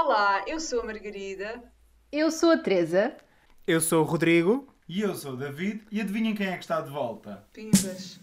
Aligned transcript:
Olá, 0.00 0.44
eu 0.46 0.60
sou 0.60 0.82
a 0.82 0.84
Margarida. 0.84 1.60
Eu 2.12 2.30
sou 2.30 2.52
a 2.52 2.56
Teresa. 2.56 3.16
Eu 3.66 3.80
sou 3.80 4.02
o 4.02 4.04
Rodrigo. 4.04 4.72
E 4.88 5.00
eu 5.00 5.12
sou 5.16 5.32
o 5.32 5.36
David. 5.36 5.84
E 5.90 6.00
adivinhem 6.00 6.36
quem 6.36 6.46
é 6.46 6.56
que 6.56 6.62
está 6.62 6.80
de 6.80 6.88
volta? 6.88 7.44
Pimbas. 7.52 8.20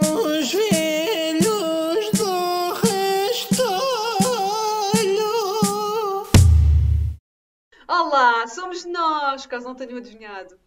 Os 0.00 0.52
velhos 0.52 2.10
do 2.10 2.72
restolho. 3.32 3.88
Olá, 7.88 8.46
somos 8.48 8.84
nós, 8.84 9.46
caso 9.46 9.64
não 9.64 9.74
tenham 9.74 9.96
adivinhado. 9.96 10.62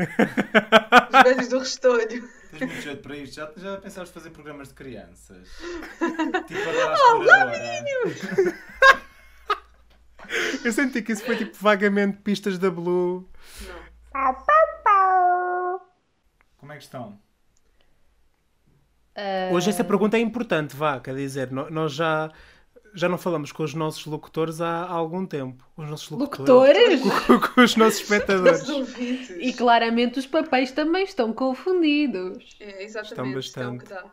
Os 0.00 1.22
velhos 1.22 1.48
do 1.48 1.58
restolho. 1.58 2.28
Tens 2.50 2.60
muito 2.60 2.80
jeito 2.82 3.02
para 3.02 3.16
isto. 3.16 3.34
Já, 3.34 3.52
já 3.56 3.76
pensaste 3.78 4.12
fazer 4.12 4.30
programas 4.30 4.68
de 4.68 4.74
crianças? 4.74 5.48
tipo 6.46 6.68
agora 6.68 6.90
a 6.90 6.94
exploradora. 6.94 8.60
Eu 10.64 10.72
senti 10.72 11.02
que 11.02 11.12
isso 11.12 11.24
foi 11.24 11.36
tipo 11.36 11.56
vagamente 11.58 12.18
pistas 12.18 12.58
da 12.58 12.70
Blue. 12.70 13.28
Não. 13.62 13.90
Como 16.56 16.72
é 16.72 16.76
que 16.76 16.82
estão? 16.82 17.18
Hoje 19.52 19.70
essa 19.70 19.82
pergunta 19.84 20.16
é 20.16 20.20
importante, 20.20 20.76
vá, 20.76 21.00
quer 21.00 21.14
dizer, 21.14 21.50
nós 21.50 21.92
já, 21.92 22.30
já 22.94 23.08
não 23.08 23.16
falamos 23.18 23.52
com 23.52 23.62
os 23.62 23.74
nossos 23.74 24.04
locutores 24.06 24.60
há, 24.60 24.84
há 24.84 24.90
algum 24.92 25.26
tempo. 25.26 25.64
Os 25.76 25.88
nossos 25.88 26.10
locutores? 26.10 27.00
Locutores? 27.04 27.26
Com, 27.26 27.40
com 27.54 27.60
os 27.62 27.76
nossos 27.76 28.00
espectadores. 28.00 28.62
E 29.38 29.52
claramente 29.52 30.18
os 30.18 30.26
papéis 30.26 30.72
também 30.72 31.04
estão 31.04 31.32
confundidos. 31.32 32.56
É, 32.60 32.82
exatamente. 32.82 33.38
Estão 33.38 33.76
bastante. 33.76 33.84
que 33.84 33.90
dá. 33.90 34.04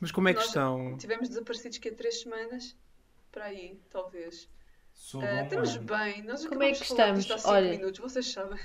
Mas 0.00 0.12
como 0.12 0.28
é 0.28 0.32
que 0.32 0.38
Nós 0.40 0.48
estão? 0.48 0.96
Tivemos 0.98 1.28
desaparecidos 1.28 1.78
que 1.78 1.88
há 1.88 1.94
três 1.94 2.20
semanas. 2.20 2.76
Para 3.32 3.44
aí, 3.46 3.78
talvez. 3.90 4.48
Sou 4.94 5.20
Ah, 5.22 5.26
bom, 5.26 5.42
estamos 5.44 5.76
bem. 5.76 6.22
Nós 6.22 6.46
Como 6.46 6.62
é 6.62 6.72
que 6.72 6.82
estamos? 6.82 7.28
Olha. 7.44 7.70
minutos, 7.70 8.00
vocês 8.00 8.30
sabem. 8.32 8.58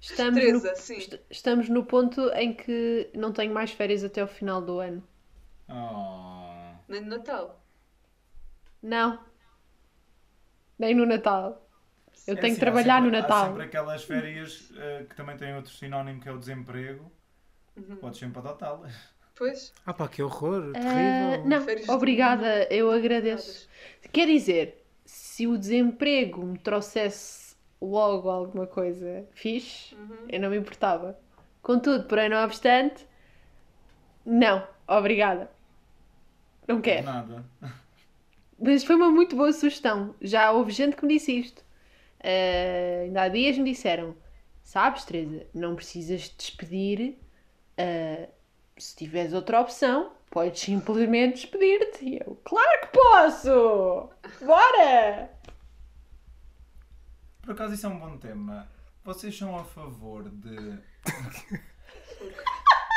Estamos 0.00 0.40
Teresa, 0.40 0.70
no, 0.70 0.76
sim. 0.76 0.96
est- 0.96 1.20
estamos 1.28 1.68
no 1.68 1.84
ponto 1.84 2.28
em 2.30 2.54
que 2.54 3.10
não 3.14 3.32
tenho 3.32 3.52
mais 3.52 3.70
férias 3.70 4.02
até 4.02 4.22
o 4.24 4.26
final 4.26 4.62
do 4.62 4.78
ano. 4.78 5.02
Oh. 5.68 6.74
Nem 6.88 7.02
no 7.02 7.08
Natal. 7.18 7.59
Não. 8.82 9.20
Nem 10.78 10.94
no 10.94 11.06
Natal. 11.06 11.66
Eu 12.26 12.34
É 12.34 12.36
tenho 12.36 12.46
assim, 12.52 12.54
que 12.54 12.60
trabalhar 12.60 12.96
há 12.96 13.02
sempre, 13.02 13.10
no 13.10 13.16
Há 13.18 13.20
Natal. 13.22 13.46
sempre 13.48 13.62
aquelas 13.64 14.04
férias 14.04 14.72
eh, 14.76 15.06
que 15.08 15.14
também 15.16 15.36
têm 15.36 15.54
outro 15.56 15.72
sinónimo 15.72 16.20
que 16.20 16.28
é 16.28 16.32
o 16.32 16.38
desemprego. 16.38 17.10
Uhum. 17.76 17.96
Podes 17.96 18.18
sempre 18.18 18.38
adotá-las. 18.40 18.94
Pois. 19.34 19.72
Ah 19.86 19.94
pá, 19.94 20.06
que 20.08 20.22
horror, 20.22 20.72
Ah, 20.76 20.80
terrível. 20.80 21.46
não, 21.46 21.60
Férias 21.62 21.86
de 21.86 21.90
obrigada, 21.90 22.64
eu 22.70 22.90
agradeço. 22.90 23.68
Quer 24.12 24.26
dizer, 24.26 24.84
se 25.04 25.46
o 25.46 25.56
desemprego 25.56 26.44
me 26.44 26.58
trouxesse 26.58 27.56
logo 27.80 28.28
alguma 28.28 28.66
coisa 28.66 29.26
fixe, 29.32 29.94
Uhum. 29.94 30.26
eu 30.28 30.40
não 30.40 30.50
me 30.50 30.58
importava. 30.58 31.18
Contudo, 31.62 32.04
porém, 32.06 32.28
não 32.28 32.42
obstante, 32.44 33.06
não, 34.24 34.66
obrigada. 34.86 35.50
Não 36.68 36.80
quero. 36.80 37.06
Nada. 37.06 37.44
Mas 38.60 38.84
foi 38.84 38.96
uma 38.96 39.10
muito 39.10 39.34
boa 39.36 39.52
sugestão. 39.52 40.14
Já 40.20 40.50
houve 40.52 40.70
gente 40.70 40.96
que 40.96 41.04
me 41.06 41.14
disse 41.14 41.32
isto. 41.38 41.64
Ah, 42.22 43.02
ainda 43.04 43.22
há 43.22 43.28
dias 43.28 43.56
me 43.58 43.70
disseram: 43.72 44.14
Sabes, 44.62 45.04
Teresa, 45.04 45.46
não 45.54 45.74
precisas 45.74 46.28
te 46.28 46.36
despedir. 46.36 47.18
ah, 47.78 48.28
se 48.76 48.96
tiveres 48.96 49.32
outra 49.34 49.60
opção, 49.60 50.12
podes 50.30 50.60
simplesmente 50.60 51.34
despedir-te. 51.42 52.04
E 52.04 52.18
eu: 52.18 52.40
Claro 52.44 52.80
que 52.82 52.86
posso! 52.88 54.10
Bora! 54.44 55.30
Por 57.42 57.52
acaso 57.52 57.74
isso 57.74 57.86
é 57.86 57.88
um 57.88 57.98
bom 57.98 58.16
tema. 58.18 58.68
Vocês 59.02 59.36
são 59.36 59.58
a 59.58 59.64
favor 59.64 60.28
de 60.28 60.78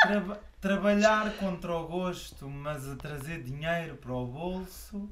traba- 0.02 0.40
trabalhar 0.60 1.34
contra 1.38 1.74
o 1.74 1.86
gosto, 1.88 2.48
mas 2.48 2.86
a 2.88 2.94
trazer 2.96 3.42
dinheiro 3.42 3.96
para 3.96 4.12
o 4.12 4.26
bolso? 4.26 5.10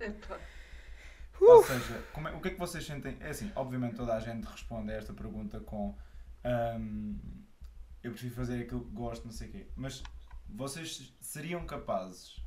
Epá. 0.00 0.38
Ou 1.40 1.62
seja, 1.62 2.02
como 2.12 2.28
é- 2.28 2.34
o 2.34 2.40
que 2.40 2.48
é 2.48 2.50
que 2.52 2.58
vocês 2.58 2.84
sentem? 2.84 3.16
É 3.20 3.30
assim, 3.30 3.50
obviamente 3.54 3.96
toda 3.96 4.14
a 4.14 4.20
gente 4.20 4.44
responde 4.44 4.90
a 4.92 4.96
esta 4.96 5.12
pergunta 5.12 5.60
com 5.60 5.94
ahm, 6.44 7.16
eu 8.02 8.10
prefiro 8.12 8.34
fazer 8.34 8.62
aquilo 8.62 8.84
que 8.84 8.90
gosto, 8.92 9.24
não 9.24 9.32
sei 9.32 9.48
o 9.48 9.52
quê. 9.52 9.66
Mas 9.76 10.02
vocês 10.48 11.12
seriam 11.20 11.64
capazes, 11.66 12.40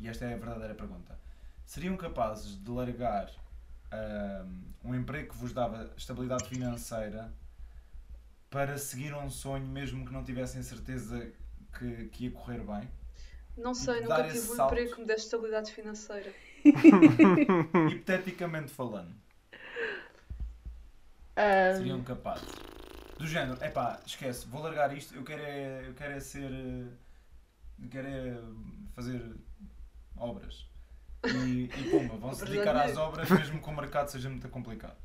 e 0.00 0.08
esta 0.08 0.24
é 0.24 0.34
a 0.34 0.36
verdadeira 0.36 0.74
pergunta, 0.74 1.18
seriam 1.64 1.96
capazes 1.96 2.56
de 2.62 2.70
largar 2.70 3.30
ahm, 3.92 4.62
um 4.84 4.94
emprego 4.94 5.30
que 5.32 5.36
vos 5.36 5.52
dava 5.52 5.92
estabilidade 5.96 6.48
financeira 6.48 7.32
para 8.50 8.78
seguir 8.78 9.14
um 9.14 9.28
sonho 9.30 9.66
mesmo 9.66 10.04
que 10.06 10.12
não 10.12 10.24
tivessem 10.24 10.62
certeza 10.62 11.30
que, 11.78 12.06
que 12.08 12.24
ia 12.24 12.30
correr 12.30 12.60
bem? 12.60 12.88
Não 13.56 13.74
sei, 13.74 14.02
Dar 14.06 14.18
nunca 14.18 14.32
tive 14.32 14.38
um 14.50 14.54
salto. 14.56 14.72
emprego 14.72 14.94
que 14.94 15.00
me 15.00 15.06
desse 15.06 15.24
estabilidade 15.24 15.72
financeira. 15.72 16.32
Hipoteticamente 17.86 18.70
falando. 18.72 19.14
Ah, 21.36 21.74
seriam 21.76 22.02
capazes. 22.02 22.48
Do 23.18 23.26
género, 23.26 23.62
epá, 23.64 24.00
esquece, 24.06 24.46
vou 24.46 24.62
largar 24.62 24.96
isto, 24.96 25.14
eu 25.14 25.24
quero 25.24 25.42
é, 25.42 25.88
eu 25.88 25.94
quero 25.94 26.12
é 26.14 26.20
ser. 26.20 26.50
eh, 26.52 26.88
Eu 27.82 27.88
quero 27.90 28.08
é 28.08 28.38
fazer 28.94 29.36
obras. 30.16 30.66
E, 31.24 31.64
e 31.76 31.84
pumba, 31.90 32.16
vão 32.16 32.34
se 32.34 32.44
dedicar 32.46 32.74
de 32.74 32.80
às 32.80 32.96
obras 32.96 33.30
mesmo 33.30 33.60
que 33.62 33.68
o 33.68 33.72
mercado 33.76 34.08
seja 34.08 34.28
muito 34.30 34.48
complicado. 34.48 34.96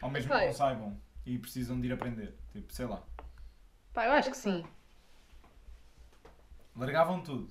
Ou 0.00 0.10
mesmo 0.10 0.32
Epá, 0.32 0.40
que 0.40 0.46
não 0.46 0.52
saibam 0.52 1.00
e 1.26 1.38
precisam 1.38 1.80
de 1.80 1.88
ir 1.88 1.92
aprender. 1.92 2.34
Tipo, 2.52 2.72
sei 2.72 2.86
lá. 2.86 3.02
pá, 3.92 4.04
eu 4.06 4.12
acho 4.12 4.30
que 4.30 4.36
sim. 4.36 4.64
Largavam 6.76 7.22
tudo. 7.22 7.50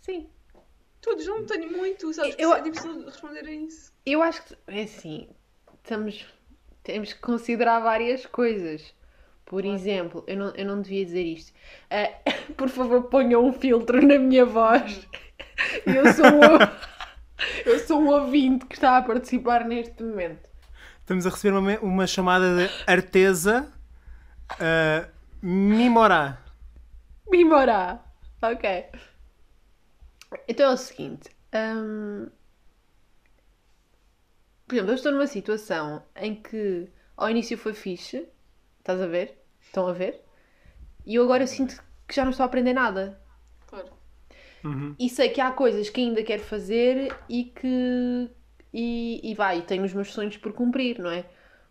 Sim. 0.00 0.28
Todos, 1.08 1.26
não 1.26 1.46
tenho 1.46 1.72
muito, 1.76 2.12
sabes? 2.12 2.34
Eu- 2.38 2.54
É 2.54 2.60
difícil 2.60 3.04
responder 3.04 3.46
a 3.46 3.50
isso. 3.52 3.92
Eu 4.04 4.22
acho 4.22 4.42
que 4.42 4.56
é 4.66 4.82
assim, 4.82 5.28
estamos, 5.82 6.26
temos 6.82 7.12
que 7.12 7.20
considerar 7.20 7.80
várias 7.80 8.26
coisas. 8.26 8.94
Por 9.46 9.64
exemplo, 9.64 10.22
eu 10.26 10.36
não, 10.36 10.54
eu 10.54 10.66
não 10.66 10.82
devia 10.82 11.04
dizer 11.04 11.22
isto. 11.22 11.52
Ah, 11.90 12.10
por 12.56 12.68
favor, 12.68 13.04
ponham 13.04 13.44
um 13.44 13.52
filtro 13.52 14.04
na 14.06 14.18
minha 14.18 14.44
voz. 14.44 15.06
Eu 15.86 16.12
sou 16.12 16.26
um, 16.26 16.58
eu 17.64 17.78
sou 17.80 18.00
um 18.02 18.08
ouvinte 18.08 18.66
que 18.66 18.74
está 18.74 18.98
a 18.98 19.02
participar 19.02 19.64
neste 19.64 20.02
momento. 20.02 20.46
Estamos 21.00 21.26
a 21.26 21.30
receber 21.30 21.56
uma, 21.56 21.78
uma 21.78 22.06
chamada 22.06 22.54
de 22.56 22.70
Artesa 22.86 23.72
uh, 24.52 25.10
Mimorá. 25.40 26.38
Mimorá. 27.30 28.04
Ok. 28.42 28.84
Então 30.46 30.70
é 30.70 30.74
o 30.74 30.76
seguinte. 30.76 31.30
hum, 31.54 32.28
por 34.66 34.74
exemplo, 34.74 34.90
eu 34.92 34.94
estou 34.96 35.12
numa 35.12 35.26
situação 35.26 36.02
em 36.14 36.34
que 36.34 36.88
ao 37.16 37.30
início 37.30 37.56
foi 37.56 37.72
fixe. 37.74 38.28
Estás 38.78 39.00
a 39.00 39.06
ver? 39.06 39.38
Estão 39.60 39.86
a 39.86 39.92
ver? 39.92 40.22
E 41.06 41.14
eu 41.14 41.24
agora 41.24 41.46
sinto 41.46 41.82
que 42.06 42.14
já 42.14 42.24
não 42.24 42.30
estou 42.30 42.44
a 42.44 42.46
aprender 42.46 42.74
nada. 42.74 43.20
Claro. 43.66 43.88
E 44.98 45.08
sei 45.08 45.30
que 45.30 45.40
há 45.40 45.50
coisas 45.52 45.88
que 45.88 46.00
ainda 46.00 46.22
quero 46.22 46.42
fazer 46.42 47.16
e 47.28 47.44
que. 47.44 48.30
E, 48.72 49.20
e 49.30 49.34
vai, 49.34 49.62
tenho 49.62 49.84
os 49.84 49.94
meus 49.94 50.12
sonhos 50.12 50.36
por 50.36 50.52
cumprir, 50.52 50.98
não 50.98 51.10
é? 51.10 51.24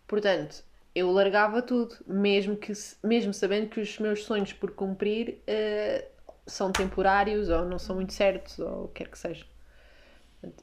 Portanto, 0.06 0.64
eu 0.94 1.10
largava 1.12 1.62
tudo, 1.62 1.94
mesmo, 2.06 2.56
que, 2.56 2.72
mesmo 3.04 3.32
sabendo 3.32 3.68
que 3.68 3.80
os 3.80 3.98
meus 3.98 4.24
sonhos 4.24 4.52
por 4.52 4.72
cumprir 4.72 5.40
eh, 5.46 6.08
são 6.48 6.72
temporários 6.72 7.48
ou 7.48 7.64
não 7.64 7.78
são 7.78 7.96
muito 7.96 8.12
certos 8.12 8.58
ou 8.58 8.84
o 8.84 8.88
que 8.88 9.04
quer 9.04 9.10
que 9.10 9.18
seja. 9.18 9.46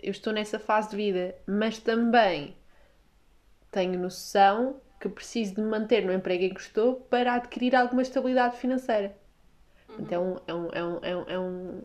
Eu 0.01 0.11
estou 0.11 0.31
nessa 0.33 0.57
fase 0.59 0.89
de 0.89 0.95
vida, 0.95 1.35
mas 1.45 1.77
também 1.79 2.55
tenho 3.71 3.99
noção 3.99 4.79
que 4.99 5.09
preciso 5.09 5.55
de 5.55 5.61
me 5.61 5.67
manter 5.69 6.05
no 6.05 6.13
emprego 6.13 6.43
em 6.45 6.53
que 6.53 6.61
estou 6.61 6.95
para 6.95 7.33
adquirir 7.35 7.75
alguma 7.75 8.01
estabilidade 8.01 8.57
financeira. 8.57 9.15
Então 9.99 10.41
é 10.47 10.53
um, 10.53 10.69
é 10.71 10.83
um, 10.83 10.99
é 11.03 11.15
um, 11.15 11.23
é 11.29 11.39
um- 11.39 11.81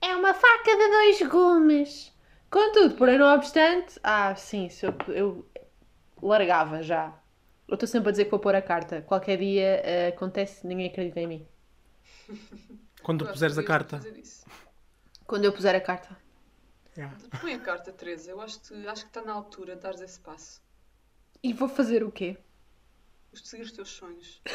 é 0.00 0.16
uma 0.16 0.32
faca 0.34 0.76
de 0.76 0.88
dois 0.90 1.22
gumes. 1.30 2.12
Contudo, 2.50 2.94
porém 2.96 3.18
não 3.18 3.32
obstante, 3.34 4.00
ah, 4.02 4.34
sim, 4.34 4.68
se 4.68 4.84
eu, 4.86 4.94
eu 5.08 5.46
largava 6.22 6.82
já. 6.82 7.14
Eu 7.68 7.74
estou 7.74 7.86
sempre 7.88 8.08
a 8.08 8.12
dizer 8.12 8.24
que 8.24 8.30
vou 8.32 8.40
pôr 8.40 8.54
a 8.54 8.62
carta. 8.62 9.02
Qualquer 9.02 9.38
dia 9.38 9.80
eh, 9.84 10.08
acontece, 10.08 10.66
ninguém 10.66 10.88
acredita 10.88 11.20
em 11.20 11.26
mim. 11.26 11.46
Quando 13.02 13.20
tu 13.20 13.24
Claro, 13.24 13.32
puseres 13.32 13.58
a 13.58 13.62
carta. 13.62 14.00
Quando 15.26 15.44
eu 15.44 15.52
puser 15.52 15.74
a 15.74 15.80
carta. 15.80 16.16
Yeah. 16.96 17.16
Põe 17.40 17.54
a 17.54 17.58
carta, 17.60 17.92
Teresa. 17.92 18.30
Eu 18.30 18.40
acho 18.40 18.60
que, 18.60 18.86
acho 18.86 19.02
que 19.04 19.10
está 19.10 19.22
na 19.22 19.32
altura 19.32 19.76
de 19.76 19.82
dares 19.82 20.00
esse 20.00 20.18
passo. 20.20 20.60
E 21.42 21.52
vou 21.52 21.68
fazer 21.68 22.02
o 22.02 22.10
quê? 22.10 22.36
Os 23.32 23.42
de 23.42 23.48
seguir 23.48 23.62
os 23.62 23.72
teus 23.72 23.88
sonhos. 23.88 24.40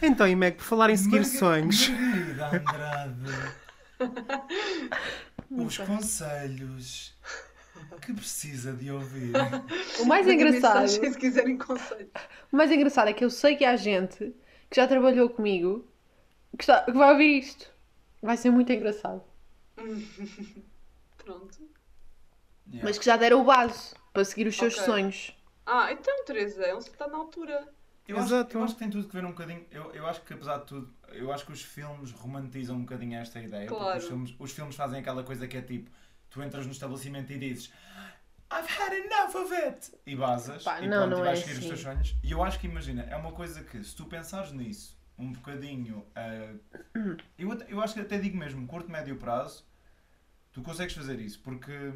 Então, 0.00 0.26
e 0.28 0.34
Meg, 0.36 0.56
por 0.56 0.64
falar 0.64 0.90
em 0.90 0.96
seguir 0.96 1.20
Marga- 1.20 1.38
sonhos. 1.38 1.88
Margarida 1.88 2.56
Andrade. 2.56 3.54
Os 5.50 5.78
conselhos 5.78 7.14
que 8.00 8.12
precisa 8.12 8.72
de 8.72 8.90
ouvir. 8.90 9.32
O 10.00 10.04
mais 10.06 10.26
engraçado, 10.26 10.80
mensagem 10.82 11.12
se 11.12 11.18
quiserem 11.18 11.56
conselhos. 11.58 12.10
o 12.52 12.56
mais 12.56 12.70
engraçado 12.70 13.08
é 13.08 13.12
que 13.12 13.24
eu 13.24 13.30
sei 13.30 13.56
que 13.56 13.64
há 13.64 13.76
gente 13.76 14.34
que 14.72 14.76
já 14.76 14.88
trabalhou 14.88 15.28
comigo 15.28 15.86
que, 16.56 16.62
está- 16.64 16.82
que 16.84 16.92
vai 16.92 17.12
ouvir 17.12 17.38
isto. 17.40 17.70
Vai 18.22 18.38
ser 18.38 18.50
muito 18.50 18.72
engraçado. 18.72 19.22
Pronto. 21.18 21.58
Yeah. 22.66 22.82
Mas 22.84 22.98
que 22.98 23.04
já 23.04 23.16
deram 23.18 23.42
o 23.42 23.44
base 23.44 23.94
para 24.14 24.24
seguir 24.24 24.46
os 24.46 24.56
seus 24.56 24.74
Ok. 24.74 24.86
sonhos. 24.86 25.36
Ah, 25.66 25.92
então, 25.92 26.24
Teresa, 26.24 26.66
ele 26.66 26.78
está 26.78 27.06
na 27.06 27.18
altura. 27.18 27.68
Eu 28.08 28.18
acho, 28.18 28.34
eu 28.34 28.64
acho 28.64 28.72
que 28.74 28.78
tem 28.78 28.90
tudo 28.90 29.06
que 29.06 29.12
ver 29.14 29.24
um 29.24 29.30
bocadinho. 29.30 29.64
Eu, 29.70 29.92
eu 29.92 30.06
acho 30.06 30.22
que 30.22 30.32
apesar 30.32 30.58
de 30.58 30.66
tudo, 30.66 30.92
eu 31.12 31.30
acho 31.32 31.44
que 31.46 31.52
os 31.52 31.62
filmes 31.62 32.10
romantizam 32.12 32.76
um 32.76 32.80
bocadinho 32.80 33.16
esta 33.18 33.40
ideia. 33.40 33.66
Claro. 33.68 33.84
Porque 33.84 33.98
os 33.98 34.04
filmes, 34.06 34.34
os 34.38 34.52
filmes 34.52 34.74
fazem 34.74 35.00
aquela 35.00 35.22
coisa 35.22 35.46
que 35.46 35.56
é 35.56 35.62
tipo, 35.62 35.90
tu 36.30 36.42
entras 36.42 36.64
no 36.66 36.72
estabelecimento 36.72 37.30
e 37.32 37.38
dizes 37.38 37.72
I've 38.52 38.68
had 38.68 38.92
enough 38.92 39.34
of 39.34 39.54
it! 39.54 39.92
E 40.06 40.14
basas 40.14 40.62
Pá, 40.62 40.80
e 40.80 40.88
não, 40.88 41.08
pronto, 41.08 41.10
não 41.10 41.20
e 41.20 41.24
vais 41.24 41.38
é 41.38 41.42
seguir 41.42 41.52
os 41.52 41.58
assim. 41.58 41.68
teus 41.68 41.80
sonhos. 41.80 42.16
E 42.22 42.30
eu 42.30 42.42
acho 42.42 42.58
que 42.60 42.66
imagina, 42.66 43.02
é 43.04 43.16
uma 43.16 43.32
coisa 43.32 43.62
que 43.64 43.82
se 43.82 43.94
tu 43.96 44.04
pensares 44.04 44.52
nisso 44.52 44.96
um 45.18 45.32
bocadinho, 45.32 46.04
ah, 46.14 46.54
eu, 47.38 47.52
eu 47.68 47.80
acho 47.80 47.94
que 47.94 48.00
até 48.00 48.18
digo 48.18 48.36
mesmo, 48.36 48.66
curto, 48.66 48.90
médio 48.90 49.16
prazo, 49.16 49.64
tu 50.52 50.62
consegues 50.62 50.94
fazer 50.94 51.18
isso. 51.20 51.40
Porque, 51.40 51.92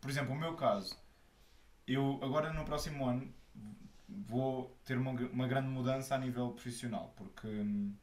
por 0.00 0.10
exemplo, 0.10 0.32
o 0.32 0.38
meu 0.38 0.54
caso, 0.54 0.96
eu 1.86 2.18
agora 2.22 2.52
no 2.52 2.64
próximo 2.64 3.06
ano 3.06 3.32
vou 4.08 4.76
ter 4.84 4.96
uma, 4.96 5.10
uma 5.10 5.46
grande 5.46 5.68
mudança 5.68 6.14
a 6.14 6.18
nível 6.18 6.50
profissional, 6.52 7.12
porque 7.16 7.46
hum, 7.46 7.94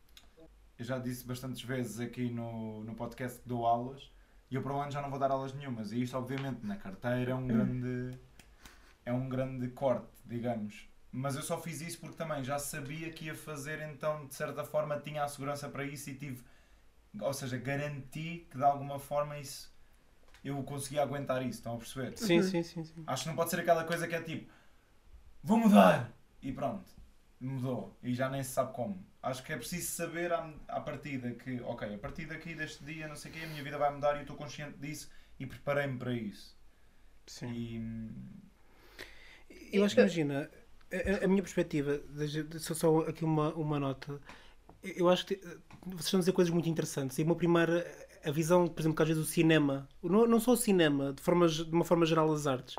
eu 0.78 0.86
já 0.86 1.00
disse 1.00 1.26
bastantes 1.26 1.62
vezes 1.62 2.00
aqui 2.00 2.30
no, 2.30 2.84
no 2.84 2.94
podcast 2.96 3.40
que 3.42 3.48
dou 3.48 3.66
aulas 3.66 4.12
e 4.56 4.58
eu 4.58 4.62
para 4.62 4.74
o 4.74 4.80
ano 4.80 4.90
já 4.90 5.02
não 5.02 5.10
vou 5.10 5.20
dar 5.20 5.32
aulas 5.32 5.54
nenhumas. 5.54 5.92
E 5.92 6.02
isto, 6.02 6.18
obviamente, 6.18 6.66
na 6.66 6.78
carteira 6.78 7.32
é 7.32 7.36
um 7.36 7.46
grande, 7.46 8.18
é 9.06 9.12
um 9.12 9.28
grande 9.28 9.68
corte, 9.68 10.08
digamos. 10.26 10.88
Mas 11.12 11.36
eu 11.36 11.42
só 11.42 11.62
fiz 11.62 11.82
isso 11.82 12.00
porque 12.00 12.16
também 12.16 12.42
já 12.42 12.58
sabia 12.58 13.12
que 13.12 13.26
ia 13.26 13.36
fazer, 13.36 13.82
então 13.82 14.26
de 14.26 14.34
certa 14.34 14.64
forma 14.64 14.98
tinha 15.02 15.26
a 15.26 15.28
segurança 15.28 15.68
para 15.68 15.84
isso 15.84 16.10
e 16.10 16.16
tive, 16.16 16.42
ou 17.20 17.34
seja, 17.34 17.58
garanti 17.58 18.48
que 18.50 18.56
de 18.58 18.64
alguma 18.64 18.98
forma 18.98 19.38
isso 19.38 19.76
eu 20.42 20.64
conseguia 20.64 21.04
aguentar 21.04 21.42
isso, 21.42 21.60
estão 21.60 21.76
a 21.76 21.78
perceber? 21.78 22.18
Sim, 22.18 22.42
sim, 22.42 22.64
sim, 22.64 22.86
sim. 22.86 23.04
Acho 23.06 23.24
que 23.24 23.30
não 23.30 23.36
pode 23.36 23.50
ser 23.50 23.60
aquela 23.60 23.84
coisa 23.84 24.08
que 24.08 24.16
é 24.16 24.22
tipo, 24.22 24.50
vou 25.44 25.58
mudar 25.58 26.14
e 26.42 26.54
pronto, 26.54 26.90
mudou 27.40 27.98
e 28.04 28.14
já 28.14 28.30
nem 28.30 28.44
se 28.44 28.52
sabe 28.52 28.74
como. 28.74 29.06
Acho 29.22 29.44
que 29.44 29.54
é 29.54 29.58
preciso 29.58 29.92
saber 29.92 30.32
à, 30.34 30.54
à 30.68 30.82
partida 30.82 31.34
que, 31.34 31.60
ok, 31.62 31.94
a 31.96 31.98
partir 31.98 32.26
daqui 32.28 32.56
deste 32.56 32.84
dia, 32.84 33.08
não 33.08 33.16
sei 33.16 33.32
o 33.32 33.34
quê, 33.34 33.42
a 33.44 33.48
minha 33.48 33.64
vida 33.64 33.78
vai 33.78 33.92
mudar 33.94 34.14
e 34.16 34.18
eu 34.18 34.22
estou 34.22 34.36
consciente 34.38 34.78
disso 34.78 35.10
e 35.40 35.46
preparei-me 35.46 35.98
para 35.98 36.14
isso. 36.14 36.56
sim. 37.28 38.10
E 39.50 39.78
Eu 39.78 39.84
acho 39.84 39.96
que 39.96 40.02
imagina, 40.02 40.50
a, 40.92 41.26
a- 41.26 41.28
minha 41.28 41.42
perspectiva, 41.44 41.98
deixa- 42.10 42.46
só, 42.60 42.74
só 42.74 43.00
aqui 43.02 43.24
uma, 43.26 43.54
uma 43.56 43.80
nota. 43.80 44.20
Eu 44.84 45.10
acho 45.10 45.26
que 45.26 45.36
vocês 45.86 46.06
estão 46.06 46.20
a 46.20 46.22
dizer 46.22 46.34
coisas 46.34 46.54
muito 46.54 46.70
interessantes. 46.70 47.18
E 47.20 47.24
uma 47.24 47.36
primeira, 47.36 47.86
a 48.26 48.32
visão, 48.32 48.68
por 48.68 48.82
exemplo, 48.82 48.96
que 48.98 49.04
às 49.04 49.10
vezes 49.10 49.24
o 49.24 49.28
cinema, 49.30 49.88
não, 50.04 50.28
não 50.28 50.40
só 50.40 50.52
o 50.54 50.58
cinema, 50.58 51.14
de, 51.14 51.22
forma, 51.22 51.48
de 51.48 51.64
uma 51.72 51.86
forma 51.86 52.06
geral 52.06 52.32
as 52.34 52.48
artes, 52.48 52.78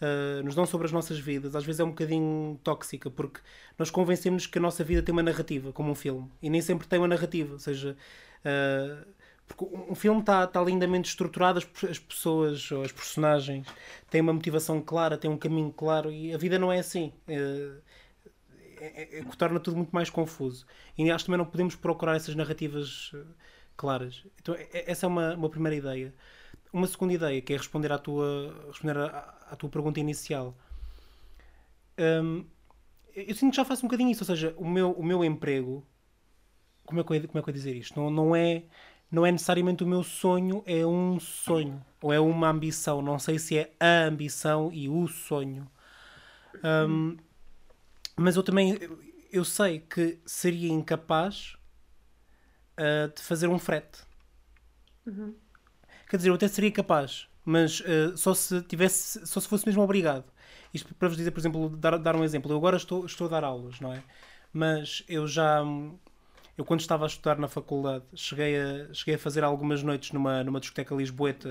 ah, 0.00 0.42
nos 0.42 0.54
dão 0.54 0.66
sobre 0.66 0.86
as 0.86 0.92
nossas 0.92 1.18
vidas, 1.18 1.54
às 1.56 1.64
vezes 1.64 1.80
é 1.80 1.84
um 1.84 1.90
bocadinho 1.90 2.58
tóxica, 2.64 3.10
porque 3.10 3.40
nós 3.78 3.90
convencemos 3.90 4.46
que 4.46 4.58
a 4.58 4.60
nossa 4.60 4.84
vida 4.84 5.02
tem 5.02 5.12
uma 5.12 5.22
narrativa, 5.22 5.72
como 5.72 5.90
um 5.90 5.94
filme, 5.94 6.30
e 6.42 6.50
nem 6.50 6.60
sempre 6.62 6.86
tem 6.86 6.98
uma 6.98 7.08
narrativa. 7.08 7.52
Ou 7.54 7.58
seja, 7.58 7.96
ah, 8.44 9.04
porque 9.46 9.64
um 9.90 9.94
filme 9.94 10.20
está 10.20 10.46
tá 10.46 10.62
lindamente 10.62 11.08
estruturado, 11.08 11.58
as, 11.58 11.84
as 11.90 11.98
pessoas 11.98 12.70
ou 12.70 12.82
as 12.82 12.92
personagens 12.92 13.66
têm 14.08 14.20
uma 14.20 14.32
motivação 14.32 14.80
clara, 14.80 15.18
têm 15.18 15.30
um 15.30 15.36
caminho 15.38 15.72
claro, 15.72 16.10
e 16.12 16.32
a 16.32 16.38
vida 16.38 16.58
não 16.58 16.72
é 16.72 16.78
assim. 16.78 17.12
É, 17.28 17.72
é- 18.78 19.18
é- 19.18 19.24
que 19.24 19.36
torna 19.36 19.60
tudo 19.60 19.76
muito 19.76 19.90
mais 19.90 20.08
confuso. 20.10 20.66
E 20.96 21.10
acho 21.10 21.24
que 21.24 21.26
também 21.26 21.38
não 21.38 21.44
podemos 21.50 21.74
procurar 21.76 22.16
essas 22.16 22.34
narrativas 22.34 23.10
eh, 23.14 23.18
claras. 23.76 24.24
Então, 24.40 24.54
é- 24.54 24.68
é- 24.72 24.90
essa 24.90 25.06
é 25.06 25.08
uma, 25.08 25.34
uma 25.34 25.50
primeira 25.50 25.76
ideia. 25.76 26.14
Uma 26.72 26.86
segunda 26.86 27.12
ideia, 27.14 27.40
que 27.40 27.52
é 27.52 27.56
responder 27.56 27.90
à 27.92 27.98
tua, 27.98 28.54
responder 28.68 28.96
à, 28.96 29.38
à 29.50 29.56
tua 29.56 29.68
pergunta 29.68 29.98
inicial. 29.98 30.54
Hum, 31.98 32.44
eu 33.14 33.34
sinto 33.34 33.50
que 33.50 33.56
já 33.56 33.64
faço 33.64 33.84
um 33.84 33.88
bocadinho 33.88 34.10
isso, 34.10 34.22
ou 34.22 34.26
seja, 34.26 34.54
o 34.56 34.68
meu, 34.68 34.92
o 34.92 35.04
meu 35.04 35.24
emprego, 35.24 35.84
como 36.84 37.00
é 37.00 37.04
que 37.04 37.12
eu, 37.14 37.28
como 37.28 37.38
é 37.38 37.42
que 37.42 37.50
eu 37.50 37.54
dizer 37.54 37.76
isto? 37.76 37.98
Não, 37.98 38.10
não, 38.10 38.36
é, 38.36 38.64
não 39.10 39.26
é 39.26 39.32
necessariamente 39.32 39.82
o 39.82 39.86
meu 39.86 40.02
sonho, 40.02 40.62
é 40.66 40.86
um 40.86 41.18
sonho, 41.18 41.84
ou 42.00 42.12
é 42.12 42.20
uma 42.20 42.48
ambição. 42.48 43.02
Não 43.02 43.18
sei 43.18 43.38
se 43.38 43.58
é 43.58 43.72
a 43.80 44.04
ambição 44.04 44.70
e 44.72 44.88
o 44.88 45.06
sonho. 45.08 45.70
Hum, 46.88 47.16
mas 48.16 48.36
eu 48.36 48.42
também 48.42 48.78
eu, 49.32 49.44
sei 49.44 49.80
que 49.80 50.18
seria 50.26 50.70
incapaz 50.70 51.56
ah, 52.76 53.10
de 53.14 53.22
fazer 53.22 53.48
um 53.48 53.58
frete. 53.58 54.02
Quer 56.10 56.18
dizer, 56.18 56.30
eu 56.30 56.34
até 56.36 56.48
seria 56.48 56.72
capaz, 56.72 57.28
mas 57.44 57.82
ah, 57.86 58.16
só 58.18 58.34
se 58.34 58.62
tivesse, 58.64 59.26
só 59.26 59.40
se 59.40 59.48
fosse 59.48 59.66
mesmo 59.66 59.82
obrigado. 59.82 60.26
Isto 60.74 60.94
para 60.96 61.08
vos 61.08 61.18
dizer, 61.18 61.32
por 61.32 61.40
exemplo, 61.40 61.70
dar, 61.70 61.98
dar 61.98 62.16
um 62.16 62.24
exemplo. 62.24 62.52
Eu 62.52 62.58
agora 62.58 62.78
estou, 62.78 63.06
estou 63.06 63.28
a 63.28 63.30
dar 63.30 63.44
aulas, 63.44 63.80
não 63.80 63.92
é? 63.94 64.04
Mas 64.52 65.04
eu 65.08 65.28
já, 65.28 65.62
eu 66.58 66.64
quando 66.64 66.80
estava 66.80 67.04
a 67.04 67.08
estudar 67.08 67.38
na 67.38 67.48
faculdade, 67.48 68.04
cheguei 68.14 68.56
a, 68.60 68.92
cheguei 68.94 69.14
a 69.16 69.18
fazer 69.18 69.44
algumas 69.44 69.82
noites 69.82 70.12
numa, 70.12 70.44
numa 70.44 70.60
discoteca 70.60 70.94
lisboeta, 70.94 71.48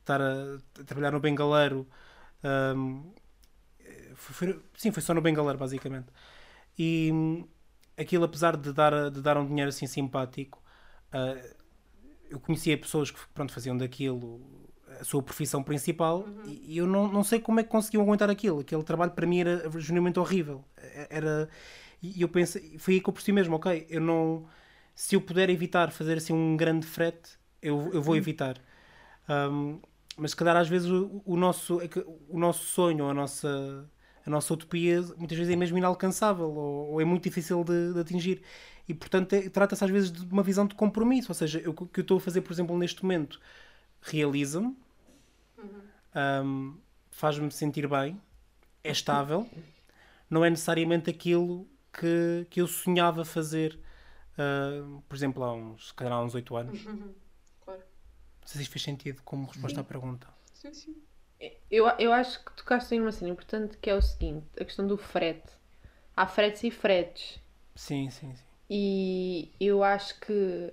estar 0.00 0.20
a, 0.20 0.56
a 0.80 0.84
trabalhar 0.84 1.12
no 1.12 1.20
Bengaleiro. 1.20 1.86
hum, 2.76 3.12
foi- 4.14 4.60
sim, 4.76 4.90
foi 4.92 5.02
só 5.02 5.14
no 5.14 5.20
Bengaleiro, 5.20 5.58
basicamente. 5.58 6.08
E 6.78 7.10
hum, 7.12 7.48
aquilo, 7.98 8.24
apesar 8.24 8.56
de 8.56 8.72
dar, 8.72 9.10
de 9.10 9.20
dar 9.22 9.36
um 9.38 9.46
dinheiro 9.46 9.68
assim 9.70 9.86
simpático, 9.86 10.62
ah, 11.12 11.34
eu 12.30 12.40
conhecia 12.40 12.78
pessoas 12.78 13.10
que 13.10 13.18
pronto, 13.34 13.52
faziam 13.52 13.76
daquilo 13.76 14.40
a 15.00 15.04
sua 15.04 15.22
profissão 15.22 15.62
principal 15.62 16.26
e 16.44 16.74
e 16.74 16.78
eu 16.78 16.86
não, 16.86 17.08
não 17.08 17.24
sei 17.24 17.40
como 17.40 17.60
é 17.60 17.62
que 17.64 17.68
conseguiam 17.68 18.02
aguentar 18.02 18.30
aquilo. 18.30 18.60
Aquele 18.60 18.82
trabalho 18.84 19.12
para 19.12 19.26
mim 19.26 19.40
era 19.40 19.68
genuinamente 19.80 20.18
horrível. 20.20 20.64
Era, 21.10 21.48
e 22.02 22.22
eu 22.22 22.28
pensei, 22.28 22.78
foi 22.78 22.94
aí 22.94 23.00
que 23.00 23.08
eu 23.08 23.12
percebi 23.12 23.34
mesmo, 23.34 23.56
ok, 23.56 23.86
eu 23.90 24.00
não. 24.00 24.46
Se 24.94 25.16
eu 25.16 25.20
puder 25.20 25.50
evitar 25.50 25.90
fazer 25.90 26.18
assim 26.18 26.32
um 26.32 26.56
grande 26.56 26.86
frete, 26.86 27.38
eu, 27.62 27.90
eu 27.92 28.02
vou 28.02 28.16
evitar. 28.16 28.56
Um, 29.28 29.80
mas 30.16 30.32
se 30.32 30.36
calhar 30.36 30.56
às 30.56 30.68
vezes 30.68 30.90
o, 30.90 31.22
o 31.24 31.36
nosso, 31.36 31.80
é 31.80 31.88
o 32.28 32.38
nosso 32.38 32.64
sonho, 32.64 33.08
a 33.08 33.14
nossa, 33.14 33.88
a 34.26 34.30
nossa 34.30 34.52
utopia, 34.52 35.00
muitas 35.16 35.36
vezes 35.38 35.52
é 35.52 35.56
mesmo 35.56 35.78
inalcançável 35.78 36.48
ou, 36.50 36.92
ou 36.92 37.00
é 37.00 37.04
muito 37.04 37.24
difícil 37.24 37.64
de, 37.64 37.92
de 37.94 38.00
atingir. 38.00 38.42
E 38.88 38.94
portanto 38.94 39.32
é- 39.34 39.48
trata-se 39.48 39.84
às 39.84 39.90
vezes 39.90 40.10
de 40.12 40.24
uma 40.32 40.42
visão 40.42 40.66
de 40.66 40.74
compromisso. 40.74 41.30
Ou 41.30 41.34
seja, 41.34 41.62
o 41.68 41.74
que 41.86 42.00
eu 42.00 42.02
estou 42.02 42.18
a 42.18 42.20
fazer, 42.20 42.40
por 42.42 42.52
exemplo, 42.52 42.76
neste 42.78 43.02
momento, 43.02 43.40
realiza-me, 44.02 44.76
um, 46.44 46.76
faz-me 47.10 47.50
sentir 47.50 47.86
bem, 47.88 48.20
é 48.82 48.90
estável, 48.90 49.48
não 50.28 50.44
é 50.44 50.50
necessariamente 50.50 51.10
aquilo 51.10 51.66
que, 51.92 52.46
que 52.50 52.60
eu 52.60 52.66
sonhava 52.66 53.24
fazer, 53.24 53.78
uh, 54.38 55.02
por 55.08 55.16
exemplo, 55.16 55.42
há 55.44 55.52
uns, 55.52 55.88
se 55.88 55.94
calhar 55.94 56.12
há 56.14 56.22
uns 56.22 56.34
8 56.34 56.56
anos. 56.56 56.82
Claro. 57.64 57.80
Não 58.40 58.48
sei 58.48 58.58
se 58.58 58.62
isto 58.62 58.72
fez 58.72 58.82
sentido 58.82 59.22
como 59.24 59.46
resposta 59.46 59.80
à 59.80 59.84
pergunta. 59.84 60.26
Sim, 60.54 60.72
sim. 60.72 60.96
Eu, 61.70 61.86
eu 61.98 62.12
acho 62.12 62.44
que 62.44 62.52
tocaste 62.52 62.94
em 62.94 63.00
uma 63.00 63.12
cena 63.12 63.30
importante 63.30 63.76
que 63.78 63.88
é 63.88 63.94
o 63.94 64.02
seguinte: 64.02 64.46
a 64.60 64.64
questão 64.64 64.86
do 64.86 64.96
frete. 64.96 65.52
Há 66.16 66.26
fretes 66.26 66.62
e 66.64 66.70
fretes. 66.70 67.40
Sim, 67.74 68.10
sim, 68.10 68.34
sim. 68.34 68.44
E 68.68 69.50
eu 69.60 69.82
acho 69.82 70.18
que, 70.20 70.72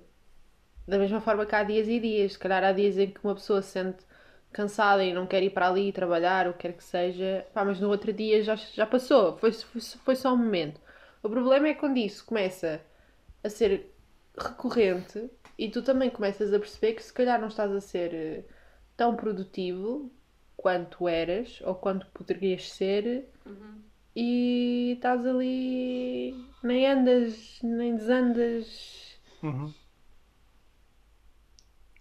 da 0.86 0.98
mesma 0.98 1.20
forma 1.20 1.46
que 1.46 1.54
há 1.54 1.62
dias 1.64 1.88
e 1.88 1.98
dias, 1.98 2.32
se 2.32 2.38
calhar 2.38 2.62
há 2.62 2.72
dias 2.72 2.98
em 2.98 3.10
que 3.10 3.20
uma 3.24 3.34
pessoa 3.34 3.62
se 3.62 3.70
sente 3.70 4.04
cansada 4.52 5.04
e 5.04 5.12
não 5.12 5.26
quer 5.26 5.42
ir 5.42 5.50
para 5.50 5.68
ali 5.68 5.92
trabalhar, 5.92 6.48
o 6.48 6.52
que 6.52 6.60
quer 6.60 6.72
que 6.74 6.84
seja, 6.84 7.46
pá, 7.52 7.64
mas 7.64 7.80
no 7.80 7.88
outro 7.88 8.12
dia 8.12 8.42
já, 8.42 8.56
já 8.56 8.86
passou, 8.86 9.36
foi, 9.38 9.52
foi, 9.52 9.80
foi 9.80 10.16
só 10.16 10.32
um 10.32 10.36
momento. 10.36 10.80
O 11.22 11.28
problema 11.28 11.68
é 11.68 11.74
quando 11.74 11.98
isso 11.98 12.24
começa 12.24 12.80
a 13.42 13.48
ser 13.50 13.92
recorrente 14.38 15.30
e 15.58 15.68
tu 15.70 15.82
também 15.82 16.10
começas 16.10 16.52
a 16.52 16.58
perceber 16.58 16.94
que 16.94 17.02
se 17.02 17.12
calhar 17.12 17.40
não 17.40 17.48
estás 17.48 17.72
a 17.72 17.80
ser 17.80 18.14
eh, 18.14 18.44
tão 18.96 19.16
produtivo 19.16 20.10
quanto 20.58 21.08
eras 21.08 21.60
ou 21.64 21.74
quanto 21.76 22.04
poderias 22.08 22.70
ser 22.72 23.26
e 24.14 24.94
estás 24.96 25.24
ali, 25.24 26.34
nem 26.62 26.84
andas, 26.86 27.60
nem 27.62 27.94
desandas. 27.96 29.16
Uhum. 29.42 29.72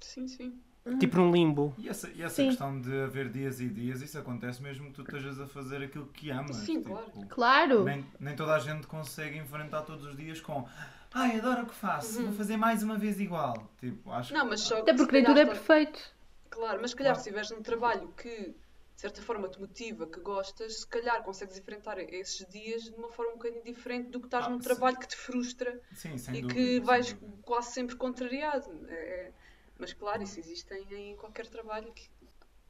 Sim, 0.01 0.27
sim. 0.27 0.59
tipo 0.99 1.17
num 1.17 1.31
limbo. 1.31 1.73
E 1.77 1.87
essa, 1.87 2.09
e 2.09 2.23
essa 2.23 2.43
questão 2.43 2.81
de 2.81 3.01
haver 3.01 3.29
dias 3.29 3.59
e 3.61 3.69
dias, 3.69 4.01
isso 4.01 4.17
acontece 4.17 4.61
mesmo 4.63 4.87
que 4.87 4.93
tu 4.93 5.01
estejas 5.01 5.39
a 5.39 5.45
fazer 5.45 5.83
aquilo 5.83 6.07
que 6.07 6.31
amas. 6.31 6.55
Sim, 6.57 6.77
tipo, 6.81 6.89
claro. 6.95 7.11
Claro. 7.29 7.83
Nem, 7.83 8.05
nem 8.19 8.35
toda 8.35 8.55
a 8.55 8.59
gente 8.59 8.87
consegue 8.87 9.37
enfrentar 9.37 9.83
todos 9.83 10.03
os 10.05 10.17
dias 10.17 10.41
com 10.41 10.67
Ai, 11.13 11.39
adoro 11.39 11.63
o 11.63 11.65
que 11.67 11.75
faço, 11.75 12.19
Uhum. 12.19 12.25
vou 12.25 12.33
fazer 12.33 12.57
mais 12.57 12.83
uma 12.83 12.97
vez 12.97 13.19
igual. 13.19 13.71
Tipo, 13.79 14.11
acho 14.11 14.33
Não, 14.33 14.45
mas 14.47 14.61
só 14.61 14.79
Até 14.79 14.91
que 14.91 14.97
porque 14.97 15.13
nem 15.17 15.23
tudo 15.25 15.39
é 15.39 15.45
tá- 15.45 15.51
perfeito. 15.51 16.16
Claro, 16.57 16.81
mas 16.81 16.89
se 16.91 16.95
calhar 16.97 17.13
Claro. 17.13 17.23
se 17.23 17.29
estiveres 17.29 17.51
num 17.51 17.61
trabalho 17.61 18.11
que 18.13 18.55
de 18.95 19.01
certa 19.01 19.21
forma 19.21 19.47
te 19.47 19.59
motiva, 19.59 20.07
que 20.07 20.19
gostas, 20.21 20.79
se 20.79 20.87
calhar 20.87 21.23
consegues 21.23 21.55
enfrentar 21.55 21.99
esses 21.99 22.43
dias 22.49 22.81
de 22.85 22.95
uma 22.95 23.09
forma 23.09 23.33
um 23.33 23.35
bocadinho 23.35 23.63
diferente 23.63 24.09
do 24.09 24.19
que 24.19 24.25
estás 24.25 24.47
Ah, 24.47 24.49
num 24.49 24.57
sim. 24.57 24.63
trabalho 24.63 24.97
que 24.97 25.07
te 25.07 25.15
frustra 25.15 25.79
Sim, 25.93 26.15
e 26.15 26.41
dúvida. 26.41 26.53
que 26.53 26.79
vais 26.79 27.15
quase 27.43 27.73
sempre 27.73 27.95
contrariado. 27.95 28.69
É- 28.89 28.93
é- 29.27 29.33
Mas 29.77 29.93
claro, 29.93 30.23
isso 30.23 30.39
existe 30.39 30.73
em, 30.73 31.11
em 31.11 31.15
qualquer 31.15 31.45
trabalho. 31.45 31.93
Que... 31.93 32.09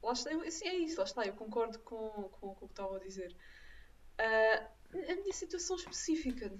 Lá 0.02 0.12
está, 0.12 0.30
eu- 0.30 0.42
assim, 0.42 0.68
é 0.68 0.74
isso, 0.76 0.98
lá 0.98 1.04
está, 1.04 1.24
eu 1.26 1.32
concordo 1.32 1.78
com, 1.78 2.28
com, 2.36 2.54
com 2.54 2.66
o 2.66 2.68
que 2.68 2.72
estava 2.74 2.96
a 2.96 3.00
dizer. 3.00 3.34
Ah, 4.18 4.68
a 4.92 5.14
minha 5.16 5.32
situação 5.32 5.76
específica 5.76 6.52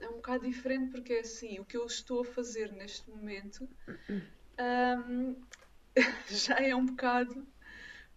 é 0.00 0.08
um 0.10 0.16
bocado 0.16 0.44
diferente 0.46 0.90
porque 0.90 1.14
é 1.14 1.20
assim, 1.20 1.58
o 1.58 1.64
que 1.64 1.78
eu 1.78 1.86
estou 1.86 2.20
a 2.20 2.24
fazer 2.26 2.70
neste 2.72 3.08
momento 3.08 3.66
ahm, 4.58 5.34
já 6.28 6.56
é 6.56 6.74
um 6.74 6.86
bocado 6.86 7.46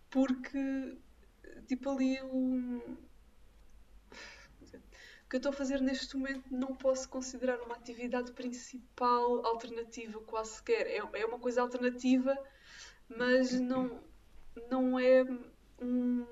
porque 0.09 0.97
tipo 1.67 1.89
ali 1.89 2.21
um 2.23 2.79
o 5.25 5.29
que 5.29 5.35
eu 5.35 5.37
estou 5.37 5.51
a 5.51 5.55
fazer 5.55 5.79
neste 5.81 6.17
momento 6.17 6.43
não 6.51 6.75
posso 6.75 7.07
considerar 7.09 7.59
uma 7.61 7.75
atividade 7.75 8.31
principal 8.33 9.45
alternativa 9.45 10.19
quase 10.21 10.55
sequer. 10.55 10.87
É, 10.87 10.97
é 11.21 11.25
uma 11.25 11.39
coisa 11.39 11.61
alternativa, 11.61 12.37
mas 13.07 13.59
não, 13.59 14.03
não 14.69 14.99
é 14.99 15.23
um- 15.81 16.27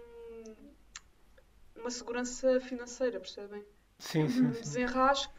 uma 1.75 1.89
segurança 1.89 2.59
financeira, 2.59 3.19
percebem? 3.19 3.63
Sim, 3.99 4.27
um 4.27 4.29
sim, 4.29 4.53
sim. 4.53 4.61
desenrasque 4.61 5.33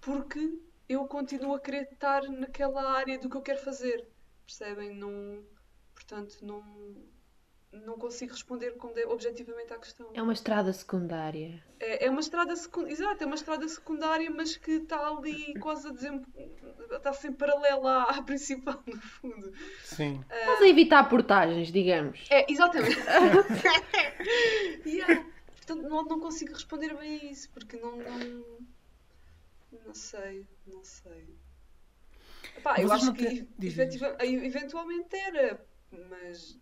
porque 0.00 0.58
eu 0.88 1.06
continuo 1.06 1.54
a 1.54 1.60
querer 1.60 1.88
estar 1.92 2.22
naquela 2.28 2.92
área 2.92 3.18
do 3.18 3.30
que 3.30 3.36
eu 3.36 3.42
quero 3.42 3.60
fazer. 3.60 4.06
Percebem? 4.46 4.94
Não, 4.94 5.42
portanto, 5.94 6.38
não, 6.42 6.62
não 7.72 7.98
consigo 7.98 8.32
responder 8.32 8.72
com 8.72 8.92
de- 8.92 9.04
objetivamente 9.06 9.72
à 9.72 9.78
questão. 9.78 10.10
É 10.14 10.22
uma 10.22 10.32
estrada 10.32 10.72
secundária. 10.72 11.62
É, 11.80 12.06
é 12.06 12.10
uma 12.10 12.20
estrada 12.20 12.54
secundária, 12.54 12.92
exato, 12.92 13.22
é 13.22 13.26
uma 13.26 13.34
estrada 13.34 13.66
secundária, 13.68 14.30
mas 14.30 14.56
que 14.56 14.72
está 14.72 15.08
ali 15.08 15.54
quase 15.60 15.88
a 15.88 15.90
desem... 15.92 16.22
está 16.90 17.12
sempre 17.12 17.38
paralela 17.38 18.02
à, 18.04 18.18
à 18.18 18.22
principal, 18.22 18.82
no 18.86 19.00
fundo. 19.00 19.52
sim. 19.84 20.22
Estás 20.30 20.60
a 20.62 20.68
evitar 20.68 21.08
portagens, 21.08 21.72
digamos. 21.72 22.26
É, 22.30 22.50
exatamente. 22.50 22.96
Yeah. 24.84 25.24
Portanto, 25.56 25.82
não, 25.88 26.04
não 26.04 26.20
consigo 26.20 26.52
responder 26.52 26.94
bem 26.96 27.20
a 27.20 27.24
isso, 27.24 27.48
porque 27.50 27.76
não. 27.76 27.96
Não, 27.96 28.44
não 29.86 29.94
sei, 29.94 30.46
não 30.66 30.82
sei. 30.84 31.26
Epá, 32.56 32.80
eu 32.80 32.92
acho 32.92 33.12
que 33.14 33.42
diz, 33.58 33.72
efetiva- 33.72 34.16
eventualmente 34.20 35.16
era, 35.16 35.64
mas, 35.90 36.58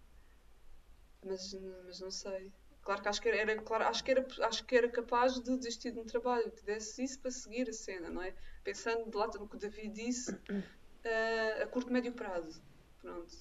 mas. 1.24 1.52
Mas 1.86 2.00
não 2.00 2.10
sei. 2.10 2.52
Claro 2.82 3.02
que 3.02 3.08
acho 3.08 3.20
que 3.20 3.28
era, 3.28 3.36
era- 3.52 3.62
claro, 3.62 3.84
acho 3.84 4.02
que 4.02 4.10
era, 4.10 4.26
acho 4.42 4.64
que 4.64 4.74
era 4.76 4.88
capaz 4.88 5.34
de 5.40 5.56
desistir 5.58 5.90
de 5.92 5.98
um 6.00 6.06
trabalho 6.06 6.50
que 6.50 6.64
desse 6.64 7.02
isso 7.04 7.20
para 7.20 7.30
seguir 7.30 7.68
a 7.68 7.72
cena, 7.72 8.08
não 8.08 8.22
é? 8.22 8.34
Pensando 8.64 9.10
de 9.10 9.16
lá 9.16 9.26
no 9.26 9.46
que 9.48 9.56
o 9.56 9.58
David 9.58 9.92
disse, 9.92 10.34
eh, 11.04 11.62
a 11.62 11.66
curto 11.66 11.92
médio 11.92 12.12
prazo. 12.12 12.62
Pronto. 13.00 13.34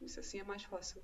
Isso 0.00 0.20
assim 0.20 0.40
é 0.40 0.44
mais 0.44 0.62
fácil. 0.64 1.02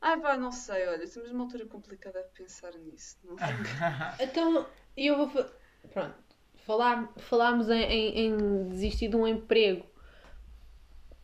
Ai 0.00 0.18
pá, 0.18 0.36
não 0.36 0.50
sei, 0.50 0.86
olha, 0.88 1.04
estamos 1.04 1.30
numa 1.30 1.44
altura 1.44 1.66
complicada 1.66 2.20
a 2.20 2.24
pensar 2.24 2.72
nisso. 2.78 3.18
Não 3.22 3.36
Então, 4.18 4.66
eu 4.96 5.26
vou. 5.28 5.44
Pronto. 5.92 6.29
Falar, 6.66 7.12
falámos 7.18 7.68
em, 7.70 7.82
em- 7.82 8.18
em 8.26 8.68
desistir 8.68 9.08
de 9.08 9.16
um 9.16 9.26
emprego 9.26 9.84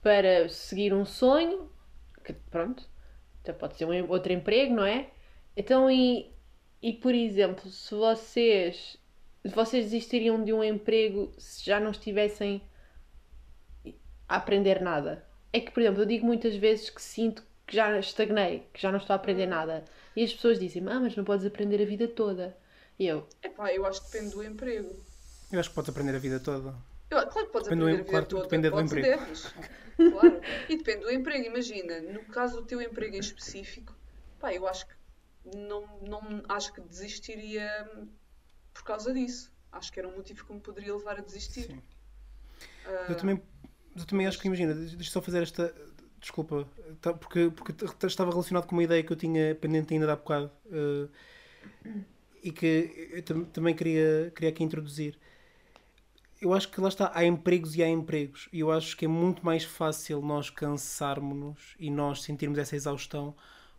para 0.03 0.49
seguir 0.49 0.93
um 0.93 1.05
sonho. 1.05 1.71
Que, 2.25 2.33
pronto. 2.33 2.89
Até 3.43 3.53
pode 3.53 3.77
ser 3.77 3.87
um 3.87 4.11
outro 4.11 4.33
emprego, 4.33 4.75
não 4.75 4.85
é? 4.85 5.11
Então, 5.57 5.91
e, 5.91 6.31
e 6.83 6.93
por 6.93 7.15
exemplo, 7.15 7.69
se 7.71 7.95
vocês. 7.95 8.97
Vocês 9.45 9.85
desistiriam 9.87 10.43
de 10.45 10.53
um 10.53 10.63
emprego 10.65 11.33
se 11.39 11.65
já 11.65 11.81
não 11.81 11.93
estivessem 11.93 12.61
a 14.29 14.37
aprender 14.37 14.81
nada? 14.81 15.25
É 15.53 15.61
que, 15.61 15.71
por 15.71 15.81
exemplo, 15.83 16.03
eu 16.03 16.07
digo 16.07 16.27
muitas 16.27 16.55
vezes 16.57 16.91
que 16.91 17.01
sinto 17.03 17.43
que 17.67 17.75
já 17.75 17.99
estagnei, 17.99 18.67
que 18.73 18.81
já 18.81 18.91
não 18.93 18.99
estou 18.99 19.15
a 19.15 19.17
aprender 19.17 19.47
nada. 19.47 19.85
E 20.15 20.23
as 20.23 20.33
pessoas 20.33 20.59
dizem, 20.59 20.83
ah, 20.89 21.01
mas 21.01 21.17
não 21.17 21.25
podes 21.25 21.45
aprender 21.47 21.83
a 21.83 21.87
vida 21.87 22.07
toda. 22.09 22.57
E 22.99 23.07
eu, 23.07 23.27
Epá, 23.43 23.73
eu 23.73 23.87
acho 23.87 24.03
que 24.03 24.11
depende 24.11 24.35
do 24.35 24.43
emprego. 24.45 25.06
Eu 25.53 25.61
acho 25.61 25.69
que 25.69 25.75
podes 25.75 25.91
aprender 25.91 26.15
a 26.15 26.19
vida 26.19 26.41
toda. 26.41 26.75
Eu, 27.09 27.27
claro 27.29 27.47
que 27.47 27.53
podes 27.53 27.69
Depende 27.69 27.81
do 27.81 27.85
aprender 27.85 27.91
em- 27.91 27.95
a 27.95 27.97
vida 27.99 28.11
claro, 28.11 28.27
toda. 28.27 28.43
depende 28.43 28.71
do 28.71 28.81
emprego. 28.81 29.07
deves. 29.25 29.55
Claro. 29.97 30.41
E 30.69 30.77
depende 30.77 31.01
do 31.05 31.11
emprego. 31.13 31.45
Imagina, 31.47 32.01
no 32.01 32.25
caso 32.25 32.57
do 32.61 32.67
teu 32.67 32.83
emprego 32.83 33.17
em 33.17 33.21
específico, 33.21 33.95
pá, 34.41 34.53
eu 34.53 34.67
acho 34.67 34.87
que 34.87 34.95
não, 35.57 35.87
não 36.03 36.43
acho 36.49 36.73
que 36.73 36.81
desistiria 36.81 37.69
por 38.75 38.83
causa 38.85 39.15
disso. 39.15 39.53
Acho 39.73 39.93
que 39.93 39.99
era 40.01 40.09
um 40.09 40.17
motivo 40.17 40.45
que 40.45 40.53
me 40.53 40.61
poderia 40.61 40.95
levar 40.95 41.19
a 41.19 41.23
desistir. 41.23 41.67
Sim. 41.67 41.83
Ah, 42.87 43.07
Eu 43.11 43.15
também, 43.17 43.43
eu 43.97 44.05
também 44.05 44.27
acho 44.27 44.39
que, 44.41 44.49
imagina, 44.49 44.75
deixa 44.75 45.11
só 45.11 45.23
fazer 45.23 45.43
esta. 45.43 45.73
Desculpa, 46.21 46.67
tá- 47.01 47.13
porque, 47.15 47.51
porque 47.55 48.07
estava 48.07 48.31
relacionado 48.31 48.67
com 48.67 48.75
uma 48.75 48.83
ideia 48.83 49.03
que 49.03 49.13
eu 49.13 49.17
tinha 49.17 49.55
pendente 49.55 49.93
ainda 49.95 50.07
de 50.07 50.13
há 50.13 50.17
bocado 50.17 50.51
eh, 50.73 51.09
e 52.43 52.51
que 52.51 53.11
eu 53.13 53.23
tam- 53.23 53.45
também 53.45 53.75
queria, 53.75 54.33
queria 54.35 54.51
aqui 54.51 54.65
introduzir. 54.65 55.17
Eu 56.41 56.53
acho 56.53 56.71
que 56.71 56.81
lá 56.81 56.89
está, 56.89 57.11
há 57.15 57.25
empregos 57.25 57.75
e 57.77 57.83
há 57.83 57.89
empregos, 57.89 58.49
e 58.53 58.61
eu 58.61 58.71
acho 58.71 58.97
que 58.97 59.07
é 59.07 59.09
muito 59.09 59.45
mais 59.45 59.65
fácil 59.65 60.21
nós 60.21 60.51
cansarmos-nos 60.51 61.75
e 61.79 61.91
nós 61.91 62.23
sentirmos 62.23 62.59
essa 62.59 62.77
exaustão 62.77 63.35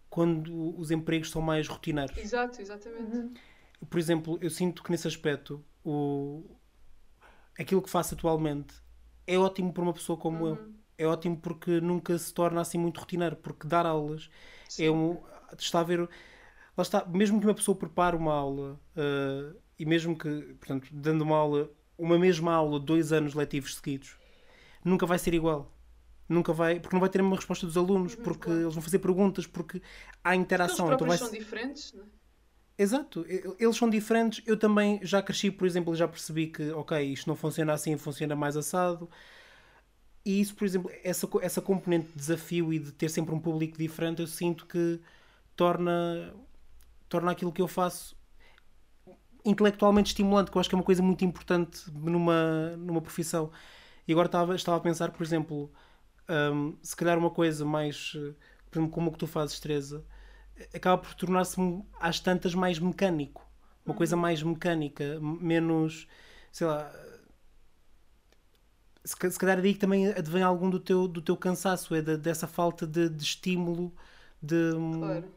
quando 0.09 0.77
os 0.79 0.89
empregos 0.89 1.29
são 1.29 1.41
mais 1.41 1.67
rotineiros. 1.67 2.17
Exato, 2.17 2.61
exatamente. 2.61 3.39
Por 3.87 3.99
exemplo, 3.99 4.39
eu 4.41 4.49
sinto 4.49 4.81
que 4.81 4.89
nesse 4.89 5.07
aspecto 5.07 5.63
o... 5.85 6.43
aquilo 7.59 7.81
que 7.81 7.89
faço 7.89 8.15
atualmente 8.15 8.73
é 9.27 9.37
ótimo 9.37 9.71
para 9.71 9.83
uma 9.83 9.93
pessoa 9.93 10.17
como 10.17 10.47
eu. 10.47 10.73
É 10.97 11.05
ótimo 11.05 11.37
porque 11.37 11.79
nunca 11.79 12.17
se 12.17 12.33
torna 12.33 12.61
assim 12.61 12.79
muito 12.79 12.99
rotineiro, 12.99 13.35
porque 13.35 13.67
dar 13.67 13.85
aulas 13.85 14.31
é 14.79 14.89
um. 14.89 15.21
Está 15.59 15.81
a 15.81 15.83
ver. 15.83 15.99
Lá 15.99 16.81
está, 16.81 17.05
mesmo 17.05 17.39
que 17.39 17.45
uma 17.45 17.53
pessoa 17.53 17.77
prepare 17.77 18.15
uma 18.15 18.33
aula 18.33 18.79
eh, 18.95 19.55
e 19.77 19.85
mesmo 19.85 20.17
que, 20.17 20.55
portanto, 20.59 20.87
dando 20.91 21.21
uma 21.21 21.37
aula, 21.37 21.69
uma 21.97 22.17
mesma 22.17 22.53
aula, 22.53 22.79
dois 22.79 23.11
anos 23.11 23.33
letivos 23.33 23.75
seguidos, 23.75 24.15
nunca 24.83 25.05
vai 25.05 25.17
ser 25.17 25.33
igual. 25.33 25.73
Nunca 26.29 26.51
vai, 26.51 26.79
porque 26.79 26.93
não 26.93 26.99
vai 26.99 27.09
ter 27.09 27.19
a 27.19 27.23
mesma 27.23 27.37
resposta 27.37 27.65
dos 27.65 27.77
alunos, 27.77 28.13
porque 28.13 28.45
claro. 28.45 28.61
eles 28.61 28.73
vão 28.73 28.83
fazer 28.83 28.99
perguntas, 28.99 29.47
porque 29.47 29.81
há 30.23 30.35
interação. 30.35 30.87
próprios 30.87 31.07
vai 31.07 31.17
são 31.17 31.31
diferentes, 31.31 31.93
não 31.93 32.03
é? 32.03 32.17
Exato, 32.77 33.25
eles 33.27 33.75
são 33.75 33.89
diferentes. 33.89 34.43
Eu 34.45 34.55
também 34.55 34.99
já 35.01 35.21
cresci, 35.21 35.49
por 35.49 35.65
exemplo, 35.65 35.93
e 35.93 35.97
já 35.97 36.07
percebi 36.07 36.47
que, 36.47 36.69
ok, 36.71 37.01
isto 37.01 37.27
não 37.27 37.35
funciona 37.35 37.73
assim, 37.73 37.97
funciona 37.97 38.35
mais 38.35 38.55
assado. 38.55 39.09
E 40.23 40.39
isso, 40.39 40.53
por 40.55 40.65
exemplo, 40.65 40.91
essa, 41.03 41.27
essa 41.41 41.61
componente 41.61 42.07
de 42.09 42.13
desafio 42.13 42.71
e 42.71 42.77
de 42.77 42.91
ter 42.91 43.09
sempre 43.09 43.33
um 43.33 43.39
público 43.39 43.77
diferente, 43.77 44.21
eu 44.21 44.27
sinto 44.27 44.67
que 44.67 44.99
torna, 45.55 46.35
torna 47.09 47.31
aquilo 47.31 47.51
que 47.51 47.61
eu 47.61 47.67
faço 47.67 48.15
intelectualmente 49.49 50.09
estimulante, 50.11 50.51
que 50.51 50.57
eu 50.57 50.59
acho 50.59 50.69
que 50.69 50.75
é 50.75 50.77
uma 50.77 50.83
coisa 50.83 51.01
muito 51.03 51.25
importante 51.25 51.83
numa, 51.93 52.75
numa 52.77 53.01
profissão. 53.01 53.51
E 54.07 54.11
agora 54.13 54.27
estava, 54.27 54.55
estava 54.55 54.77
a 54.77 54.81
pensar, 54.81 55.11
por 55.11 55.23
exemplo, 55.23 55.71
hum, 56.29 56.77
se 56.81 56.95
calhar 56.95 57.17
uma 57.17 57.29
coisa 57.31 57.65
mais, 57.65 58.11
por 58.71 58.79
exemplo, 58.79 58.91
como 58.93 59.09
o 59.09 59.13
que 59.13 59.19
tu 59.19 59.27
fazes, 59.27 59.59
Teresa, 59.59 60.05
acaba 60.73 60.97
por 61.01 61.13
tornar-se 61.15 61.59
um- 61.59 61.85
às 61.99 62.19
tantas 62.19 62.55
mais 62.55 62.79
mecânico. 62.79 63.45
Uma 63.85 63.95
coisa 63.95 64.15
mais 64.17 64.43
mecânica, 64.43 65.19
menos, 65.21 66.07
sei 66.51 66.67
lá. 66.67 66.91
Se, 69.03 69.15
ca- 69.15 69.29
se 69.31 69.39
calhar 69.39 69.57
é 69.57 69.61
daí 69.61 69.73
que 69.73 69.79
também 69.79 70.07
advém 70.07 70.43
algum 70.43 70.69
do 70.69 70.79
teu, 70.79 71.07
do 71.07 71.21
teu 71.21 71.37
cansaço, 71.37 71.95
é 71.95 72.01
da- 72.01 72.17
dessa 72.17 72.47
falta 72.47 72.85
de, 72.85 73.09
de 73.09 73.23
estímulo, 73.23 73.93
de. 74.41 74.55
Claro. 74.99 75.31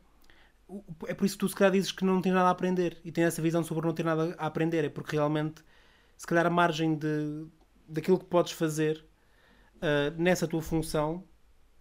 É 1.08 1.14
por 1.14 1.24
isso 1.24 1.34
que 1.36 1.40
tu 1.40 1.48
se 1.48 1.54
calhar 1.54 1.72
dizes 1.72 1.92
que 1.92 2.04
não 2.04 2.20
tens 2.20 2.32
nada 2.32 2.48
a 2.48 2.50
aprender 2.52 2.98
e 3.04 3.10
tens 3.12 3.24
essa 3.26 3.42
visão 3.42 3.62
sobre 3.64 3.86
não 3.86 3.94
ter 3.94 4.04
nada 4.04 4.34
a 4.38 4.46
aprender, 4.46 4.84
é 4.84 4.88
porque 4.88 5.16
realmente, 5.16 5.62
se 6.16 6.26
calhar, 6.26 6.46
a 6.46 6.50
margem 6.50 6.96
de, 6.96 7.46
daquilo 7.88 8.18
que 8.18 8.24
podes 8.26 8.52
fazer 8.52 9.04
ah, 9.82 10.12
nessa 10.18 10.46
tua 10.48 10.62
função 10.62 11.24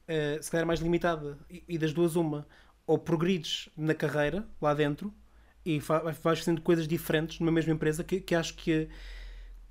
ah, 0.07 0.41
se 0.41 0.49
calhar 0.51 0.63
é 0.63 0.67
mais 0.67 0.79
limitada. 0.81 1.37
E, 1.49 1.63
e 1.69 1.77
das 1.77 1.93
duas, 1.93 2.15
uma, 2.15 2.47
ou 2.87 2.97
progrides 2.97 3.69
na 3.77 3.93
carreira 3.95 4.47
lá 4.61 4.73
dentro 4.73 5.13
e 5.65 5.79
vais 5.79 6.39
fazendo 6.39 6.61
coisas 6.61 6.87
diferentes 6.87 7.39
numa 7.39 7.51
mesma 7.51 7.73
empresa 7.73 8.03
que, 8.03 8.21
que 8.21 8.33
acho 8.35 8.55
que, 8.55 8.89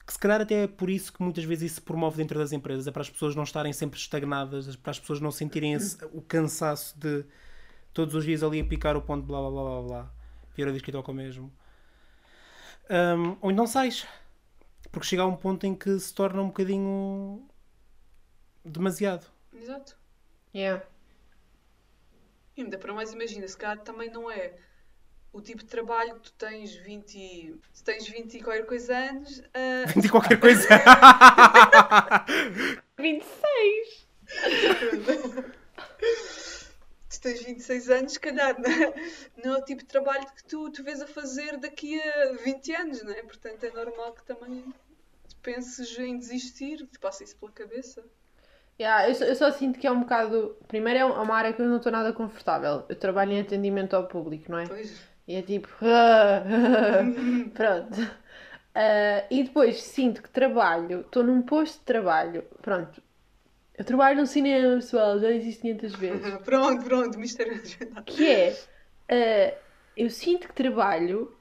que 0.06 0.12
se 0.12 0.18
calhar 0.18 0.40
até 0.40 0.64
é 0.64 0.66
por 0.66 0.88
isso 0.90 1.12
que 1.12 1.22
muitas 1.22 1.44
vezes 1.44 1.64
isso 1.72 1.74
se 1.76 1.80
promove 1.82 2.16
dentro 2.18 2.38
das 2.38 2.52
empresas, 2.52 2.86
é 2.86 2.90
para 2.90 3.02
as 3.02 3.10
pessoas 3.10 3.34
não 3.36 3.42
estarem 3.42 3.72
sempre 3.72 3.98
estagnadas, 3.98 4.74
para 4.76 4.90
as 4.92 4.98
pessoas 5.00 5.20
não 5.20 5.30
sentirem 5.30 5.74
esse- 5.74 5.98
o 6.12 6.22
cansaço 6.22 6.98
de 6.98 7.24
todos 7.98 8.14
os 8.14 8.24
dias 8.24 8.44
ali 8.44 8.60
a 8.60 8.64
picar 8.64 8.96
o 8.96 9.02
ponto, 9.02 9.26
blá 9.26 9.40
blá 9.40 9.50
blá 9.50 9.62
blá 9.64 9.82
blá, 9.82 10.10
Vieira 10.54 10.72
diz 10.72 10.80
que 10.80 10.92
toca 10.92 11.10
o 11.10 11.14
mesmo. 11.14 11.52
Hum, 12.88 13.36
ou 13.40 13.50
então 13.50 13.66
sais, 13.66 14.06
porque 14.92 15.04
chega 15.04 15.22
a 15.22 15.26
um 15.26 15.34
ponto 15.34 15.66
em 15.66 15.74
que 15.74 15.98
se 15.98 16.14
torna 16.14 16.40
um 16.40 16.46
bocadinho 16.46 17.44
demasiado. 18.64 19.26
Exato. 19.52 19.98
Yeah. 20.54 20.86
E 22.56 22.62
ainda 22.62 22.78
para 22.78 22.94
mais, 22.94 23.12
imagina, 23.12 23.48
se 23.48 23.56
calhar 23.56 23.80
também 23.80 24.08
não 24.12 24.30
é 24.30 24.54
o 25.32 25.40
tipo 25.40 25.64
de 25.64 25.68
trabalho 25.68 26.14
que 26.14 26.20
tu 26.20 26.32
tens 26.34 26.76
20 26.76 27.18
e... 27.18 27.60
Se 27.72 27.82
tens 27.82 28.08
20 28.08 28.32
e 28.32 28.42
qualquer 28.44 28.64
coisa 28.64 28.96
anos... 28.96 29.42
ah, 29.52 29.86
De 30.00 30.08
qualquer 30.08 30.38
coisa. 30.38 30.68
26! 32.96 34.06
Tu 37.18 37.22
tens 37.22 37.42
26 37.42 37.90
anos, 37.90 38.12
se 38.12 38.20
calhar 38.20 38.56
não, 38.60 38.94
não 39.44 39.56
é 39.56 39.58
o 39.58 39.64
tipo 39.64 39.82
de 39.82 39.86
trabalho 39.86 40.26
que 40.34 40.44
tu, 40.44 40.70
tu 40.70 40.82
vês 40.84 41.00
a 41.00 41.06
fazer 41.06 41.58
daqui 41.58 42.00
a 42.00 42.32
20 42.44 42.74
anos, 42.74 43.02
não 43.02 43.12
é? 43.12 43.22
Portanto, 43.22 43.64
é 43.64 43.70
normal 43.70 44.12
que 44.14 44.24
também 44.24 44.64
penses 45.42 45.98
em 45.98 46.18
desistir, 46.18 46.86
te 46.86 46.98
passa 46.98 47.24
isso 47.24 47.36
pela 47.36 47.52
cabeça. 47.52 48.04
Yeah, 48.80 49.08
eu, 49.08 49.14
só, 49.14 49.24
eu 49.24 49.34
só 49.34 49.50
sinto 49.50 49.78
que 49.78 49.86
é 49.86 49.90
um 49.90 50.00
bocado. 50.00 50.56
Primeiro, 50.68 51.00
é 51.00 51.04
uma 51.04 51.34
área 51.34 51.52
que 51.52 51.60
eu 51.60 51.66
não 51.66 51.78
estou 51.78 51.90
nada 51.90 52.12
confortável. 52.12 52.84
Eu 52.88 52.96
trabalho 52.96 53.32
em 53.32 53.40
atendimento 53.40 53.94
ao 53.94 54.06
público, 54.06 54.50
não 54.52 54.58
é? 54.58 54.66
Pois, 54.66 54.92
E 55.26 55.34
é 55.34 55.42
tipo. 55.42 55.68
Pronto. 57.54 57.98
Ah, 58.74 59.24
e 59.30 59.42
depois 59.42 59.82
sinto 59.82 60.22
que 60.22 60.30
trabalho, 60.30 61.00
estou 61.00 61.24
num 61.24 61.42
posto 61.42 61.78
de 61.80 61.84
trabalho. 61.84 62.44
Pronto. 62.62 63.02
Eu 63.78 63.84
trabalho 63.84 64.18
no 64.18 64.26
cinema, 64.26 64.74
pessoal, 64.74 65.20
já 65.20 65.30
disse 65.30 65.50
isto 65.50 65.62
500 65.62 65.94
vezes. 65.94 66.36
pronto, 66.44 66.84
pronto, 66.84 67.18
mistério 67.18 67.54
agendado. 67.54 68.04
Que 68.04 68.28
é. 68.28 68.58
ah, 69.08 69.54
eu 69.96 70.10
sinto 70.10 70.48
que 70.48 70.54
trabalho. 70.54 71.32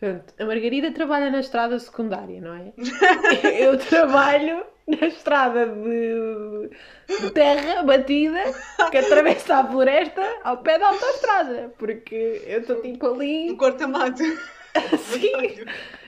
Pronto, 0.00 0.34
a 0.38 0.44
Margarida 0.46 0.90
trabalha 0.92 1.30
na 1.30 1.40
estrada 1.40 1.78
secundária, 1.78 2.40
não 2.40 2.54
é? 2.54 2.72
Eu 3.62 3.78
trabalho 3.78 4.64
na 4.86 5.06
estrada 5.06 5.66
de, 5.66 6.70
de 7.20 7.30
terra 7.30 7.82
batida 7.82 8.42
que 8.90 8.98
atravessa 8.98 9.56
a 9.56 9.66
floresta 9.66 10.22
ao 10.42 10.58
pé 10.58 10.78
da 10.78 10.88
autoestrada. 10.88 11.72
Porque 11.78 12.42
eu 12.46 12.60
estou 12.60 12.82
tipo 12.82 13.06
ali. 13.06 13.48
No 13.48 13.56
corta-mato. 13.56 14.22
Sim. 14.98 15.64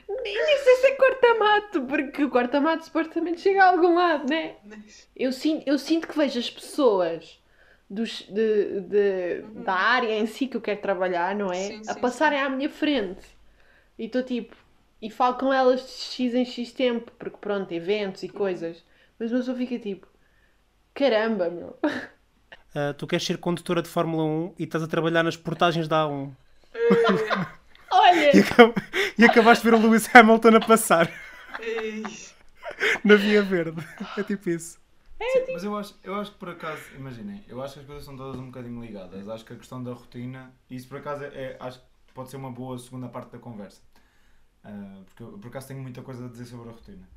Nem, 0.07 0.45
nem 0.45 0.57
sei 0.63 0.75
se 0.77 0.87
é 0.87 0.95
corta-mato, 0.95 1.81
porque 1.85 2.23
o 2.23 2.29
corta-mato 2.29 2.85
supostamente 2.85 3.41
chega 3.41 3.63
a 3.63 3.69
algum 3.69 3.95
lado, 3.95 4.27
né? 4.27 4.55
Eu 5.15 5.31
sinto, 5.33 5.67
eu 5.67 5.77
sinto 5.77 6.07
que 6.07 6.17
vejo 6.17 6.39
as 6.39 6.49
pessoas 6.49 7.39
dos, 7.89 8.21
de, 8.23 8.81
de- 8.81 9.41
da 9.63 9.73
área 9.73 10.17
em 10.17 10.25
si 10.25 10.47
que 10.47 10.57
eu 10.57 10.61
quero 10.61 10.81
trabalhar, 10.81 11.35
não 11.35 11.51
é? 11.51 11.67
Sim, 11.67 11.83
a 11.87 11.93
sim, 11.93 12.01
passarem 12.01 12.39
à 12.41 12.49
minha 12.49 12.69
frente. 12.69 13.25
E 13.97 14.05
estou 14.05 14.23
tipo. 14.23 14.55
E 15.01 15.09
falo 15.11 15.35
com 15.37 15.53
elas 15.53 15.81
de 15.81 15.91
X 15.91 16.33
em 16.35 16.45
X 16.45 16.71
tempo, 16.73 17.11
porque 17.19 17.37
pronto, 17.37 17.71
eventos 17.73 18.23
e 18.23 18.29
coisas. 18.29 18.83
Mas 19.19 19.31
uma 19.31 19.39
pessoa 19.39 19.57
fica 19.57 19.79
tipo. 19.79 20.07
Caramba, 20.93 21.49
meu. 21.49 21.77
Ah, 22.73 22.93
tu 22.97 23.05
queres 23.07 23.25
ser 23.25 23.37
condutora 23.39 23.81
de 23.81 23.89
Fórmula 23.89 24.23
1 24.23 24.55
e 24.57 24.63
estás 24.63 24.83
a 24.83 24.87
trabalhar 24.87 25.23
nas 25.23 25.35
portagens 25.37 25.87
da 25.87 26.03
A1. 26.03 26.35
Olha! 28.07 28.35
E, 28.35 28.39
acab- 28.39 28.73
e 29.17 29.25
acabaste 29.25 29.63
de 29.63 29.71
ver 29.71 29.77
o 29.77 29.81
Lewis 29.81 30.09
Hamilton 30.15 30.55
a 30.57 30.59
passar 30.59 31.11
na 33.03 33.15
Via 33.15 33.41
Verde. 33.41 33.81
É 34.17 34.23
tipo 34.23 34.49
isso. 34.49 34.79
Sim, 35.19 35.51
mas 35.53 35.63
eu 35.63 35.75
acho, 35.75 35.95
eu 36.03 36.15
acho 36.15 36.31
que 36.31 36.37
por 36.37 36.49
acaso, 36.49 36.81
imaginem, 36.95 37.43
eu 37.47 37.61
acho 37.61 37.73
que 37.75 37.79
as 37.79 37.85
coisas 37.87 38.05
são 38.05 38.15
todas 38.15 38.39
um 38.39 38.45
bocadinho 38.47 38.79
ligadas. 38.81 39.27
Acho 39.27 39.43
que 39.43 39.53
a 39.53 39.55
questão 39.55 39.81
da 39.83 39.91
rotina, 39.91 40.51
isso 40.69 40.87
por 40.87 40.99
acaso 40.99 41.23
é, 41.23 41.27
é- 41.27 41.57
acho 41.59 41.79
que 41.79 42.13
pode 42.13 42.29
ser 42.29 42.37
uma 42.37 42.51
boa 42.51 42.77
segunda 42.77 43.07
parte 43.09 43.31
da 43.31 43.39
conversa. 43.39 43.81
Ah, 44.63 45.01
porque 45.05 45.23
eu 45.23 45.37
por 45.39 45.47
acaso 45.47 45.67
tenho 45.69 45.81
muita 45.81 46.01
coisa 46.03 46.25
a 46.25 46.29
dizer 46.29 46.45
sobre 46.45 46.69
a 46.69 46.71
rotina. 46.71 47.07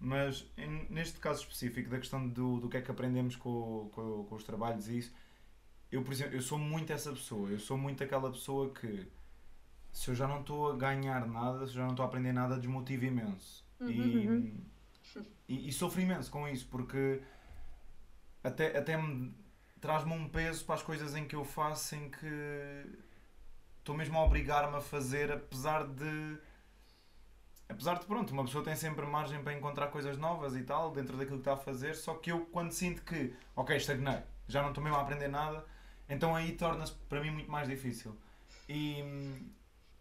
Mas 0.00 0.44
em- 0.58 0.86
neste 0.90 1.18
caso 1.20 1.42
específico, 1.42 1.88
da 1.88 1.98
questão 1.98 2.26
do, 2.28 2.58
do 2.58 2.68
que 2.68 2.76
é 2.76 2.80
que 2.80 2.90
aprendemos 2.90 3.36
com, 3.36 3.88
com, 3.92 4.24
com 4.24 4.34
os 4.34 4.42
trabalhos 4.44 4.88
e 4.88 4.98
isso, 4.98 5.12
eu, 5.92 6.02
por 6.02 6.12
exemplo, 6.12 6.34
eu 6.34 6.42
sou 6.42 6.58
muito 6.58 6.92
essa 6.92 7.12
pessoa. 7.12 7.50
Eu 7.50 7.60
sou 7.60 7.78
muito 7.78 8.02
aquela 8.02 8.30
pessoa 8.30 8.70
que 8.74 9.06
se 9.94 10.10
eu 10.10 10.14
já 10.14 10.26
não 10.26 10.40
estou 10.40 10.72
a 10.72 10.76
ganhar 10.76 11.24
nada, 11.26 11.64
se 11.66 11.72
eu 11.72 11.76
já 11.76 11.82
não 11.82 11.90
estou 11.90 12.04
a 12.04 12.08
aprender 12.08 12.32
nada, 12.32 12.58
desmotivo 12.58 13.04
imenso. 13.04 13.64
E, 13.80 14.64
e, 15.48 15.68
e 15.68 15.72
sofro 15.72 16.00
imenso 16.00 16.30
com 16.30 16.48
isso, 16.48 16.66
porque 16.66 17.22
até, 18.42 18.76
até 18.76 18.96
me 18.96 19.32
traz-me 19.80 20.12
um 20.12 20.28
peso 20.28 20.64
para 20.64 20.74
as 20.74 20.82
coisas 20.82 21.14
em 21.14 21.24
que 21.26 21.36
eu 21.36 21.44
faço 21.44 21.94
em 21.94 22.10
que 22.10 22.86
estou 23.78 23.94
mesmo 23.96 24.18
a 24.18 24.24
obrigar-me 24.24 24.76
a 24.76 24.80
fazer, 24.80 25.30
apesar 25.30 25.86
de. 25.86 26.38
Apesar 27.68 27.94
de, 27.94 28.04
pronto, 28.04 28.32
uma 28.32 28.44
pessoa 28.44 28.64
tem 28.64 28.74
sempre 28.74 29.06
margem 29.06 29.42
para 29.42 29.54
encontrar 29.54 29.86
coisas 29.88 30.18
novas 30.18 30.56
e 30.56 30.62
tal, 30.62 30.90
dentro 30.90 31.16
daquilo 31.16 31.38
que 31.38 31.42
está 31.42 31.54
a 31.54 31.56
fazer, 31.56 31.94
só 31.94 32.14
que 32.14 32.32
eu, 32.32 32.46
quando 32.46 32.72
sinto 32.72 33.02
que, 33.02 33.32
ok, 33.54 33.76
estagnei, 33.76 34.18
já 34.48 34.60
não 34.60 34.70
estou 34.70 34.82
mesmo 34.82 34.98
a 34.98 35.02
aprender 35.02 35.28
nada, 35.28 35.64
então 36.08 36.34
aí 36.34 36.52
torna-se 36.52 36.92
para 37.08 37.20
mim 37.20 37.30
muito 37.30 37.50
mais 37.50 37.68
difícil. 37.68 38.14
E, 38.68 39.02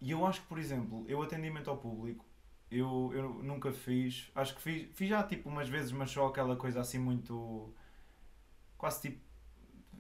e 0.04 0.12
eu 0.12 0.26
acho 0.28 0.42
que, 0.42 0.48
por 0.48 0.60
exemplo, 0.60 1.06
eu 1.08 1.22
atendimento 1.22 1.70
ao 1.70 1.78
público, 1.78 2.26
eu, 2.72 3.12
eu 3.14 3.44
nunca 3.44 3.72
fiz, 3.72 4.32
acho 4.36 4.56
que 4.56 4.62
fiz, 4.62 4.90
fiz 4.96 5.10
já 5.10 5.24
tipo 5.24 5.50
umas 5.50 5.70
vezes, 5.70 5.92
mas 5.92 6.12
só 6.12 6.28
aquela 6.28 6.56
coisa 6.58 6.82
assim 6.82 7.00
muito. 7.00 7.74
quase 8.78 9.02
tipo 9.02 9.22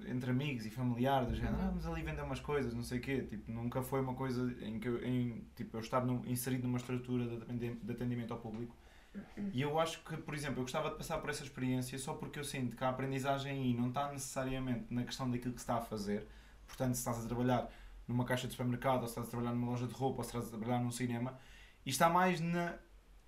entre 0.05 0.31
amigos 0.31 0.65
e 0.65 0.69
familiares, 0.69 1.29
do 1.29 1.35
género, 1.35 1.55
ah, 1.61 1.67
vamos 1.67 1.85
ali 1.85 2.01
vender 2.01 2.23
umas 2.23 2.39
coisas, 2.39 2.73
não 2.73 2.83
sei 2.83 2.97
o 2.99 3.01
quê. 3.01 3.21
Tipo, 3.21 3.51
nunca 3.51 3.81
foi 3.81 4.01
uma 4.01 4.13
coisa 4.15 4.51
em 4.61 4.79
que 4.79 4.87
eu, 4.87 5.03
em, 5.05 5.47
tipo, 5.55 5.77
eu 5.77 5.81
estar 5.81 6.03
no- 6.05 6.25
inserido 6.27 6.63
numa 6.67 6.77
estrutura 6.77 7.25
de 7.25 7.91
atendimento 7.91 8.33
ao 8.33 8.39
público. 8.39 8.75
E 9.53 9.61
eu 9.61 9.79
acho 9.79 10.03
que, 10.03 10.17
por 10.17 10.33
exemplo, 10.33 10.59
eu 10.59 10.63
gostava 10.63 10.89
de 10.89 10.97
passar 10.97 11.19
por 11.19 11.29
essa 11.29 11.43
experiência 11.43 11.97
só 11.99 12.13
porque 12.15 12.39
eu 12.39 12.43
sinto 12.43 12.75
que 12.75 12.83
a 12.83 12.89
aprendizagem 12.89 13.51
aí 13.51 13.73
não 13.73 13.89
está 13.89 14.11
necessariamente 14.11 14.91
na 14.93 15.03
questão 15.03 15.29
daquilo 15.29 15.53
que 15.53 15.59
se 15.61 15.63
está 15.63 15.75
a 15.77 15.81
fazer. 15.81 16.27
Portanto, 16.67 16.95
se 16.95 16.99
estás 16.99 17.23
a 17.23 17.27
trabalhar 17.27 17.69
numa 18.07 18.25
caixa 18.25 18.47
de 18.47 18.53
supermercado, 18.53 19.01
ou 19.01 19.07
se 19.07 19.11
estás 19.13 19.27
a 19.27 19.29
trabalhar 19.31 19.53
numa 19.53 19.67
loja 19.71 19.87
de 19.87 19.93
roupa, 19.93 20.19
ou 20.19 20.23
se 20.23 20.29
estás 20.29 20.47
a 20.47 20.57
trabalhar 20.57 20.79
num 20.83 20.91
cinema, 20.91 21.39
e 21.85 21.89
está 21.89 22.09
mais 22.09 22.39
na, 22.39 22.77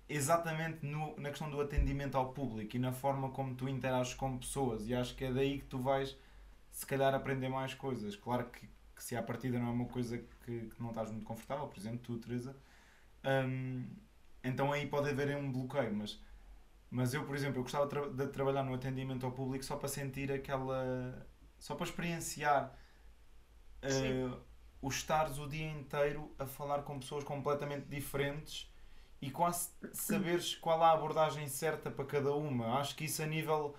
exatamente 0.08 0.84
no- 0.86 1.16
na 1.18 1.30
questão 1.30 1.50
do 1.50 1.60
atendimento 1.60 2.16
ao 2.16 2.32
público 2.32 2.76
e 2.76 2.78
na 2.78 2.92
forma 2.92 3.30
como 3.30 3.54
tu 3.54 3.68
interages 3.68 4.14
com 4.14 4.38
pessoas. 4.38 4.86
E 4.88 4.94
acho 4.94 5.14
que 5.16 5.24
é 5.24 5.32
daí 5.32 5.58
que 5.60 5.66
tu 5.66 5.78
vais, 5.78 6.16
se 6.72 6.86
calhar, 6.86 7.14
aprender 7.14 7.48
mais 7.48 7.74
coisas. 7.74 8.16
Claro 8.16 8.50
que, 8.50 8.68
que 8.96 9.02
se 9.04 9.16
à 9.16 9.22
partida 9.22 9.58
não 9.58 9.68
é 9.68 9.70
uma 9.70 9.86
coisa 9.86 10.18
que, 10.18 10.68
que 10.70 10.82
não 10.82 10.90
estás 10.90 11.10
muito 11.10 11.24
confortável, 11.26 11.68
por 11.68 11.78
exemplo, 11.78 11.98
tu, 12.00 12.18
Teresa, 12.18 12.56
hum, 13.24 13.88
então 14.44 14.72
aí 14.72 14.86
pode 14.86 15.10
haver 15.10 15.36
um 15.36 15.50
bloqueio. 15.52 15.94
Mas, 15.94 16.20
mas 16.90 17.14
eu, 17.14 17.24
por 17.26 17.34
exemplo, 17.36 17.58
eu 17.58 17.62
gostava 17.62 17.84
de, 17.86 17.90
tra- 17.90 18.08
de 18.10 18.28
trabalhar 18.32 18.62
no 18.64 18.74
atendimento 18.74 19.26
ao 19.26 19.32
público 19.32 19.64
só 19.64 19.76
para 19.76 19.88
sentir 19.88 20.32
aquela. 20.32 21.26
só 21.58 21.74
para 21.74 21.86
experienciar. 21.86 22.76
Uh, 23.82 24.36
o 24.86 24.88
estares 24.88 25.36
o 25.38 25.48
dia 25.48 25.68
inteiro 25.68 26.30
a 26.38 26.46
falar 26.46 26.82
com 26.82 26.96
pessoas 27.00 27.24
completamente 27.24 27.86
diferentes 27.86 28.70
e 29.20 29.32
quase 29.32 29.70
saberes 29.92 30.54
qual 30.54 30.80
a 30.80 30.92
abordagem 30.92 31.48
certa 31.48 31.90
para 31.90 32.04
cada 32.04 32.32
uma. 32.32 32.78
Acho 32.78 32.94
que 32.94 33.04
isso 33.06 33.20
a 33.20 33.26
nível, 33.26 33.74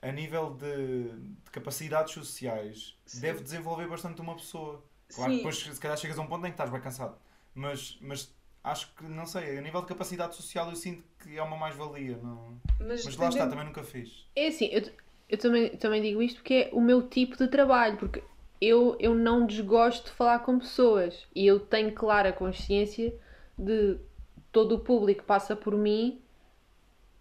a 0.00 0.12
nível 0.12 0.54
de, 0.54 1.08
de 1.42 1.50
capacidades 1.50 2.14
sociais 2.14 2.96
Sim. 3.04 3.22
deve 3.22 3.42
desenvolver 3.42 3.88
bastante 3.88 4.20
uma 4.20 4.36
pessoa. 4.36 4.84
Claro 5.12 5.32
Sim. 5.32 5.38
que 5.38 5.44
depois 5.44 5.58
se 5.58 5.80
calhar 5.80 5.96
chegas 5.96 6.16
a 6.16 6.22
um 6.22 6.28
ponto 6.28 6.46
em 6.46 6.50
que 6.50 6.54
estás 6.54 6.70
bem 6.70 6.80
cansado. 6.80 7.18
Mas, 7.52 7.98
mas 8.00 8.32
acho 8.62 8.94
que, 8.94 9.02
não 9.02 9.26
sei, 9.26 9.58
a 9.58 9.60
nível 9.60 9.80
de 9.80 9.88
capacidade 9.88 10.36
social 10.36 10.70
eu 10.70 10.76
sinto 10.76 11.02
que 11.24 11.36
é 11.36 11.42
uma 11.42 11.56
mais-valia. 11.56 12.18
Não... 12.18 12.56
Mas, 12.78 13.04
Mas 13.04 13.16
lá 13.16 13.28
está, 13.30 13.48
também 13.48 13.64
nunca 13.64 13.82
fiz. 13.82 14.28
É 14.36 14.46
assim, 14.46 14.66
eu, 14.66 14.88
eu 15.28 15.38
também, 15.38 15.76
também 15.76 16.00
digo 16.00 16.22
isto 16.22 16.36
porque 16.36 16.54
é 16.54 16.70
o 16.72 16.80
meu 16.80 17.08
tipo 17.08 17.36
de 17.36 17.48
trabalho, 17.48 17.96
porque 17.96 18.22
eu, 18.60 18.96
eu 18.98 19.14
não 19.14 19.46
desgosto 19.46 20.06
de 20.06 20.10
falar 20.12 20.40
com 20.40 20.58
pessoas 20.58 21.26
e 21.34 21.46
eu 21.46 21.60
tenho 21.60 21.92
clara 21.92 22.32
consciência 22.32 23.14
de 23.58 23.98
todo 24.50 24.76
o 24.76 24.78
público 24.78 25.20
que 25.20 25.26
passa 25.26 25.54
por 25.54 25.76
mim 25.76 26.20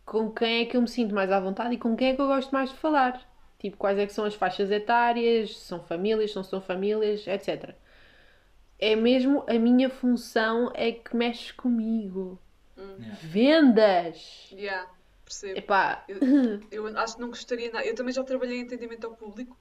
com 0.06 0.32
quem 0.32 0.62
é 0.62 0.66
que 0.66 0.78
eu 0.78 0.82
me 0.82 0.88
sinto 0.88 1.14
mais 1.14 1.32
à 1.32 1.40
vontade 1.40 1.74
e 1.74 1.78
com 1.78 1.96
quem 1.96 2.10
é 2.10 2.16
que 2.16 2.22
eu 2.22 2.28
gosto 2.28 2.52
mais 2.52 2.70
de 2.70 2.78
falar. 2.78 3.22
Tipo, 3.60 3.78
quais 3.78 3.98
é 3.98 4.06
que 4.06 4.14
são 4.14 4.26
as 4.26 4.36
faixas 4.36 4.70
etárias, 4.70 5.58
se 5.58 5.66
são 5.66 5.80
famílias, 5.84 6.32
se 6.32 6.36
não 6.36 6.44
são 6.44 6.62
famílias, 6.62 7.26
etc. 7.26 7.74
É 8.78 8.96
mesmo 8.96 9.44
a 9.48 9.54
minha 9.54 9.90
função 9.90 10.72
é 10.74 10.92
que 10.92 11.16
mexe 11.16 11.54
comigo. 11.54 12.40
Yeah. 12.78 13.16
Vendas! 13.22 14.50
Yeah, 14.52 14.90
percebo. 15.24 15.58
Epá, 15.58 16.06
Eu 16.70 16.88
acho 16.98 17.16
que 17.16 17.22
não 17.22 17.30
gostaria 17.30 17.72
nada. 17.72 17.86
Eu 17.86 17.96
também 17.96 18.14
já 18.14 18.24
trabalhei 18.24 18.60
em 18.60 18.64
atendimento 18.66 19.08
ao 19.08 19.16
público. 19.16 19.58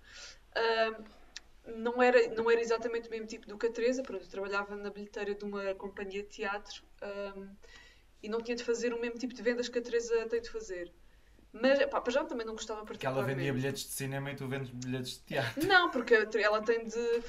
Não, 1.67 2.03
era, 2.03 2.29
não 2.35 2.51
era 2.51 2.61
exatamente 2.61 3.09
o 3.09 3.11
mesmo 3.11 3.27
tipo 3.27 3.47
do 3.47 3.59
que 3.59 3.67
a 3.67 3.73
Teresa. 3.73 4.03
Pronto, 4.03 4.25
eu 4.25 4.29
trabalhava 4.31 4.77
na 4.77 4.91
bilheteira 4.91 5.35
de 5.35 5.45
uma 5.45 5.75
companhia 5.75 6.23
de 6.23 6.29
teatro. 6.29 6.83
ahm, 7.03 7.49
e 8.23 8.29
não 8.29 8.41
tinha 8.41 8.57
de 8.57 8.65
fazer 8.65 8.93
o 8.95 9.01
mesmo 9.01 9.19
tipo 9.19 9.35
de 9.35 9.43
vendas 9.43 9.69
que 9.69 9.79
a 9.79 9.83
Teresa 9.83 10.27
tem 10.29 10.41
de 10.41 10.51
fazer. 10.51 10.91
Mas, 11.53 11.79
pá, 11.87 12.01
para 12.01 12.13
já 12.13 12.25
também 12.25 12.45
não 12.45 12.55
gostava 12.55 12.85
Que 12.85 13.07
ela 13.07 13.23
vendia 13.23 13.53
bilhetes 13.53 13.85
de 13.85 13.91
cinema 13.93 14.33
e 14.33 14.35
tu 14.35 14.49
vendes 14.49 14.71
bilhetes 14.71 15.19
de 15.19 15.21
teatro. 15.21 15.67
Não, 15.69 15.89
porque 15.89 16.15
ela 16.15 16.61
tem 16.63 16.85
de. 16.85 17.23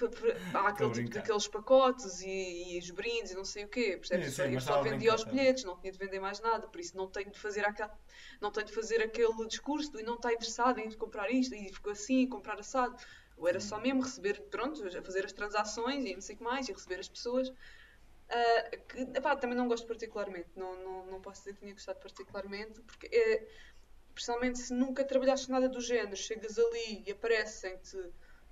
Há 0.54 0.69
aquele 0.69 0.91
tipo 0.93 1.10
daqueles 1.12 1.48
pacotes 1.48 2.21
e, 2.21 2.76
e 2.76 2.80
os 2.80 2.89
brindes 2.89 3.32
e 3.32 3.36
não 3.36 3.45
sei 3.45 3.65
o 3.65 3.67
quê, 3.67 3.98
percebes? 3.98 4.34
Sim, 4.34 4.43
sim, 4.45 4.48
Só- 4.48 4.54
eu 4.56 4.62
só 4.62 4.82
vendia 4.82 5.13
os 5.13 5.24
bilhetes, 5.26 5.63
não 5.63 5.78
tinha 5.80 5.91
de 5.91 6.00
vender 6.00 6.19
mais 6.19 6.39
nada, 6.39 6.67
por 6.67 6.80
isso 6.80 6.98
não 6.98 7.08
tenho 7.08 7.30
de 7.30 7.39
fazer 7.39 7.65
aquele, 7.65 7.91
não 8.41 8.52
tenho 8.52 8.65
de 8.65 8.74
fazer 8.74 9.00
aquele 9.02 9.48
discurso 9.48 9.91
e 10.00 10.04
não 10.04 10.15
está 10.15 10.34
interessado 10.34 10.80
em 10.80 10.89
comprar 10.93 11.30
isto 11.32 11.54
e 11.54 11.71
ficou 11.71 11.91
assim, 11.91 12.28
comprar 12.28 12.60
assado. 12.60 12.95
Eu 13.38 13.48
era 13.48 13.60
só 13.60 13.80
mesmo 13.80 14.02
receber, 14.02 14.41
pronto, 14.50 14.82
fazer 15.04 15.26
as 15.26 15.34
transações 15.34 16.06
e 16.06 16.13
não 16.13 16.21
sei 16.21 16.36
o 16.36 16.38
que 16.38 16.43
mais, 16.43 16.67
e 16.69 16.74
receber 16.74 17.00
as 17.00 17.10
pessoas. 17.10 17.52
Ah, 18.30 18.78
que, 18.89 19.02
epá, 19.17 19.36
também 19.36 19.58
não 19.58 19.67
gosto 19.67 19.86
particularmente, 19.86 20.50
não, 20.56 20.76
não, 20.84 21.06
não 21.06 21.21
posso 21.21 21.41
dizer 21.41 21.54
que 21.54 21.60
tinha 21.60 21.74
gostado 21.74 22.00
particularmente, 22.00 22.82
porque 22.82 23.08
é, 23.08 23.48
principalmente 24.13 24.60
se 24.60 24.74
nunca 24.74 25.04
trabalhaste 25.04 25.50
nada 25.52 25.69
do 25.69 25.80
género, 25.80 26.15
chegas 26.15 26.58
ali 26.58 27.04
e 27.06 27.12
aparecem-te 27.12 27.98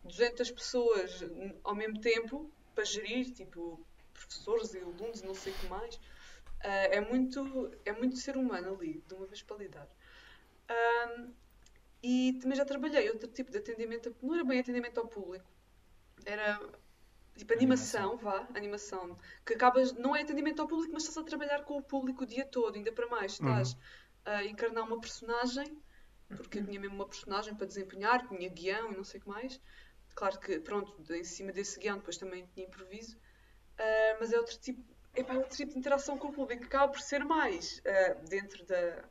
200 0.03 0.51
pessoas 0.51 1.23
ao 1.63 1.73
mesmo 1.73 1.99
tempo 2.01 2.51
para 2.75 2.83
gerir, 2.83 3.33
tipo 3.33 3.83
professores 4.13 4.73
e 4.73 4.79
alunos 4.79 5.21
e 5.21 5.25
não 5.25 5.33
sei 5.33 5.53
o 5.53 5.57
que 5.57 5.65
mais, 5.67 5.99
ah, 6.61 6.67
é, 6.67 7.01
muito, 7.01 7.71
é 7.85 7.93
muito 7.93 8.17
ser 8.17 8.37
humano 8.37 8.75
ali, 8.75 9.03
de 9.07 9.13
uma 9.15 9.25
vez 9.25 9.41
para 9.41 9.57
lidar. 9.57 9.89
Ahm, 10.69 11.33
e 12.03 12.33
também 12.41 12.57
já 12.57 12.65
trabalhei 12.65 13.09
outro 13.09 13.29
tipo 13.31 13.51
de 13.51 13.59
atendimento, 13.59 14.15
não 14.21 14.35
era 14.35 14.43
bem 14.45 14.59
atendimento 14.59 14.99
ao 14.99 15.07
público, 15.07 15.49
era 16.25 16.59
tipo 17.37 17.53
animação, 17.53 18.17
vá, 18.17 18.47
animação, 18.55 19.17
que 19.45 19.53
acabas, 19.55 19.93
não 19.93 20.15
é 20.15 20.21
atendimento 20.21 20.61
ao 20.61 20.67
público, 20.67 20.93
mas 20.93 21.03
estás 21.03 21.17
a 21.17 21.23
trabalhar 21.29 21.63
com 21.63 21.77
o 21.77 21.83
público 21.83 22.23
o 22.23 22.27
dia 22.27 22.45
todo, 22.45 22.75
ainda 22.75 22.91
para 22.91 23.07
mais, 23.07 23.33
estás 23.33 23.77
a 24.25 24.43
encarnar 24.45 24.85
uma 24.85 24.99
personagem, 24.99 25.81
porque 26.35 26.59
eu 26.59 26.65
tinha 26.65 26.79
mesmo 26.79 26.95
uma 26.95 27.07
personagem 27.07 27.55
para 27.55 27.67
desempenhar, 27.67 28.27
tinha 28.27 28.49
guião 28.49 28.91
e 28.91 28.95
não 28.97 29.03
sei 29.03 29.19
o 29.19 29.23
que 29.23 29.29
mais. 29.29 29.61
Claro 30.15 30.39
que, 30.39 30.59
pronto, 30.59 31.13
em 31.13 31.23
cima 31.23 31.51
desse 31.51 31.79
guião 31.79 31.97
depois 31.97 32.17
também 32.17 32.45
tinha 32.53 32.65
improviso, 32.67 33.17
Ah, 33.77 34.17
mas 34.19 34.31
é 34.33 34.37
outro 34.39 34.57
tipo, 34.59 34.81
epá, 35.15 35.33
é 35.35 35.37
outro 35.37 35.55
tipo 35.57 35.73
de 35.73 35.79
interação 35.79 36.17
com 36.17 36.29
o 36.29 36.33
público, 36.33 36.63
acaba 36.65 36.91
por 36.91 37.01
ser 37.01 37.23
mais 37.25 37.81
ah, 37.85 38.13
dentro 38.29 38.65
da, 38.65 39.09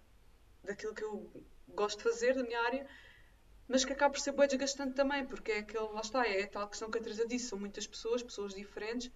daquilo 0.64 0.94
que 0.94 1.04
eu 1.04 1.30
gosto 1.74 1.98
de 1.98 2.04
fazer, 2.04 2.34
da 2.34 2.42
minha 2.42 2.60
área, 2.60 2.86
mas 3.68 3.84
que 3.84 3.92
acaba 3.92 4.12
por 4.12 4.20
ser 4.20 4.32
bem 4.32 4.46
desgastante 4.48 4.94
também, 4.94 5.24
porque 5.26 5.52
é 5.52 5.58
aquele, 5.58 5.88
lá 5.88 6.00
está, 6.00 6.26
é 6.26 6.42
a 6.42 6.48
tal 6.48 6.68
questão 6.68 6.90
que 6.90 6.98
a 6.98 7.00
Teresa 7.02 7.26
disse, 7.26 7.46
são 7.46 7.58
muitas 7.58 7.86
pessoas, 7.86 8.22
pessoas 8.22 8.54
diferentes, 8.54 9.10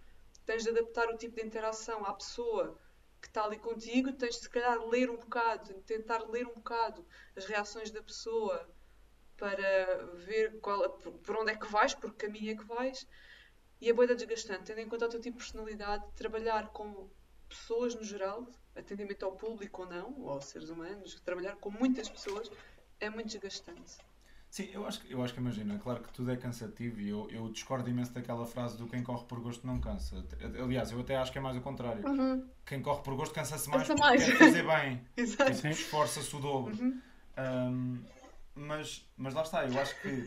tens 0.45 0.63
de 0.63 0.71
adaptar 0.71 1.09
o 1.09 1.17
tipo 1.17 1.37
de 1.37 1.47
interação 1.47 2.05
à 2.05 2.13
pessoa 2.13 2.79
que 3.21 3.29
está 3.29 3.45
ali 3.45 3.59
contigo, 3.59 4.13
tens 4.13 4.37
de 4.37 4.43
se 4.43 4.51
calhar 4.51 4.79
ler 4.87 5.11
um 5.11 5.17
bocado, 5.17 5.75
tentar 5.83 6.29
ler 6.31 6.47
um 6.47 6.55
bocado 6.55 7.05
as 7.35 7.45
reações 7.45 7.91
da 7.91 8.03
pessoa 8.03 8.69
para 9.37 10.07
ver 10.15 10.59
qual, 10.61 10.91
por, 10.91 11.37
onde 11.37 11.53
é 11.53 11.57
que 11.57 11.67
vais, 11.67 11.95
por 11.95 12.13
que 12.13 12.27
caminho 12.27 12.53
é 12.53 12.57
que 12.57 12.65
vais, 12.65 13.07
e 13.81 13.91
é 13.91 13.93
boa 13.93 14.07
desgastante, 14.07 14.65
tendo 14.65 14.81
em 14.81 14.89
conta 14.89 15.07
o 15.07 15.09
teu 15.11 15.21
tipo 15.21 15.39
de 15.39 15.45
personalidade, 15.45 16.05
trabalhar 16.15 16.69
com 16.69 17.11
pessoas 17.49 17.95
no 17.95 18.03
geral, 18.05 18.47
atendimento 18.75 19.25
ao 19.25 19.33
público 19.33 19.83
ou 19.83 19.89
não, 19.89 20.15
ou 20.21 20.31
aos 20.31 20.45
seres 20.47 20.69
humanos, 20.69 21.21
trabalhar 21.25 21.57
com 21.57 21.71
muitas 21.71 22.09
pessoas 22.09 22.51
é 23.01 23.09
muito 23.11 23.29
desgastante. 23.29 23.97
Sim, 24.49 24.71
eu 24.73 24.87
acho, 24.87 25.01
que- 25.01 25.13
eu 25.13 25.23
acho 25.23 25.35
que 25.35 25.41
imagina, 25.41 25.79
claro 25.79 26.01
que 26.03 26.11
tudo 26.13 26.31
é 26.31 26.37
cansativo 26.37 27.01
e 27.01 27.09
eu, 27.09 27.29
eu 27.31 27.49
discordo 27.51 27.91
imenso 27.91 28.13
daquela 28.13 28.47
frase 28.47 28.79
do 28.79 28.87
quem 28.87 29.03
corre 29.03 29.25
por 29.27 29.41
gosto 29.41 29.67
não 29.67 29.79
cansa. 29.81 30.25
Aliás, 30.63 30.91
eu 30.93 31.01
até 31.01 31.17
acho 31.17 31.31
que 31.33 31.37
é 31.39 31.41
mais 31.41 31.57
o 31.57 31.61
contrário. 31.61 32.03
Quem 32.65 32.81
corre 32.81 33.03
por 33.03 33.15
gosto 33.17 33.35
cansa-se 33.35 33.69
mais 33.69 33.87
Cansa 33.87 33.95
porque 34.03 34.09
mais. 34.19 34.25
quer 34.25 34.39
fazer 34.39 34.67
bem. 34.67 35.05
Exato. 35.17 35.53
Tipo, 35.53 35.67
esforça-se 35.69 36.37
o 36.37 36.39
dobro. 36.41 36.75
Um, 37.39 38.03
mas, 38.55 39.07
mas 39.17 39.35
lá 39.35 39.43
está, 39.43 39.67
eu 39.67 39.79
acho 39.79 40.01
que 40.01 40.09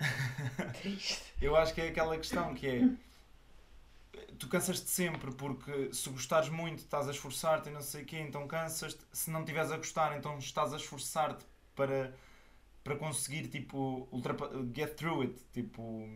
Triste. 0.80 1.22
eu 1.42 1.56
acho 1.56 1.74
que 1.74 1.80
é 1.80 1.88
aquela 1.88 2.16
questão 2.16 2.54
que 2.54 2.66
é 2.66 2.88
tu 4.38 4.48
cansas-te 4.48 4.88
sempre 4.90 5.32
porque 5.32 5.92
se 5.92 6.08
gostares 6.10 6.48
muito 6.48 6.78
estás 6.80 7.08
a 7.08 7.10
esforçar-te 7.12 7.68
e 7.68 7.72
não 7.72 7.80
sei 7.82 8.02
o 8.02 8.06
quê, 8.06 8.18
então 8.20 8.46
cansas-te. 8.46 9.00
Se 9.12 9.30
não 9.30 9.40
estiveres 9.40 9.70
a 9.70 9.76
gostar, 9.76 10.16
então 10.16 10.38
estás 10.38 10.72
a 10.72 10.76
esforçar-te 10.76 11.44
para, 11.74 12.14
para 12.82 12.96
conseguir 12.96 13.48
tipo 13.48 14.08
get 14.74 14.94
through 14.96 15.22
it, 15.22 15.34
tipo 15.52 16.08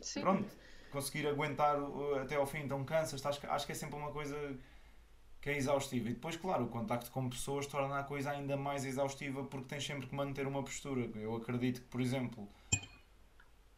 Sim. 0.00 0.20
pronto, 0.20 0.48
conseguir 0.90 1.26
aguentar 1.26 1.76
até 2.22 2.36
ao 2.36 2.46
fim, 2.46 2.58
então 2.58 2.84
cansas, 2.84 3.24
acho, 3.24 3.40
que- 3.40 3.46
acho 3.46 3.66
que 3.66 3.72
é 3.72 3.74
sempre 3.74 3.96
uma 3.96 4.10
coisa 4.10 4.36
que 5.40 5.50
é 5.50 5.56
exaustiva. 5.56 6.08
E 6.08 6.14
depois, 6.14 6.36
claro, 6.36 6.64
o 6.64 6.68
contacto 6.68 7.10
com 7.12 7.28
pessoas 7.28 7.66
torna 7.66 8.00
a 8.00 8.02
coisa 8.02 8.30
ainda 8.32 8.56
mais 8.56 8.84
exaustiva 8.84 9.44
porque 9.44 9.68
tens 9.68 9.84
sempre 9.86 10.06
que 10.08 10.14
manter 10.14 10.46
uma 10.46 10.62
postura. 10.64 11.02
Eu 11.14 11.36
acredito 11.36 11.80
que, 11.82 11.86
por 11.86 12.00
exemplo, 12.00 12.48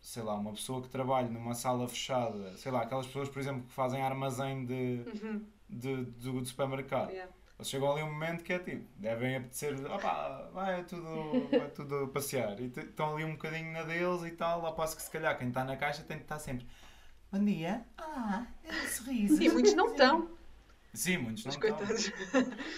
sei 0.01 0.23
lá, 0.23 0.35
uma 0.35 0.53
pessoa 0.53 0.83
que 0.83 0.89
trabalha 0.89 1.29
numa 1.29 1.55
sala 1.55 1.87
fechada, 1.89 2.57
sei 2.57 2.73
lá, 2.73 2.83
aquelas 2.83 3.07
pessoas, 3.07 3.29
por 3.29 3.39
exemplo, 3.41 3.63
que 3.63 3.73
fazem 3.73 4.03
armazém 4.03 4.65
de, 4.65 5.05
de, 5.69 6.05
do, 6.05 6.41
do 6.41 6.45
supermercado. 6.47 7.11
Yeah. 7.11 7.31
Chegam 7.63 7.93
ali 7.93 8.03
um 8.03 8.11
momento 8.11 8.43
que 8.43 8.55
é 8.55 8.59
tipo, 8.59 8.87
devem 8.97 9.37
apetecer, 9.37 9.75
opá, 9.93 10.49
vai 10.55 10.81
é 10.81 10.83
tudo, 10.83 11.47
vai 11.51 11.69
tudo 11.69 12.09
passear. 12.09 12.59
E 12.59 12.67
estão 12.75 13.15
ali 13.15 13.25
um 13.25 13.33
bocadinho 13.33 13.71
na 13.73 13.83
deles 13.83 14.23
e 14.25 14.31
tal, 14.31 14.65
ao 14.65 14.75
passo 14.75 14.97
que 14.97 15.03
se 15.03 15.11
calhar 15.11 15.37
quem 15.39 15.49
está 15.49 15.63
na 15.63 15.77
caixa 15.77 16.03
tem 16.03 16.17
que 16.17 16.23
estar 16.23 16.39
sempre. 16.39 16.67
Bom 17.31 17.45
dia. 17.45 17.85
Ah, 17.99 18.47
é 18.65 18.73
um 18.73 18.89
sorriso. 18.89 19.43
E 19.43 19.51
muitos 19.51 19.75
não 19.75 19.89
estão, 19.91 20.31
Sim, 20.95 21.19
muitos 21.19 21.45
não 21.45 21.53
estão. 21.53 21.77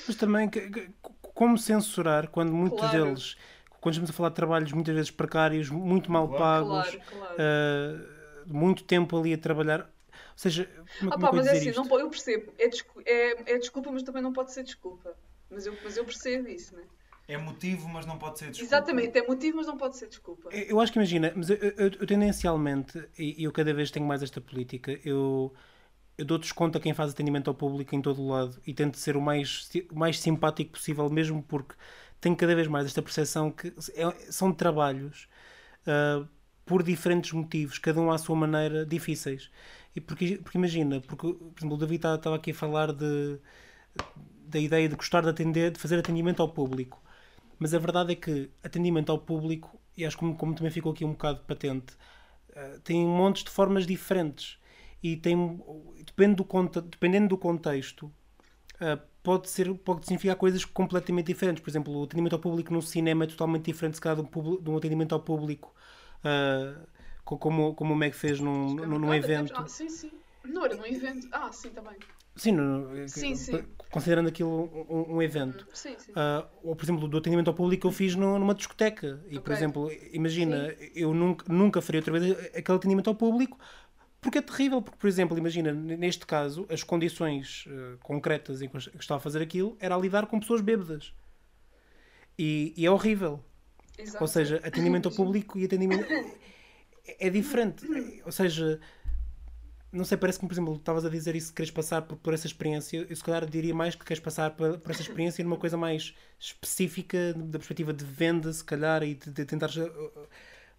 Mas 0.07 0.17
também, 0.17 0.49
que- 0.51 0.69
que- 0.69 0.91
como 1.33 1.57
censurar 1.57 2.29
quando 2.29 2.53
muitos 2.53 2.81
Claro. 2.81 3.05
deles, 3.05 3.37
quando 3.83 3.95
estamos 3.97 4.11
a 4.11 4.15
falar 4.15 4.31
de 4.31 4.37
trabalhos 4.37 4.73
muitas 4.73 4.95
vezes 4.97 5.13
precários, 5.13 5.71
muito 5.71 6.13
mal 6.13 6.29
Claro. 6.29 6.37
pagos, 6.37 6.99
Claro, 6.99 7.01
claro. 7.07 7.39
ah, 7.39 8.45
muito 8.47 8.85
tempo 8.85 9.19
ali 9.19 9.35
a 9.35 9.39
trabalhar. 9.39 9.83
Ou 9.83 10.39
seja, 10.39 10.71
como, 10.99 11.11
Ah 11.11 11.17
é 11.17 11.19
pá, 11.19 11.31
eu 11.31 11.37
ia 11.37 11.41
mas 11.41 11.47
é 11.47 11.53
dizer 11.53 11.53
assim, 11.53 11.71
isto? 11.71 11.89
não, 11.89 11.99
eu 12.01 12.11
percebo. 12.11 12.53
É, 12.59 12.69
descu- 12.69 13.03
é, 13.07 13.53
é 13.55 13.59
desculpa, 13.59 13.91
mas 13.93 14.03
também 14.03 14.23
não 14.23 14.33
pode 14.33 14.53
ser 14.53 14.63
desculpa. 14.65 15.17
Mas 15.51 15.67
eu, 15.67 15.79
mas 15.83 15.97
eu 15.97 16.05
percebo 16.05 16.49
isso, 16.49 16.75
né? 16.77 16.85
É 17.27 17.37
motivo, 17.37 17.89
mas 17.89 18.07
não 18.07 18.17
pode 18.17 18.39
ser 18.39 18.51
desculpa. 18.53 18.65
Exatamente, 18.65 19.19
é 19.19 19.27
motivo, 19.27 19.57
mas 19.59 19.67
não 19.67 19.77
pode 19.77 19.97
ser 19.99 20.09
desculpa. 20.09 20.51
Eu 20.51 20.81
acho 20.81 20.93
que 20.93 20.99
imagina, 20.99 21.33
mas 21.35 21.49
eu, 21.51 21.57
eu- 21.57 21.75
eu 22.01 22.07
tendencialmente, 22.07 23.03
e 23.19 23.43
eu 23.45 23.53
cada 23.53 23.73
vez 23.73 23.91
tenho 23.91 24.05
mais 24.07 24.23
esta 24.23 24.41
política, 24.41 24.99
eu, 25.05 25.55
eu 26.19 26.25
dou 26.27 26.39
desconto 26.39 26.79
a 26.79 26.81
quem 26.81 26.95
faz 26.95 27.13
atendimento 27.13 27.49
ao 27.49 27.55
público 27.55 27.95
em 27.95 28.03
todo 28.03 28.23
o 28.23 28.29
lado 28.29 28.61
e 28.67 28.75
tento 28.75 28.99
ser 28.99 29.17
o 29.17 29.23
mais, 29.23 29.71
o 29.91 29.99
mais 29.99 30.21
simpático 30.21 30.73
possível, 30.73 31.09
mesmo 31.11 31.43
porque 31.45 31.75
tenho 32.23 32.37
cada 32.37 32.57
vez 32.57 32.69
mais 32.69 32.87
esta 32.87 33.03
percepção 33.03 33.53
que 33.53 33.69
é- 33.97 34.33
são 34.33 34.53
trabalhos 34.55 35.29
ah, 35.87 36.27
por 36.67 36.83
diferentes 36.85 37.33
motivos, 37.33 37.79
cada 37.79 38.01
um 38.01 38.11
à 38.13 38.19
sua 38.19 38.37
maneira, 38.37 38.87
difíceis. 38.87 39.51
E 39.97 40.01
porque, 40.01 40.39
porque 40.39 40.59
imagina, 40.59 41.01
porque, 41.03 41.35
por 41.35 41.55
exemplo, 41.59 41.77
o 41.77 41.79
David 41.79 42.07
estava- 42.07 42.37
aqui 42.37 42.53
a 42.53 42.55
falar 42.55 42.93
de, 42.93 43.39
da 44.49 44.59
ideia 44.59 44.89
de 44.89 44.95
gostar 44.97 45.23
de 45.23 45.29
atender, 45.29 45.71
de 45.71 45.79
fazer 45.79 45.99
atendimento 45.99 46.43
ao 46.43 46.49
público. 46.49 47.03
Mas 47.59 47.75
a 47.75 47.79
verdade 47.79 48.13
é 48.13 48.17
que 48.17 48.51
atendimento 48.63 49.13
ao 49.13 49.19
público, 49.19 49.81
e 49.97 50.05
acho 50.05 50.17
que 50.17 50.21
como, 50.21 50.37
como 50.37 50.55
também 50.55 50.73
ficou 50.73 50.93
aqui 50.93 51.05
um 51.05 51.13
bocado 51.13 51.41
patente, 51.47 51.97
eh, 52.55 52.81
tem 52.85 53.05
montes 53.07 53.45
de 53.45 53.51
formas 53.51 53.87
diferentes. 53.87 54.59
E 55.03 55.17
tem, 55.17 55.61
depende 56.07 56.37
do, 56.37 56.47
dependendo 56.83 57.29
do 57.29 57.39
contexto, 57.39 58.13
eh, 58.81 58.99
pode, 59.23 59.49
ser, 59.51 59.73
pode 59.79 60.05
significar 60.07 60.37
coisas 60.37 60.65
completamente 60.65 61.27
diferentes. 61.27 61.63
Por 61.63 61.71
exemplo, 61.71 61.95
o 61.97 62.05
atendimento 62.05 62.35
ao 62.35 62.39
público 62.41 62.73
no 62.73 62.83
cinema 62.83 63.25
é 63.25 63.27
totalmente 63.27 63.65
diferente, 63.67 63.95
se 63.97 64.01
calhar, 64.01 64.17
de 64.17 64.23
um, 64.23 64.27
publi- 64.27 64.61
de 64.63 64.71
um 64.71 64.77
atendimento 64.77 65.15
ao 65.15 65.21
público, 65.21 65.75
co- 67.25 67.39
como, 67.39 67.75
como 67.75 67.95
o 67.95 67.97
Meg 67.97 68.15
fez 68.15 68.41
num, 68.41 68.75
num, 68.75 68.99
num 68.99 69.15
evento. 69.15 69.53
Ah, 69.57 69.67
sim, 69.67 69.89
sim. 69.89 70.11
Não 70.45 70.65
era 70.65 70.75
num 70.77 70.87
evento. 70.87 71.29
Ah, 71.33 71.53
sim, 71.53 71.71
bem. 71.71 71.99
Sim, 72.35 72.53
no- 72.53 73.09
Sim, 73.09 73.35
sim. 73.35 73.63
considerando 73.91 74.29
aquilo 74.29 74.51
um, 74.89 75.17
um 75.17 75.23
evento. 75.23 75.67
Sim, 75.73 75.95
sim. 75.99 76.13
Ah, 76.17 76.47
ou, 76.63 76.75
por 76.75 76.85
exemplo, 76.85 77.07
do 77.07 77.19
atendimento 77.19 77.49
ao 77.49 77.55
público 77.55 77.87
eu 77.87 77.93
fiz 77.93 78.15
no- 78.17 78.39
numa 78.39 78.55
discoteca. 78.55 79.21
E, 79.29 79.35
por 79.39 79.41
Ok. 79.41 79.55
exemplo, 79.55 79.91
imagina, 80.13 80.75
eu 80.95 81.13
nunca, 81.15 81.53
nunca 81.53 81.81
faria 81.83 82.01
outra 82.01 82.19
vez 82.19 82.37
aquele 82.57 82.77
atendimento 82.79 83.09
ao 83.09 83.15
público 83.15 83.59
porque 84.23 84.39
é 84.39 84.43
terrível. 84.43 84.81
Porque, 84.81 84.99
por 84.99 85.09
exemplo, 85.09 85.37
imagina, 85.37 85.73
neste 85.73 86.25
caso, 86.25 86.65
as 86.71 86.83
condições 86.83 87.67
ah, 87.69 87.97
concretas 88.01 88.63
em 88.63 88.69
que 88.69 88.79
estava 88.79 89.19
a 89.19 89.21
fazer 89.21 89.43
aquilo 89.43 89.77
era 89.81 89.95
a 89.95 89.99
lidar 89.99 90.27
com 90.27 90.41
pessoas 90.41 90.63
bêbadas. 90.63 91.13
E, 92.39 92.73
e 92.77 92.87
é 92.87 92.91
horrível. 92.91 93.45
Exato. 93.99 94.23
Ou 94.23 94.29
seja, 94.29 94.57
atendimento 94.65 95.09
ao 95.09 95.15
público 95.15 95.59
e 95.59 95.67
atendimento. 95.67 96.07
É, 97.05 97.27
é 97.27 97.31
diferente. 97.31 97.85
Ou 98.25 98.31
seja, 98.31 98.79
não 99.91 100.05
sei, 100.05 100.17
parece 100.17 100.39
que, 100.39 100.47
por 100.47 100.55
exemplo, 100.55 100.77
estavas 100.77 101.05
a 101.05 101.09
dizer 101.09 101.35
isso, 101.35 101.49
que 101.49 101.57
queres 101.57 101.73
passar 101.73 102.03
por, 102.03 102.17
por 102.17 102.33
essa 102.33 102.47
experiência. 102.47 103.05
Eu, 103.11 103.17
se 103.17 103.25
calhar, 103.25 103.45
diria 103.45 103.75
mais 103.75 103.97
que 103.97 104.05
queres 104.05 104.23
passar 104.23 104.53
por, 104.53 104.79
por 104.79 104.93
essa 104.93 105.03
experiência 105.03 105.43
numa 105.43 105.57
coisa 105.57 105.77
mais 105.77 106.15
específica, 106.39 107.35
da 107.35 107.59
perspectiva 107.59 107.93
de 107.93 108.05
venda, 108.05 108.53
se 108.53 108.63
calhar, 108.63 109.03
e 109.03 109.17
de, 109.17 109.33
de 109.33 109.45
tentar 109.45 109.69
uh, 109.71 109.83
uh, 109.83 110.29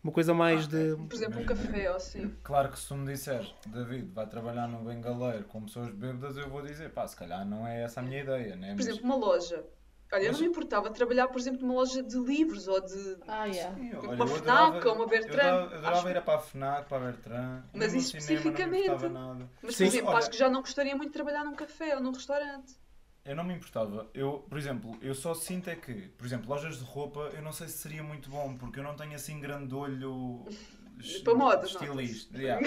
Uma 0.04 0.12
coisa 0.12 0.34
mais 0.34 0.66
Ah, 0.66 0.68
de. 0.68 0.96
Por 1.08 1.14
exemplo, 1.16 1.42
um 1.42 1.46
café 1.46 1.90
ou 1.90 1.96
assim. 1.96 2.36
Claro 2.44 2.70
que 2.70 2.78
se 2.80 2.88
tu 2.90 2.96
me 2.96 3.12
disseres, 3.14 3.54
David, 3.68 4.12
vai 4.14 4.28
trabalhar 4.28 4.68
no 4.68 4.80
bengaleiro 4.80 5.46
com 5.46 5.62
pessoas 5.64 5.90
bêbadas, 5.92 6.36
eu 6.36 6.50
vou 6.50 6.62
dizer, 6.62 6.90
pá, 6.92 7.08
se 7.08 7.16
calhar 7.16 7.46
não 7.46 7.66
é 7.66 7.84
essa 7.84 8.02
a 8.02 8.04
minha 8.04 8.22
ideia, 8.22 8.56
né? 8.58 8.70
Por 8.70 8.78
Mas- 8.78 8.88
exemplo, 8.88 9.06
uma 9.06 9.16
loja. 9.16 9.64
Olha, 10.12 10.26
eu 10.26 10.34
não 10.34 10.40
me 10.42 10.46
importava 10.46 10.92
trabalhar, 10.92 11.28
por 11.30 11.40
exemplo, 11.40 11.62
numa 11.66 11.74
loja 11.74 12.04
de 12.04 12.16
livros 12.20 12.68
ou 12.68 12.80
de. 12.80 13.18
Ah, 13.28 13.46
yeah. 13.46 13.74
Sim, 13.76 13.94
Uma 13.94 14.10
olha, 14.10 14.20
eu 14.22 14.28
FNAC 14.28 14.60
adorava- 14.78 14.90
ou 14.90 14.96
uma 14.96 15.08
Bertrand. 15.08 15.42
Eu 15.56 15.62
adorava, 15.64 15.98
Acho- 15.98 16.10
ir 16.10 16.22
para 16.22 16.36
a 16.36 16.40
FNAC, 16.40 16.88
para 16.90 16.98
a 16.98 17.00
Bertrand. 17.12 17.64
Mas 17.74 17.94
isso 17.96 18.16
no 18.16 18.22
cinema, 18.22 18.44
Não 18.46 18.52
me 18.70 18.78
especificamente. 18.78 19.50
Mas, 19.64 19.76
Sim. 19.76 19.84
por 19.86 19.88
exemplo, 19.90 20.10
Olha- 20.10 20.18
acho 20.20 20.30
que 20.30 20.38
já 20.38 20.50
não 20.52 20.62
gostaria 20.62 20.96
muito 20.96 21.10
de 21.10 21.14
trabalhar 21.14 21.44
num 21.44 21.56
café 21.56 21.96
ou 21.96 22.02
num 22.04 22.12
restaurante. 22.12 22.74
Eu 23.26 23.36
não 23.38 23.44
me 23.44 23.54
importava. 23.54 24.08
Eu, 24.14 24.46
por 24.50 24.58
exemplo, 24.58 24.98
eu 25.02 25.16
só 25.16 25.34
sinto 25.34 25.70
é 25.70 25.76
que, 25.76 25.94
por 26.18 26.26
exemplo, 26.28 26.50
lojas 26.50 26.78
de 26.80 26.84
roupa, 26.84 27.32
eu 27.34 27.42
não 27.42 27.54
sei 27.54 27.68
se 27.68 27.78
seria 27.78 28.04
muito 28.04 28.30
bom, 28.30 28.56
porque 28.58 28.80
eu 28.80 28.84
não 28.84 28.96
tenho 28.96 29.16
assim 29.16 29.40
grande 29.40 29.74
olho 29.74 30.46
Para 31.24 31.34
moda, 31.36 31.66
estilista. 31.66 32.38
Yeah, 32.38 32.62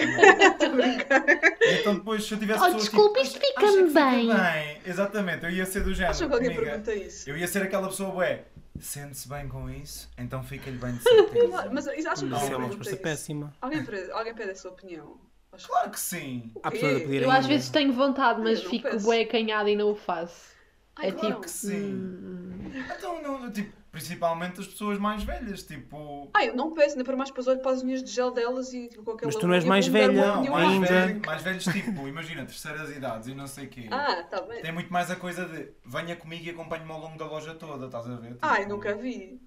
então 1.79 1.95
depois, 1.95 2.23
se 2.25 2.33
eu 2.33 2.39
tivesse 2.39 2.59
Oh, 2.59 2.65
pessoas 2.65 2.83
desculpa, 2.83 3.21
tipo, 3.23 3.25
isto 3.25 3.37
"Acha- 3.57 3.67
fica-me 3.71 3.93
bem." 3.93 4.27
bem. 4.35 4.81
Exatamente, 4.85 5.45
eu 5.45 5.49
ia 5.51 5.65
ser 5.65 5.81
do 5.83 5.93
género. 5.93 6.11
Acho 6.11 6.27
que 6.27 6.33
alguém 6.33 6.47
amiga, 6.49 6.63
pergunta 6.63 6.93
isso. 6.93 7.29
Eu 7.29 7.37
ia 7.37 7.47
ser 7.47 7.63
aquela 7.63 7.87
pessoa, 7.87 8.13
ué, 8.15 8.43
sente-se 8.79 9.27
bem 9.29 9.47
com 9.47 9.69
isso, 9.69 10.09
então 10.17 10.43
fica-lhe 10.43 10.77
bem 10.77 10.93
de 10.95 11.03
certeza. 11.03 11.69
Mas 11.71 11.87
isso- 11.87 12.09
acho 12.09 12.21
que 12.25 12.27
Isso 12.27 12.35
alguém 12.35 12.35
é 12.35 12.35
uma 12.35 12.47
pergunta 12.47 12.67
resposta 12.67 12.93
isso. 12.93 13.01
péssima. 13.01 13.53
Alguém, 13.61 13.85
pede- 13.85 14.11
alguém 14.11 14.33
pede 14.35 14.51
a 14.51 14.55
sua 14.55 14.71
opinião. 14.71 15.17
Claro 15.65 15.89
que 15.91 15.99
sim. 15.99 16.51
Há 16.63 16.71
pessoas 16.71 16.91
a 16.91 16.99
quê? 16.99 17.05
pedir 17.05 17.21
Eu 17.23 17.31
às 17.31 17.45
vezes 17.45 17.69
tenho 17.69 17.91
vontade, 17.93 18.41
mas 18.41 18.59
Eu 18.59 18.63
não 18.65 18.69
fico 18.71 18.89
peço. 18.89 19.05
bué 19.05 19.21
acanhada 19.21 19.69
e 19.69 19.75
não 19.75 19.91
o 19.91 19.95
faço. 19.95 20.55
Ai, 20.95 21.09
é 21.09 21.11
claro. 21.11 21.27
tipo. 21.27 21.41
que 21.41 21.49
sim. 21.49 21.93
hum, 21.93 22.71
Então, 22.95 23.21
não, 23.21 23.51
tipo, 23.51 23.71
principalmente 23.91 24.59
as 24.61 24.67
pessoas 24.67 24.97
mais 24.97 25.23
velhas, 25.23 25.63
tipo. 25.63 26.29
Ah, 26.33 26.43
eu 26.45 26.55
não 26.55 26.73
peço, 26.73 26.91
ainda 26.93 27.03
para 27.03 27.15
mais 27.15 27.29
para 27.31 27.43
olho 27.51 27.59
para 27.61 27.71
as 27.71 27.83
unhas 27.83 28.03
de 28.03 28.11
gel 28.11 28.31
delas 28.31 28.73
e 28.73 28.87
tipo, 28.87 29.03
com 29.03 29.11
aquela 29.11 29.27
Mas 29.31 29.35
tu 29.35 29.47
não 29.47 29.53
és 29.53 29.63
mais 29.65 29.87
velha, 29.87 30.25
Não, 30.25 30.33
opinião 30.41 30.53
mais, 30.53 30.89
velho- 30.89 31.21
mais 31.25 31.41
velhos, 31.43 31.63
tipo, 31.65 32.07
imagina, 32.07 32.45
terceiras 32.45 32.89
idades 32.95 33.27
e 33.27 33.35
não 33.35 33.47
sei 33.47 33.65
o 33.65 33.69
quê. 33.69 33.87
Ah, 33.91 34.23
tá 34.23 34.41
bem. 34.41 34.61
Tem 34.61 34.71
muito 34.71 34.91
mais 34.91 35.09
a 35.11 35.15
coisa 35.15 35.45
de 35.45 35.69
venha 35.85 36.15
comigo 36.15 36.43
e 36.45 36.49
acompanhe-me 36.49 36.91
ao 36.91 36.99
longo 36.99 37.17
da 37.17 37.25
loja 37.25 37.53
toda, 37.55 37.85
estás 37.85 38.07
a 38.07 38.15
ver? 38.15 38.33
Tipo, 38.33 38.39
Ai, 38.45 38.65
nunca 38.65 38.95
vi. 38.95 39.39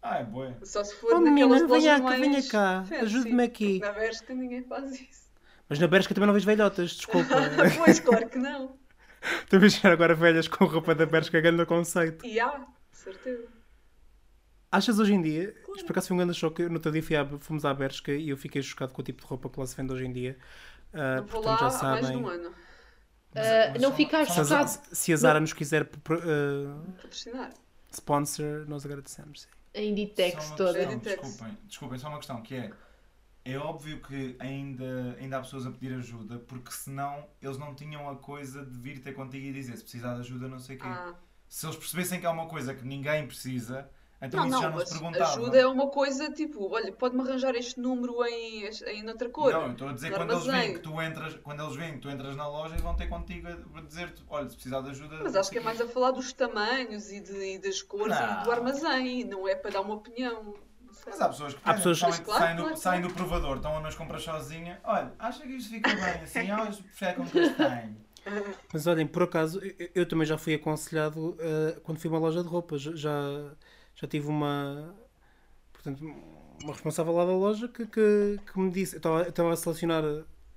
Ah, 0.00 0.18
é 0.18 0.24
boa. 0.24 0.54
Só 0.62 0.84
se 0.84 0.94
for 0.96 1.14
Oh 1.14 1.20
naquelas 1.20 1.62
menina, 1.62 1.66
lojas 1.66 1.82
venha 1.82 1.96
cá, 1.96 2.02
mais 2.04 2.20
venha 2.20 2.42
cá, 2.48 2.84
ajude-me 3.00 3.42
aqui. 3.42 3.78
Na 3.80 3.90
Bershka 3.92 4.34
ninguém 4.34 4.62
faz 4.62 4.92
isso. 5.00 5.23
Mas 5.68 5.78
na 5.78 5.86
Bershka 5.88 6.14
também 6.14 6.26
não 6.26 6.34
vejo 6.34 6.46
velhotas, 6.46 6.90
desculpa. 6.92 7.34
pois, 7.84 8.00
claro 8.00 8.28
que 8.28 8.38
não. 8.38 8.76
Estou 9.42 9.56
a 9.56 9.60
imaginar 9.60 9.92
agora 9.92 10.14
velhas 10.14 10.46
com 10.48 10.64
roupa 10.66 10.94
da 10.94 11.06
Bershka, 11.06 11.40
grande 11.40 11.64
conceito. 11.64 12.24
E 12.26 12.38
há, 12.38 12.66
certeza. 12.92 13.48
Achas 14.70 14.98
hoje 14.98 15.14
em 15.14 15.22
dia, 15.22 15.54
isto 15.76 15.86
por 15.86 15.92
acaso 15.92 16.08
foi 16.08 16.14
um 16.14 16.18
grande 16.18 16.34
choque, 16.34 16.64
no 16.64 16.74
outro 16.74 16.90
dia 16.90 17.02
fui 17.02 17.14
à- 17.16 17.24
fomos 17.38 17.64
à 17.64 17.72
Bershka 17.72 18.12
e 18.12 18.28
eu 18.30 18.36
fiquei 18.36 18.60
chocado 18.60 18.92
com 18.92 19.00
o 19.00 19.04
tipo 19.04 19.22
de 19.22 19.26
roupa 19.28 19.48
que 19.48 19.58
lá 19.60 19.66
se 19.66 19.76
vende 19.76 19.92
hoje 19.92 20.04
em 20.04 20.12
dia. 20.12 20.36
Não 20.92 21.24
vou 21.26 21.40
portanto, 21.42 21.62
lá 21.62 21.70
já 21.70 21.78
há 21.78 21.82
mais 21.92 22.00
de 22.00 22.06
sabem. 22.12 22.22
um 22.22 22.28
ano. 22.28 22.54
Mas- 23.34 23.72
mas 23.72 23.82
não 23.82 23.92
ficaste 23.94 24.32
Se 24.32 24.44
chocado? 24.44 24.70
se 24.92 25.12
a 25.12 25.16
Zara 25.16 25.40
nos 25.40 25.52
quiser 25.52 25.82
ah, 25.82 26.92
Patrocinar. 27.02 27.50
sponsor, 27.90 28.64
nós 28.68 28.84
agradecemos. 28.84 29.42
sim. 29.42 29.48
A 29.76 29.80
Inditex 29.80 30.50
toda. 30.52 30.72
questão, 30.74 30.92
Inditex. 30.92 31.22
Desculpem, 31.22 31.58
desculpem, 31.66 31.98
só 31.98 32.08
uma 32.08 32.18
questão 32.18 32.42
que 32.42 32.54
é. 32.54 32.70
É 33.44 33.58
óbvio 33.58 34.00
que 34.00 34.36
ainda, 34.38 35.16
ainda 35.20 35.36
há 35.36 35.40
pessoas 35.42 35.66
a 35.66 35.70
pedir 35.70 35.94
ajuda, 35.94 36.38
porque 36.46 36.70
senão 36.72 37.26
eles 37.42 37.58
não 37.58 37.74
tinham 37.74 38.08
a 38.08 38.16
coisa 38.16 38.64
de 38.64 38.78
vir 38.78 39.00
ter 39.00 39.12
contigo 39.12 39.44
e 39.46 39.52
dizer 39.52 39.76
se 39.76 39.82
precisar 39.82 40.14
de 40.14 40.20
ajuda, 40.20 40.48
não 40.48 40.58
sei 40.58 40.76
o 40.76 40.78
quê. 40.78 40.86
Ah. 40.88 41.14
Se 41.46 41.66
eles 41.66 41.76
percebessem 41.76 42.18
que 42.20 42.26
há 42.26 42.30
uma 42.30 42.46
coisa 42.46 42.74
que 42.74 42.82
ninguém 42.86 43.26
precisa, 43.26 43.86
então 44.22 44.40
Não, 44.40 44.48
isso 44.48 44.62
já 44.62 44.70
não, 44.70 44.78
não 44.78 44.86
se 44.86 44.92
perguntava. 44.94 45.30
ajuda 45.32 45.58
é 45.58 45.66
uma 45.66 45.88
coisa 45.90 46.30
tipo, 46.32 46.72
olha, 46.72 46.90
pode-me 46.90 47.20
arranjar 47.22 47.54
este 47.54 47.78
número 47.78 48.24
em, 48.24 48.64
em 48.64 49.06
outra 49.08 49.28
cor. 49.28 49.52
Não, 49.52 49.72
estou 49.72 49.88
a 49.88 49.92
dizer 49.92 50.12
quando 50.14 50.32
eles 50.32 50.46
veem 50.46 50.72
que 50.72 50.78
tu 50.80 51.02
entras, 51.02 51.34
quando 51.42 51.62
eles 51.62 51.76
veem 51.76 51.92
que 51.92 51.98
tu 51.98 52.08
entras 52.08 52.34
na 52.34 52.48
loja 52.48 52.74
e 52.76 52.80
vão 52.80 52.96
ter 52.96 53.08
contigo 53.08 53.46
a 53.48 53.80
dizer-te, 53.82 54.24
olha, 54.26 54.48
se 54.48 54.54
precisar 54.54 54.80
de 54.80 54.88
ajuda. 54.88 55.20
Mas 55.22 55.34
não 55.34 55.40
acho 55.40 55.50
que 55.50 55.58
é 55.58 55.60
mais 55.60 55.78
a 55.82 55.86
falar 55.86 56.12
dos 56.12 56.32
tamanhos 56.32 57.12
e, 57.12 57.20
de- 57.20 57.56
e 57.56 57.58
das 57.58 57.82
cores 57.82 58.18
Não. 58.18 58.40
e 58.40 58.44
do 58.44 58.50
armazém, 58.50 59.24
não 59.24 59.46
é 59.46 59.54
para 59.54 59.72
dar 59.72 59.82
uma 59.82 59.94
opinião. 59.96 60.54
Mas 61.06 61.20
há 61.20 61.28
pessoas 61.28 61.54
que 61.54 61.60
Há 61.64 61.74
pessoas- 61.74 62.02
Mas 62.02 62.18
claro, 62.20 62.40
saem, 62.42 62.56
do, 62.56 62.62
claro, 62.62 62.76
saem 62.76 63.02
do 63.02 63.10
provador, 63.12 63.56
estão 63.56 63.80
nas 63.80 63.94
compras 63.94 64.22
sozinha. 64.22 64.80
Olha, 64.84 65.12
acha 65.18 65.42
que 65.42 65.52
isto 65.54 65.70
fica 65.70 65.90
bem 65.94 66.22
assim? 66.22 66.50
Ah, 66.50 66.66
prefere 66.66 67.14
com 67.14 67.28
castanho. 67.28 67.96
Mas 68.72 68.86
olhem, 68.86 69.06
por 69.06 69.22
acaso, 69.24 69.60
eu, 69.62 69.90
eu 69.94 70.08
também 70.08 70.26
já 70.26 70.38
fui 70.38 70.54
aconselhado 70.54 71.36
ah, 71.40 71.78
quando 71.82 71.98
fui 71.98 72.08
a 72.08 72.12
uma 72.14 72.18
loja 72.20 72.42
de 72.42 72.48
roupas. 72.48 72.80
Já, 72.80 73.20
já 73.94 74.08
tive 74.08 74.28
uma. 74.28 74.94
Portanto, 75.72 76.02
uma 76.62 76.72
responsável 76.72 77.12
lá 77.12 77.24
da 77.26 77.32
loja 77.32 77.68
que, 77.68 77.86
que, 77.86 78.40
que 78.50 78.58
me 78.58 78.70
disse. 78.70 78.96
Eu 78.96 78.98
estava- 79.28 79.52
a 79.52 79.56
selecionar. 79.56 80.02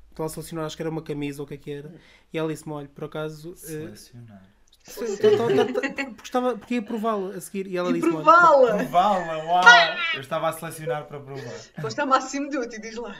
Estava 0.10 0.26
a 0.28 0.30
selecionar, 0.30 0.66
acho 0.66 0.76
que 0.78 0.82
era 0.82 0.90
uma 0.90 1.02
camisa 1.02 1.42
ou 1.42 1.46
o 1.46 1.48
que 1.48 1.54
é 1.56 1.58
que 1.58 1.72
era. 1.72 1.94
E 2.34 2.38
ela 2.38 2.48
disse-me: 2.48 2.74
olha, 2.74 2.88
por 2.88 3.04
acaso. 3.04 3.52
ah, 3.54 3.58
Selecionar. 3.58 4.44
Sim, 4.88 5.18
tá- 5.18 5.30
tá- 5.32 5.66
tá- 5.66 5.74
porque, 5.74 6.24
estava, 6.24 6.58
porque 6.58 6.76
ia 6.76 6.82
prová-la 6.82 7.36
a 7.36 7.42
seguir. 7.42 7.68
E 7.68 7.78
ela 7.78 7.90
E 7.90 7.94
olha, 7.94 8.02
prová-la! 8.02 8.76
Prová-la, 8.78 9.38
uau! 9.44 9.64
Eu 10.16 10.22
estava 10.22 10.50
a 10.50 10.54
selecionar 10.54 11.04
para 11.06 11.20
provar. 11.20 11.54
Foste 11.82 12.00
a 12.02 12.06
máximo 12.06 12.50
duty, 12.50 12.80
diz 12.82 12.96
lá. 12.96 13.16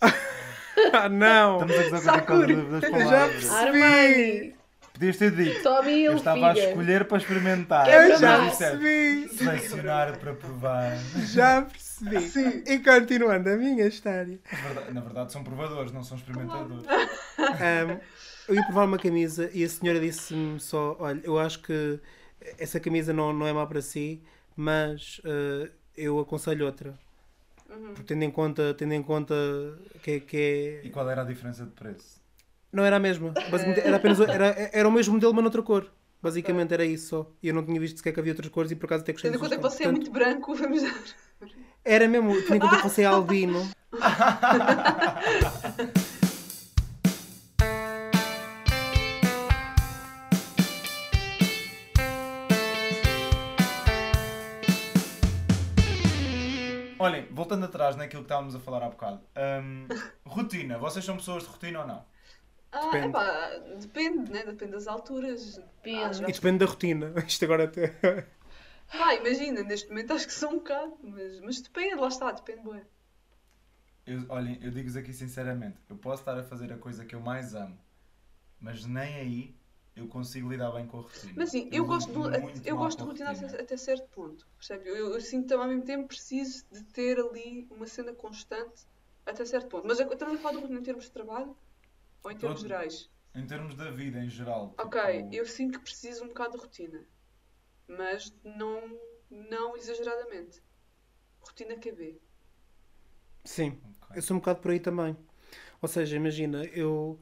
Ah, 0.92 1.08
não! 1.08 1.62
Estamos 1.66 1.86
a 1.86 1.88
gozar 1.90 2.26
com 2.26 2.38
das 2.40 2.80
Já 2.82 2.90
palavras. 2.90 3.30
percebi! 3.32 3.82
Armani! 3.82 4.54
Podias 4.92 5.16
ter 5.16 5.30
dito. 5.30 5.62
Tommy 5.62 6.04
Eu 6.04 6.16
estava 6.16 6.50
a 6.50 6.52
escolher 6.52 7.04
para 7.06 7.16
experimentar. 7.18 7.88
Eu 7.88 8.18
já 8.18 8.38
percebi! 8.40 9.28
Selecionar 9.28 10.18
para 10.18 10.34
provar. 10.34 10.96
Já 11.32 11.62
percebi! 11.62 12.62
E 12.66 12.78
continuando 12.78 13.48
a 13.48 13.56
minha 13.56 13.86
história. 13.86 14.38
Na 14.52 14.58
verdade, 14.58 14.94
na 14.94 15.00
verdade 15.00 15.32
são 15.32 15.42
provadores, 15.42 15.92
não 15.92 16.04
são 16.04 16.16
experimentadores. 16.18 16.84
Um, 16.84 18.00
eu 18.48 18.54
ia 18.54 18.64
provar 18.64 18.84
uma 18.84 18.98
camisa 18.98 19.50
e 19.52 19.64
a 19.64 19.68
senhora 19.68 20.00
disse-me 20.00 20.58
só: 20.60 20.96
Olha, 20.98 21.20
eu 21.24 21.38
acho 21.38 21.60
que 21.60 22.00
essa 22.58 22.78
camisa 22.78 23.12
não, 23.12 23.32
não 23.32 23.46
é 23.46 23.52
má 23.52 23.66
para 23.66 23.82
si, 23.82 24.22
mas 24.56 25.20
uh, 25.24 25.70
eu 25.96 26.18
aconselho 26.18 26.66
outra. 26.66 26.94
Porque 27.66 28.02
tendo 28.04 28.22
em 28.22 28.30
conta, 28.30 28.74
tendo 28.74 28.94
em 28.94 29.02
conta 29.02 29.34
que, 30.02 30.20
que 30.20 30.80
E 30.84 30.88
é. 30.88 30.90
qual 30.90 31.08
era 31.10 31.22
a 31.22 31.24
diferença 31.24 31.64
de 31.64 31.72
preço? 31.72 32.20
Não 32.72 32.84
era 32.84 32.96
a 32.96 32.98
mesma. 33.00 33.32
Basicamente, 33.50 33.80
era, 33.80 33.96
apenas, 33.96 34.20
era, 34.20 34.70
era 34.72 34.88
o 34.88 34.92
mesmo 34.92 35.14
modelo, 35.14 35.34
mas 35.34 35.42
noutra 35.42 35.62
cor. 35.62 35.90
Basicamente 36.22 36.72
era 36.72 36.84
isso 36.84 37.08
só. 37.08 37.30
E 37.42 37.48
eu 37.48 37.54
não 37.54 37.64
tinha 37.64 37.80
visto 37.80 37.96
sequer 37.98 38.12
que 38.12 38.20
havia 38.20 38.32
outras 38.32 38.50
cores 38.50 38.70
e 38.70 38.76
por 38.76 38.86
acaso 38.86 39.02
até 39.02 39.12
gostei 39.12 39.30
Tendo 39.30 39.38
em 39.38 39.42
conta 39.42 39.56
que 39.56 39.62
você 39.62 39.84
é 39.84 39.90
muito 39.90 40.10
branco, 40.10 40.54
vamos 40.54 40.82
dar. 40.82 40.94
Era 41.84 42.08
mesmo, 42.08 42.34
tendo 42.42 42.56
em 42.56 42.60
conta 42.60 42.76
que 42.76 42.82
você 42.82 43.02
é 43.02 43.06
albino. 43.06 43.68
voltando 57.46 57.64
atrás 57.66 57.96
naquilo 57.96 58.22
que 58.22 58.26
estávamos 58.26 58.54
a 58.54 58.60
falar 58.60 58.82
há 58.82 58.88
bocado. 58.90 59.20
hum, 59.62 59.86
rotina. 60.26 60.78
Vocês 60.78 61.04
são 61.04 61.16
pessoas 61.16 61.44
de 61.44 61.48
rotina 61.48 61.80
ou 61.80 61.86
não? 61.86 62.04
Ah, 62.72 62.80
Depende. 62.82 63.08
epá, 63.08 63.48
depende, 63.80 64.30
né? 64.32 64.44
Depende 64.44 64.72
das 64.72 64.86
alturas. 64.86 65.56
Depende. 65.56 66.24
Ah, 66.24 66.28
E 66.28 66.32
depende 66.32 66.58
da 66.58 66.66
rotina. 66.66 67.12
Isto 67.26 67.44
agora 67.44 67.64
até. 67.64 68.26
Ah, 68.90 69.14
imagina, 69.14 69.62
neste 69.62 69.88
momento 69.88 70.12
acho 70.12 70.26
que 70.26 70.32
são 70.32 70.50
um 70.54 70.58
bocado, 70.58 70.98
mas, 71.02 71.38
mas 71.40 71.60
depende, 71.60 71.94
lá 71.96 72.08
está, 72.08 72.32
depende, 72.32 72.62
bué. 72.62 72.84
Eu, 74.06 74.24
olhem, 74.28 74.58
eu 74.62 74.70
digo-vos 74.70 74.96
aqui 74.96 75.12
sinceramente. 75.12 75.78
Eu 75.88 75.96
posso 75.98 76.22
estar 76.22 76.38
a 76.38 76.42
fazer 76.44 76.72
a 76.72 76.78
coisa 76.78 77.04
que 77.04 77.14
eu 77.14 77.20
mais 77.20 77.54
amo, 77.54 77.78
mas 78.60 78.84
nem 78.86 79.16
aí 79.16 79.56
eu 79.96 80.06
consigo 80.08 80.48
lidar 80.50 80.70
bem 80.72 80.86
com 80.86 80.98
a 80.98 81.02
rotina. 81.02 81.32
Mas 81.36 81.50
sim, 81.50 81.68
eu, 81.72 81.84
gosto 81.86 82.12
lido 82.12 82.60
de, 82.62 82.68
eu 82.68 82.76
gosto 82.76 82.98
de 82.98 83.04
rotina 83.04 83.30
até, 83.30 83.46
rotina. 83.46 83.62
até 83.62 83.76
certo 83.76 84.08
ponto, 84.10 84.46
percebe? 84.56 84.88
Eu, 84.88 84.96
eu, 84.96 85.14
eu 85.14 85.20
sinto 85.20 85.52
ao 85.54 85.66
mesmo 85.66 85.84
tempo 85.84 86.08
preciso 86.08 86.64
de 86.70 86.82
ter 86.84 87.18
ali 87.18 87.66
uma 87.70 87.86
cena 87.86 88.12
constante 88.14 88.86
até 89.24 89.44
certo 89.44 89.68
ponto. 89.68 89.86
Mas 89.86 89.98
eu- 90.00 90.12
estamos 90.12 90.36
a 90.38 90.38
falar 90.38 90.54
de 90.56 90.60
rotina 90.62 90.80
em 90.80 90.82
termos 90.82 91.04
de 91.04 91.10
trabalho 91.10 91.56
ou 92.22 92.30
em 92.30 92.36
termos 92.38 92.60
Todo. 92.60 92.68
gerais? 92.68 93.10
Em 93.34 93.46
termos 93.46 93.74
da 93.74 93.90
vida 93.90 94.18
em 94.18 94.28
geral. 94.30 94.74
Ok, 94.78 94.96
tipo, 95.22 95.34
eu 95.34 95.46
sinto 95.46 95.78
que 95.78 95.84
preciso 95.84 96.24
um 96.24 96.28
bocado 96.28 96.52
de 96.52 96.58
rotina, 96.64 97.06
mas 97.88 98.34
não, 98.44 98.82
não 99.30 99.76
exageradamente. 99.76 100.62
Rotina 101.40 101.76
KB. 101.76 102.20
Sim. 103.44 103.78
ok. 104.02 104.16
Eu 104.16 104.22
sou 104.22 104.36
um 104.36 104.40
bocado 104.40 104.60
por 104.60 104.70
aí 104.70 104.80
também. 104.80 105.16
Ou 105.80 105.88
seja, 105.88 106.16
imagina, 106.16 106.64
eu, 106.66 107.20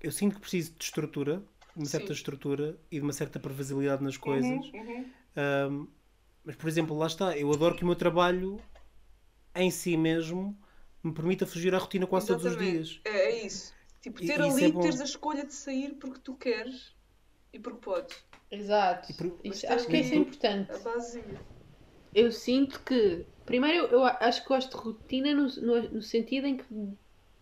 eu 0.00 0.12
sinto 0.12 0.36
que 0.36 0.40
preciso 0.42 0.74
de 0.76 0.84
estrutura, 0.84 1.42
uma 1.76 1.86
certa 1.86 2.08
Sim. 2.08 2.12
estrutura 2.12 2.78
e 2.90 2.96
de 2.96 3.02
uma 3.02 3.12
certa 3.12 3.38
previsibilidade 3.40 4.02
nas 4.02 4.16
coisas. 4.16 4.50
Uhum. 4.72 5.06
Um, 5.36 5.88
mas, 6.44 6.56
por 6.56 6.68
exemplo, 6.68 6.96
lá 6.96 7.06
está, 7.06 7.36
eu 7.36 7.50
adoro 7.52 7.76
que 7.76 7.82
o 7.82 7.86
meu 7.86 7.96
trabalho 7.96 8.60
em 9.54 9.70
si 9.70 9.96
mesmo 9.96 10.58
me 11.02 11.12
permita 11.12 11.46
fugir 11.46 11.74
à 11.74 11.78
rotina 11.78 12.06
quase 12.06 12.26
todos 12.28 12.44
os 12.44 12.52
Exatamente. 12.52 12.72
dias. 12.76 13.00
É, 13.04 13.10
é 13.30 13.46
isso. 13.46 13.72
Tipo, 14.00 14.18
ter 14.18 14.40
e 14.40 14.46
isso 14.48 14.56
ali, 14.58 14.64
é 14.66 14.80
teres 14.80 15.00
a 15.00 15.04
escolha 15.04 15.46
de 15.46 15.54
sair 15.54 15.94
porque 15.94 16.18
tu 16.22 16.34
queres 16.34 16.92
e 17.52 17.58
porque 17.58 17.78
podes. 17.80 18.16
Exato. 18.50 19.14
Por- 19.14 19.38
Isso- 19.44 19.66
acho 19.66 19.86
que 19.86 19.96
isso 19.96 20.08
é 20.08 20.10
também- 20.10 20.18
importante. 20.20 20.72
A 20.72 20.78
basezinha. 20.78 21.40
eu 22.14 22.30
sinto 22.32 22.80
que. 22.82 23.24
Primeiro, 23.46 23.86
eu 23.86 24.04
a- 24.04 24.18
acho 24.20 24.42
que 24.42 24.48
gosto 24.48 24.76
de 24.76 24.82
rotina 24.84 25.32
no, 25.34 25.48
no, 25.56 25.82
no 25.94 26.02
sentido 26.02 26.46
em 26.46 26.56
que 26.58 26.64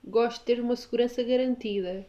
gosto 0.05 0.38
de 0.40 0.45
ter 0.45 0.61
uma 0.61 0.77
segurança 0.77 1.23
garantida. 1.23 2.07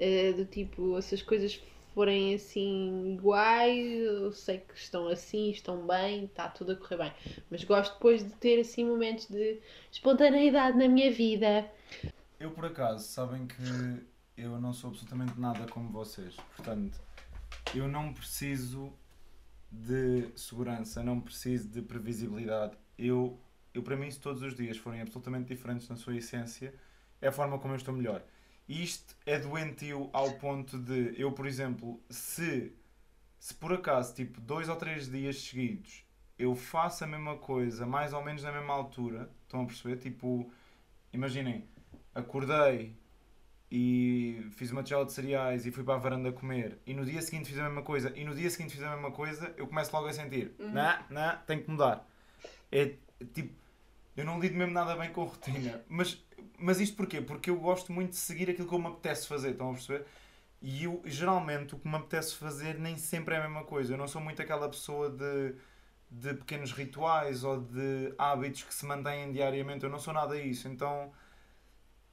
Eh, 0.00 0.32
do 0.32 0.46
tipo, 0.46 1.00
se 1.02 1.14
as 1.14 1.20
coisas 1.20 1.62
forem 1.94 2.34
assim 2.34 3.12
iguais, 3.12 4.00
eu 4.02 4.32
sei 4.32 4.58
que 4.58 4.74
estão 4.74 5.06
assim, 5.08 5.50
estão 5.50 5.86
bem, 5.86 6.24
está 6.24 6.48
tudo 6.48 6.72
a 6.72 6.76
correr 6.76 6.96
bem. 6.96 7.12
Mas 7.50 7.62
gosto 7.64 7.92
depois 7.92 8.24
de 8.24 8.30
ter 8.36 8.60
assim 8.60 8.84
momentos 8.84 9.26
de 9.28 9.60
espontaneidade 9.92 10.78
na 10.78 10.88
minha 10.88 11.12
vida. 11.12 11.70
Eu, 12.38 12.50
por 12.52 12.64
acaso, 12.64 13.06
sabem 13.06 13.46
que 13.46 14.06
eu 14.38 14.58
não 14.58 14.72
sou 14.72 14.88
absolutamente 14.88 15.38
nada 15.38 15.66
como 15.70 15.90
vocês. 15.90 16.34
Portanto, 16.56 16.98
eu 17.74 17.86
não 17.86 18.14
preciso 18.14 18.90
de 19.70 20.30
segurança, 20.34 21.02
não 21.02 21.20
preciso 21.20 21.68
de 21.68 21.82
previsibilidade. 21.82 22.74
Eu, 22.98 23.38
eu 23.74 23.82
para 23.82 23.96
mim, 23.96 24.10
se 24.10 24.18
todos 24.18 24.42
os 24.42 24.54
dias 24.54 24.78
forem 24.78 25.02
absolutamente 25.02 25.54
diferentes 25.54 25.86
na 25.90 25.96
sua 25.96 26.16
essência, 26.16 26.74
é 27.20 27.28
a 27.28 27.32
forma 27.32 27.58
como 27.58 27.74
eu 27.74 27.76
estou 27.76 27.94
melhor. 27.94 28.22
Isto 28.70 29.16
é 29.26 29.36
doentio 29.38 30.08
ao 30.12 30.34
ponto 30.34 30.78
de 30.78 31.14
eu, 31.20 31.32
por 31.32 31.44
exemplo, 31.44 32.00
se, 32.08 32.72
se 33.38 33.52
por 33.54 33.72
acaso, 33.72 34.14
tipo, 34.14 34.40
dois 34.40 34.68
ou 34.68 34.76
três 34.76 35.10
dias 35.10 35.40
seguidos, 35.40 36.04
eu 36.38 36.54
faço 36.54 37.02
a 37.02 37.06
mesma 37.06 37.36
coisa, 37.36 37.84
mais 37.84 38.12
ou 38.12 38.22
menos 38.24 38.44
na 38.44 38.52
mesma 38.52 38.72
altura, 38.72 39.28
estão 39.42 39.62
a 39.62 39.66
perceber? 39.66 39.96
Tipo, 39.96 40.50
imaginem, 41.12 41.64
acordei 42.14 42.94
e 43.70 44.46
fiz 44.52 44.70
uma 44.70 44.82
tigela 44.84 45.04
de 45.04 45.12
cereais 45.12 45.66
e 45.66 45.70
fui 45.72 45.82
para 45.84 45.94
a 45.94 45.98
varanda 45.98 46.32
comer 46.32 46.78
e 46.86 46.94
no 46.94 47.04
dia 47.04 47.20
seguinte 47.22 47.48
fiz 47.48 47.58
a 47.58 47.64
mesma 47.64 47.82
coisa 47.82 48.12
e 48.16 48.24
no 48.24 48.34
dia 48.34 48.50
seguinte 48.50 48.72
fiz 48.74 48.82
a 48.82 48.90
mesma 48.90 49.10
coisa, 49.10 49.52
eu 49.56 49.66
começo 49.66 49.92
logo 49.94 50.06
a 50.08 50.12
sentir, 50.12 50.52
Uhum. 50.58 50.70
não, 50.72 50.98
não, 51.10 51.36
tenho 51.46 51.62
que 51.64 51.70
mudar. 51.70 52.08
É 52.70 52.94
tipo, 53.34 53.52
eu 54.16 54.24
não 54.24 54.38
lido 54.40 54.54
mesmo 54.56 54.72
nada 54.72 54.96
bem 54.96 55.12
com 55.12 55.22
a 55.22 55.24
rotina. 55.26 55.82
Mas, 55.88 56.22
mas 56.60 56.80
isto 56.80 56.96
porquê? 56.96 57.20
Porque 57.20 57.50
eu 57.50 57.56
gosto 57.56 57.92
muito 57.92 58.10
de 58.10 58.16
seguir 58.16 58.50
aquilo 58.50 58.68
que 58.68 58.74
eu 58.74 58.78
me 58.78 58.88
apetece 58.88 59.26
fazer, 59.26 59.50
estão 59.52 59.70
a 59.70 59.72
perceber? 59.72 60.06
E 60.62 60.84
eu, 60.84 61.02
geralmente, 61.06 61.74
o 61.74 61.78
que 61.78 61.88
me 61.88 61.96
apetece 61.96 62.36
fazer 62.36 62.78
nem 62.78 62.96
sempre 62.98 63.34
é 63.34 63.38
a 63.38 63.42
mesma 63.42 63.64
coisa. 63.64 63.94
Eu 63.94 63.98
não 63.98 64.06
sou 64.06 64.20
muito 64.20 64.42
aquela 64.42 64.68
pessoa 64.68 65.08
de, 65.10 65.54
de 66.10 66.34
pequenos 66.34 66.72
rituais 66.72 67.44
ou 67.44 67.60
de 67.62 68.14
hábitos 68.18 68.64
que 68.64 68.74
se 68.74 68.84
mantêm 68.86 69.32
diariamente. 69.32 69.84
Eu 69.84 69.90
não 69.90 69.98
sou 69.98 70.12
nada 70.12 70.38
isso. 70.38 70.68
Então, 70.68 71.12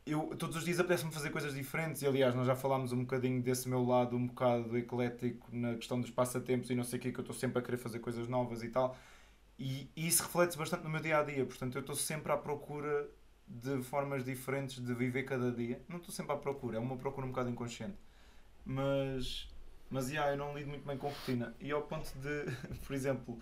eu, 0.05 0.29
todos 0.37 0.55
os 0.55 0.63
dias 0.65 0.79
apetece-me 0.79 1.11
fazer 1.11 1.29
coisas 1.29 1.53
diferentes. 1.53 2.01
E, 2.01 2.07
aliás, 2.07 2.33
nós 2.35 2.47
já 2.47 2.55
falámos 2.55 2.93
um 2.93 3.01
bocadinho 3.01 3.41
desse 3.41 3.67
meu 3.67 3.83
lado 3.85 4.15
um 4.15 4.27
bocado 4.27 4.77
eclético 4.77 5.47
na 5.51 5.75
questão 5.75 5.99
dos 5.99 6.09
passatempos 6.11 6.69
e 6.69 6.75
não 6.75 6.83
sei 6.83 6.99
o 6.99 7.01
que, 7.01 7.11
que 7.11 7.19
eu 7.19 7.23
estou 7.23 7.35
sempre 7.35 7.59
a 7.59 7.61
querer 7.61 7.77
fazer 7.77 7.99
coisas 7.99 8.27
novas 8.29 8.63
e 8.63 8.69
tal. 8.69 8.97
E, 9.59 9.89
e 9.95 10.07
isso 10.07 10.23
reflete-se 10.23 10.57
bastante 10.57 10.83
no 10.83 10.89
meu 10.89 11.01
dia 11.01 11.19
a 11.19 11.23
dia. 11.23 11.45
Portanto, 11.45 11.75
eu 11.75 11.81
estou 11.81 11.95
sempre 11.95 12.31
à 12.31 12.37
procura 12.37 13.09
de 13.47 13.81
formas 13.81 14.23
diferentes 14.23 14.83
de 14.83 14.93
viver 14.93 15.23
cada 15.23 15.51
dia. 15.51 15.81
Não 15.87 15.97
estou 15.97 16.13
sempre 16.13 16.33
à 16.33 16.37
procura, 16.37 16.77
é 16.77 16.79
uma 16.79 16.97
procura 16.97 17.25
um 17.25 17.29
bocado 17.29 17.49
inconsciente. 17.49 17.97
Mas, 18.65 19.47
mas 19.89 20.09
yeah, 20.09 20.31
eu 20.33 20.37
não 20.37 20.57
lido 20.57 20.69
muito 20.69 20.85
bem 20.85 20.97
com 20.97 21.07
rotina. 21.07 21.55
E 21.59 21.71
ao 21.71 21.81
ponto 21.83 22.11
de, 22.19 22.45
por 22.85 22.93
exemplo, 22.93 23.41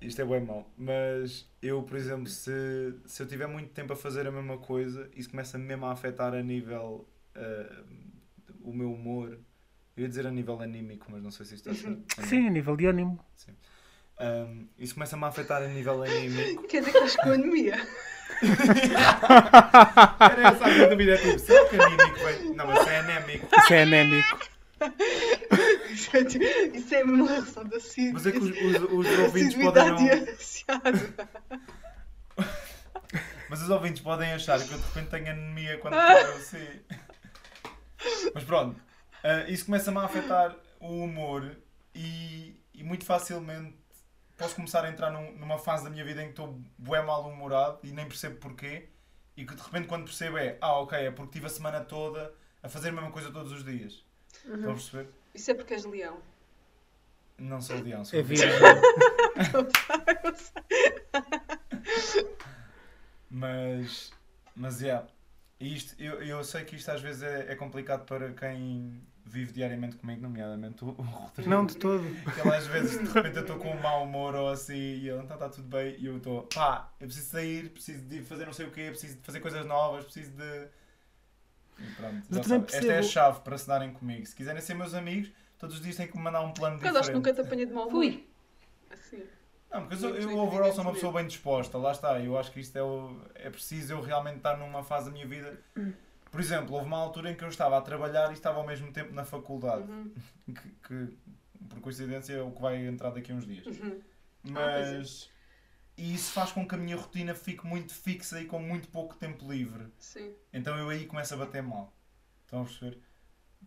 isto 0.00 0.20
é 0.20 0.24
bem 0.24 0.40
mau, 0.40 0.70
mas 0.76 1.50
eu, 1.62 1.82
por 1.82 1.96
exemplo, 1.96 2.26
se, 2.26 2.94
se 3.06 3.22
eu 3.22 3.26
tiver 3.26 3.46
muito 3.46 3.72
tempo 3.72 3.94
a 3.94 3.96
fazer 3.96 4.26
a 4.26 4.30
mesma 4.30 4.58
coisa, 4.58 5.10
isso 5.14 5.30
começa 5.30 5.56
mesmo 5.56 5.86
a 5.86 5.92
afetar 5.92 6.34
a 6.34 6.42
nível 6.42 7.08
ah, 7.36 7.84
o 8.62 8.72
meu 8.72 8.92
humor. 8.92 9.38
Eu 9.96 10.02
ia 10.02 10.08
dizer 10.08 10.26
a 10.26 10.30
nível 10.30 10.60
anímico, 10.60 11.06
mas 11.08 11.22
não 11.22 11.30
sei 11.30 11.46
se 11.46 11.54
isto 11.54 11.70
está 11.70 11.88
certo. 11.88 12.26
Sim, 12.28 12.48
a 12.48 12.50
nível 12.50 12.76
de 12.76 12.86
ânimo. 12.86 13.24
Um, 14.20 14.66
isso 14.78 14.94
começa-me 14.94 15.24
a 15.24 15.28
afetar 15.28 15.62
a 15.62 15.68
nível 15.68 16.02
anímico. 16.02 16.64
Quer 16.68 16.80
dizer 16.80 16.92
que 16.92 16.98
estás 16.98 17.16
com 17.16 17.32
anemia? 17.32 17.76
Era 20.20 20.48
essa 20.48 20.64
a 20.64 20.68
minha 20.68 20.88
dúvida, 20.88 21.14
é 21.14 21.16
tipo, 21.16 21.38
vem? 22.24 22.54
Não, 22.54 22.66
mas 22.66 22.86
é 22.86 22.98
anémico. 22.98 23.48
Isso 23.58 23.74
é 23.74 23.82
anémico. 23.82 24.38
Isso 25.90 26.16
é, 26.16 26.20
isso 26.76 26.94
é 26.94 27.02
uma 27.04 27.26
relação 27.26 27.64
da 27.64 27.80
CID. 27.80 28.12
Mas 28.12 28.26
é 28.26 28.32
que 28.32 28.38
os, 28.38 28.50
os, 28.50 28.92
os 28.92 29.18
ouvintes 29.18 29.54
podem 29.54 29.88
não. 29.88 29.98
Mas 33.48 33.62
os 33.62 33.70
ouvintes 33.70 34.02
podem 34.02 34.32
achar 34.32 34.58
que 34.58 34.72
eu 34.72 34.78
de 34.78 34.84
repente 34.84 35.08
tenho 35.08 35.30
anemia 35.30 35.78
quando 35.78 35.94
eu 35.94 36.36
assim. 36.36 36.80
Mas 38.34 38.44
pronto, 38.44 38.80
ah, 39.22 39.44
isso 39.48 39.64
começa-me 39.64 39.98
a 39.98 40.02
afetar 40.02 40.54
o 40.80 41.04
humor 41.04 41.56
e, 41.94 42.60
e 42.74 42.84
muito 42.84 43.04
facilmente 43.04 43.74
posso 44.36 44.54
começar 44.54 44.84
a 44.84 44.88
entrar 44.90 45.10
num- 45.10 45.32
numa 45.32 45.58
fase 45.58 45.84
da 45.84 45.90
minha 45.90 46.04
vida 46.04 46.20
em 46.22 46.26
que 46.26 46.30
estou 46.32 46.60
bué 46.78 47.02
mal-humorado 47.02 47.78
e 47.82 47.90
nem 47.92 48.06
percebo 48.06 48.36
porquê. 48.36 48.88
E 49.36 49.44
que 49.44 49.54
de 49.54 49.62
repente 49.62 49.86
quando 49.88 50.04
percebo 50.04 50.38
é, 50.38 50.56
ah 50.60 50.80
ok, 50.80 50.98
é 50.98 51.10
porque 51.10 51.32
tive 51.32 51.46
a 51.46 51.50
semana 51.50 51.80
toda 51.80 52.32
a 52.62 52.68
fazer 52.68 52.88
a 52.88 52.92
mesma 52.92 53.10
coisa 53.10 53.30
todos 53.30 53.52
os 53.52 53.64
dias. 53.64 54.04
Estão 54.44 54.70
a 54.70 54.74
perceber? 54.74 55.08
Isso 55.34 55.50
é 55.50 55.54
porque 55.54 55.74
és 55.74 55.84
leão. 55.84 56.18
Não 57.38 57.60
sou 57.60 57.78
leão, 57.80 58.02
sou 58.04 58.18
É 58.18 58.22
virgem. 58.22 58.48
Mas, 63.30 64.12
mas 64.54 64.82
é. 64.82 65.04
E 65.58 65.74
isto, 65.76 66.00
eu, 66.00 66.22
eu 66.22 66.44
sei 66.44 66.64
que 66.64 66.76
isto 66.76 66.90
às 66.90 67.00
vezes 67.00 67.22
é, 67.22 67.52
é 67.52 67.54
complicado 67.56 68.04
para 68.04 68.32
quem 68.32 69.00
vive 69.28 69.52
diariamente 69.52 69.96
comigo, 69.96 70.22
nomeadamente 70.22 70.84
o, 70.84 70.88
o 70.88 71.02
Rodrigo. 71.02 71.50
Não 71.50 71.66
de 71.66 71.76
todo. 71.76 72.02
Que 72.32 72.40
ele 72.40 72.54
às 72.54 72.66
vezes 72.68 72.98
de 72.98 73.12
repente 73.12 73.36
eu 73.36 73.42
estou 73.42 73.58
com 73.58 73.70
um 73.72 73.80
mau 73.80 74.04
humor 74.04 74.34
ou 74.34 74.48
assim 74.48 74.74
e 74.74 75.08
ele, 75.08 75.20
então 75.22 75.34
está 75.36 75.48
tudo 75.48 75.66
bem. 75.68 75.96
E 75.98 76.06
eu 76.06 76.16
estou, 76.18 76.42
pá, 76.44 76.92
eu 77.00 77.06
preciso 77.06 77.28
sair, 77.30 77.68
preciso 77.70 78.04
de 78.04 78.22
fazer 78.22 78.46
não 78.46 78.52
sei 78.52 78.66
o 78.66 78.70
quê, 78.70 78.86
preciso 78.90 79.16
de 79.16 79.22
fazer 79.22 79.40
coisas 79.40 79.66
novas, 79.66 80.04
preciso 80.04 80.30
de. 80.30 80.68
E 81.78 81.86
pronto, 81.96 82.22
Mas 82.30 82.38
já 82.38 82.42
sabe. 82.44 82.64
Esta 82.64 82.76
é 82.76 82.80
a 82.80 82.84
percebo- 82.84 83.02
chave 83.02 83.40
para 83.40 83.58
se 83.58 83.66
darem 83.68 83.92
comigo. 83.92 84.24
Se 84.24 84.34
quiserem 84.34 84.62
ser 84.62 84.74
meus 84.74 84.94
amigos, 84.94 85.30
todos 85.58 85.76
os 85.76 85.82
dias 85.82 85.96
têm 85.96 86.06
que 86.06 86.16
me 86.16 86.22
mandar 86.22 86.40
um 86.42 86.52
plano 86.52 86.78
Por 86.78 86.84
acaso 86.86 86.98
acho 87.00 87.10
que 87.10 87.16
diferente. 87.18 87.36
nunca 87.36 87.42
te 87.42 87.46
apanhei 87.46 87.66
de 87.66 87.72
mau 87.72 87.88
humor. 87.88 88.00
Fui. 88.02 88.28
Assim. 88.90 89.22
Não, 89.70 89.86
porque 89.86 90.02
eu, 90.06 90.14
eu 90.16 90.38
overall 90.38 90.72
sou 90.72 90.82
uma 90.84 90.92
pessoa 90.92 91.12
bem 91.12 91.26
disposta, 91.26 91.76
lá 91.76 91.90
está. 91.92 92.18
Eu 92.20 92.38
acho 92.38 92.50
que 92.52 92.60
isto 92.60 92.76
é, 92.78 92.82
o, 92.82 93.20
é 93.34 93.50
preciso 93.50 93.92
eu 93.92 94.00
realmente 94.00 94.36
estar 94.38 94.56
numa 94.56 94.82
fase 94.84 95.06
da 95.06 95.10
minha 95.12 95.26
vida. 95.26 95.58
Por 96.36 96.42
exemplo, 96.42 96.74
houve 96.74 96.86
uma 96.86 96.98
altura 96.98 97.30
em 97.30 97.34
que 97.34 97.42
eu 97.42 97.48
estava 97.48 97.78
a 97.78 97.80
trabalhar 97.80 98.28
e 98.28 98.34
estava 98.34 98.58
ao 98.58 98.66
mesmo 98.66 98.92
tempo 98.92 99.14
na 99.14 99.24
faculdade, 99.24 99.90
Uhum. 99.90 100.12
que, 100.46 100.68
que, 100.86 101.16
por 101.66 101.80
coincidência 101.80 102.34
é 102.34 102.42
o 102.42 102.50
que 102.50 102.60
vai 102.60 102.86
entrar 102.86 103.08
daqui 103.08 103.32
a 103.32 103.34
uns 103.34 103.46
dias. 103.46 103.64
Uhum. 103.64 104.02
Ah, 104.54 104.60
é. 104.72 104.98
Mas. 104.98 105.30
E 105.96 106.14
isso 106.14 106.32
faz 106.32 106.52
com 106.52 106.68
que 106.68 106.74
a 106.74 106.78
minha 106.78 106.94
rotina 106.94 107.34
fique 107.34 107.66
muito 107.66 107.94
fixa 107.94 108.38
e 108.38 108.44
com 108.44 108.58
muito 108.58 108.86
pouco 108.88 109.14
tempo 109.16 109.50
livre. 109.50 109.86
Sim. 109.98 110.34
Então 110.52 110.76
eu 110.76 110.90
aí 110.90 111.06
começo 111.06 111.32
a 111.32 111.38
bater 111.38 111.62
mal. 111.62 111.90
Estão 112.44 112.60
a 112.60 112.64
perceber? 112.66 112.98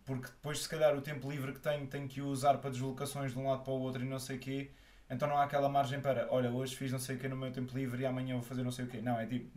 Porque 0.05 0.27
depois, 0.27 0.60
se 0.60 0.69
calhar, 0.69 0.95
o 0.95 1.01
tempo 1.01 1.27
livre 1.27 1.53
que 1.53 1.60
tenho, 1.60 1.88
tenho 1.88 2.08
que 2.08 2.21
o 2.21 2.27
usar 2.27 2.60
para 2.60 2.69
deslocações 2.69 3.32
de 3.32 3.39
um 3.39 3.47
lado 3.47 3.63
para 3.63 3.73
o 3.73 3.79
outro 3.79 4.03
e 4.03 4.08
não 4.08 4.19
sei 4.19 4.36
o 4.38 4.39
quê. 4.39 4.69
Então 5.10 5.27
não 5.27 5.38
há 5.38 5.45
aquela 5.45 5.67
margem 5.69 5.99
para, 6.01 6.27
olha, 6.32 6.51
hoje 6.51 6.75
fiz 6.75 6.91
não 6.91 6.99
sei 6.99 7.15
o 7.15 7.19
quê 7.19 7.27
no 7.27 7.36
meu 7.36 7.51
tempo 7.51 7.75
livre 7.75 8.03
e 8.03 8.05
amanhã 8.05 8.36
vou 8.36 8.43
fazer 8.43 8.62
não 8.62 8.71
sei 8.71 8.86
o 8.86 8.88
quê. 8.88 9.01
Não, 9.01 9.19
é 9.19 9.25
tipo, 9.25 9.49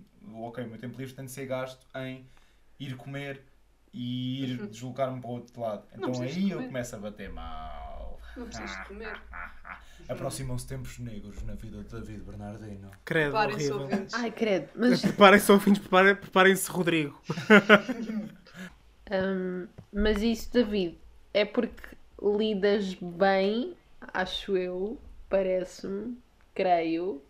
ok, 0.46 0.64
o 0.64 0.68
meu 0.70 0.78
tempo 0.78 0.96
livre 0.96 1.14
tem 1.14 1.26
de 1.26 1.30
ser 1.30 1.44
gasto 1.44 1.86
em 1.94 2.26
ir 2.86 2.96
comer 2.96 3.42
e 3.92 4.44
ir 4.44 4.66
deslocar-me 4.68 5.20
para 5.20 5.30
o 5.30 5.32
outro 5.34 5.60
lado. 5.60 5.84
Então 5.94 6.20
aí 6.22 6.50
eu 6.50 6.62
começo 6.64 6.96
a 6.96 6.98
bater 6.98 7.30
mal. 7.30 8.18
Não 8.36 8.46
precisas 8.46 8.70
de 8.78 8.84
comer. 8.88 9.20
Aproximam-se 10.08 10.66
tempos 10.66 10.98
negros 10.98 11.42
na 11.44 11.54
vida 11.54 11.82
de 11.84 11.88
David 11.88 12.22
Bernardino. 12.22 12.90
Credo, 13.04 13.30
Preparem-se 13.30 13.70
horrível. 13.72 13.80
ouvintes. 13.82 14.14
Ai, 14.14 14.30
credo. 14.32 14.68
Mas 14.74 15.00
Preparem-se 15.00 15.52
ouvintes, 15.52 15.80
preparem- 15.80 16.16
preparem-se 16.16 16.70
Rodrigo. 16.70 17.20
Hum, 19.10 19.66
mas 19.92 20.22
isso, 20.22 20.50
David, 20.52 20.96
é 21.34 21.44
porque 21.44 21.96
lidas 22.22 22.94
bem, 22.94 23.76
acho 24.14 24.56
eu, 24.56 24.98
parece-me, 25.28 26.16
creio, 26.54 27.20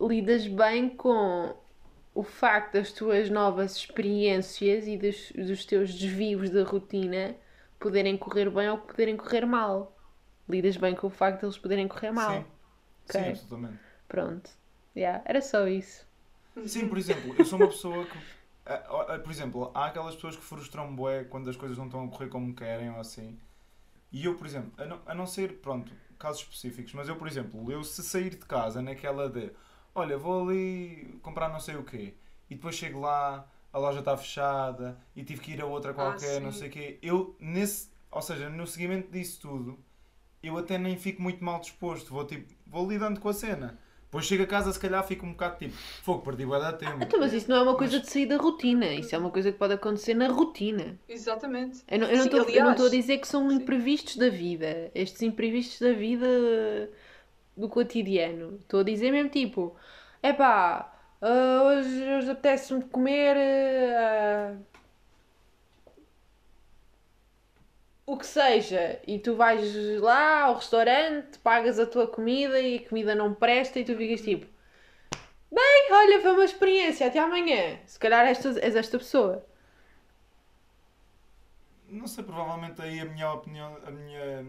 lidas 0.00 0.46
bem 0.46 0.90
com 0.90 1.54
o 2.14 2.22
facto 2.22 2.74
das 2.74 2.92
tuas 2.92 3.30
novas 3.30 3.76
experiências 3.76 4.86
e 4.86 4.96
dos, 4.96 5.32
dos 5.32 5.64
teus 5.66 5.94
desvios 5.94 6.50
da 6.50 6.64
rotina 6.64 7.36
poderem 7.78 8.16
correr 8.16 8.50
bem 8.50 8.68
ou 8.70 8.78
poderem 8.78 9.16
correr 9.16 9.46
mal. 9.46 9.96
Lidas 10.48 10.76
bem 10.76 10.94
com 10.94 11.06
o 11.08 11.10
facto 11.10 11.40
de 11.40 11.46
eles 11.46 11.58
poderem 11.58 11.88
correr 11.88 12.12
mal. 12.12 12.44
Sim, 12.44 12.46
Ok. 13.08 13.20
sim, 13.20 13.28
absolutamente. 13.30 13.80
Pronto. 14.08 14.50
Yeah, 14.96 15.22
era 15.26 15.42
só 15.42 15.66
isso. 15.68 16.06
Sim, 16.66 16.88
por 16.88 16.98
exemplo, 16.98 17.34
eu 17.36 17.44
sou 17.44 17.58
uma 17.58 17.68
pessoa 17.68 18.06
que. 18.06 18.18
ah, 18.66 19.14
ah, 19.14 19.18
Por 19.18 19.30
exemplo, 19.30 19.70
há 19.74 19.86
aquelas 19.86 20.14
pessoas 20.14 20.36
que 20.36 20.42
frustram 20.42 20.94
bué 20.94 21.24
quando 21.24 21.50
as 21.50 21.56
coisas 21.56 21.76
não 21.76 21.86
estão 21.86 22.04
a 22.04 22.08
correr 22.08 22.28
como 22.28 22.54
querem 22.54 22.90
ou 22.90 23.00
assim. 23.00 23.38
E 24.12 24.24
eu, 24.26 24.36
por 24.36 24.46
exemplo, 24.46 24.72
a 24.82 24.86
não, 24.86 25.02
a 25.06 25.14
não 25.14 25.26
ser, 25.26 25.60
pronto, 25.60 25.92
casos 26.18 26.42
específicos, 26.42 26.94
mas 26.94 27.08
eu, 27.08 27.16
por 27.16 27.28
exemplo, 27.28 27.70
eu 27.72 27.84
se 27.84 28.02
sair 28.02 28.30
de 28.30 28.46
casa 28.46 28.82
naquela 28.82 29.28
de 29.30 29.52
olha, 29.94 30.16
vou 30.18 30.42
ali 30.48 31.18
comprar 31.22 31.48
não 31.48 31.60
sei 31.60 31.76
o 31.76 31.84
quê, 31.84 32.14
e 32.50 32.54
depois 32.54 32.74
chego 32.74 33.00
lá, 33.00 33.46
a 33.72 33.78
loja 33.78 34.00
está 34.00 34.16
fechada 34.16 34.98
e 35.16 35.24
tive 35.24 35.40
que 35.40 35.52
ir 35.52 35.60
a 35.62 35.66
outra 35.66 35.94
qualquer, 35.94 36.40
não 36.40 36.52
sim. 36.52 36.58
sei 36.60 36.68
o 36.68 36.70
quê, 36.70 36.98
eu 37.02 37.36
nesse, 37.40 37.90
ou 38.10 38.22
seja, 38.22 38.48
no 38.48 38.66
seguimento 38.66 39.10
disso 39.10 39.40
tudo, 39.40 39.78
eu 40.42 40.56
até 40.58 40.78
nem 40.78 40.96
fico 40.96 41.22
muito 41.22 41.42
mal 41.42 41.58
disposto. 41.60 42.12
Vou, 42.12 42.24
tipo, 42.26 42.52
vou 42.66 42.88
lidando 42.88 43.18
com 43.20 43.28
a 43.28 43.32
cena. 43.32 43.78
Depois 44.04 44.26
chego 44.26 44.44
a 44.44 44.46
casa, 44.46 44.72
se 44.72 44.78
calhar 44.78 45.02
fico 45.04 45.26
um 45.26 45.32
bocado 45.32 45.58
tipo, 45.58 45.74
fogo, 45.74 46.22
perdi 46.22 46.46
bué 46.46 46.60
da 46.60 46.72
tempo. 46.72 47.02
Então, 47.02 47.18
mas 47.18 47.32
isso 47.32 47.50
não 47.50 47.56
é 47.56 47.62
uma 47.62 47.76
coisa 47.76 47.98
de 47.98 48.08
sair 48.08 48.26
da 48.26 48.36
rotina. 48.36 48.86
Isso 48.86 49.12
é 49.14 49.18
uma 49.18 49.30
coisa 49.30 49.50
que 49.50 49.58
pode 49.58 49.72
acontecer 49.72 50.14
na 50.14 50.28
rotina. 50.28 50.96
Exatamente. 51.08 51.82
Eu 51.88 51.98
não, 51.98 52.06
não 52.08 52.24
estou- 52.24 52.46
não 52.48 52.86
a 52.86 52.88
dizer 52.90 53.18
que 53.18 53.26
são 53.26 53.50
sim. 53.50 53.56
imprevistos 53.56 54.16
da 54.16 54.28
vida. 54.28 54.90
Estes 54.94 55.22
imprevistos 55.22 55.80
da 55.80 55.92
vida 55.92 56.26
do 57.56 57.68
cotidiano. 57.68 58.58
Estou 58.62 58.80
a 58.80 58.82
dizer 58.84 59.10
mesmo 59.10 59.30
tipo, 59.30 59.76
epá, 60.22 60.92
ah, 61.20 61.62
hoje, 61.64 62.04
hoje 62.18 62.30
apetece-me 62.30 62.84
comer 62.84 63.36
ah, 63.96 64.56
o 68.06 68.16
que 68.16 68.26
seja. 68.26 69.00
E 69.06 69.18
tu 69.18 69.34
vais 69.36 69.74
lá 70.00 70.42
ao 70.42 70.56
restaurante, 70.56 71.38
pagas 71.38 71.78
a 71.78 71.86
tua 71.86 72.06
comida 72.06 72.60
e 72.60 72.76
a 72.76 72.88
comida 72.88 73.14
não 73.14 73.34
presta 73.34 73.78
e 73.78 73.84
tu 73.84 73.96
ficas 73.96 74.20
tipo, 74.22 74.46
bem, 75.50 75.88
olha, 75.92 76.20
foi 76.20 76.32
uma 76.32 76.44
experiência, 76.44 77.06
até 77.06 77.18
amanhã. 77.18 77.78
Se 77.86 77.98
calhar 77.98 78.26
esta, 78.26 78.48
és 78.60 78.76
esta 78.76 78.98
pessoa. 78.98 79.46
Não 81.88 82.06
sei, 82.06 82.24
provavelmente 82.24 82.82
aí 82.82 83.00
a 83.00 83.04
minha 83.04 83.32
opinião, 83.32 83.78
a 83.86 83.90
minha, 83.90 84.44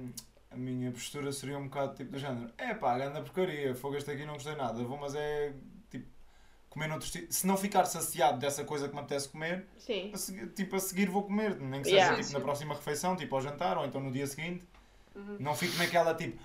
a 0.55 0.57
minha 0.57 0.91
postura 0.91 1.31
seria 1.31 1.57
um 1.57 1.65
bocado 1.65 1.95
tipo 1.95 2.11
do 2.11 2.17
género: 2.19 2.49
é 2.57 2.73
pá, 2.73 2.95
anda 2.95 3.21
porcaria, 3.21 3.75
fogo 3.75 3.95
este 3.97 4.09
aqui 4.11 4.25
não 4.25 4.33
gostei 4.35 4.55
nada, 4.55 4.83
vou, 4.83 4.97
mas 4.97 5.13
é 5.15 5.53
tipo 5.89 6.05
comer 6.69 6.87
noutro 6.87 7.07
sítio. 7.07 7.27
Se 7.31 7.45
não 7.45 7.57
ficar 7.57 7.85
saciado 7.85 8.39
dessa 8.39 8.63
coisa 8.63 8.87
que 8.87 8.93
me 8.93 8.99
apetece 9.01 9.29
comer, 9.29 9.65
Sim. 9.77 10.11
a 10.13 10.17
seguir, 10.17 10.47
tipo 10.53 10.75
a 10.75 10.79
seguir 10.79 11.09
vou 11.09 11.23
comer, 11.23 11.55
nem 11.59 11.81
que 11.81 11.89
seja 11.89 11.97
Yeah. 11.97 12.21
tipo, 12.23 12.33
na 12.33 12.39
próxima 12.39 12.73
refeição, 12.75 13.15
tipo 13.15 13.35
ao 13.35 13.41
jantar 13.41 13.77
ou 13.77 13.85
então 13.85 14.01
no 14.01 14.11
dia 14.11 14.27
seguinte. 14.27 14.65
Uhum. 15.15 15.37
Não 15.39 15.55
fico 15.55 15.77
naquela 15.77 16.13
tipo: 16.13 16.37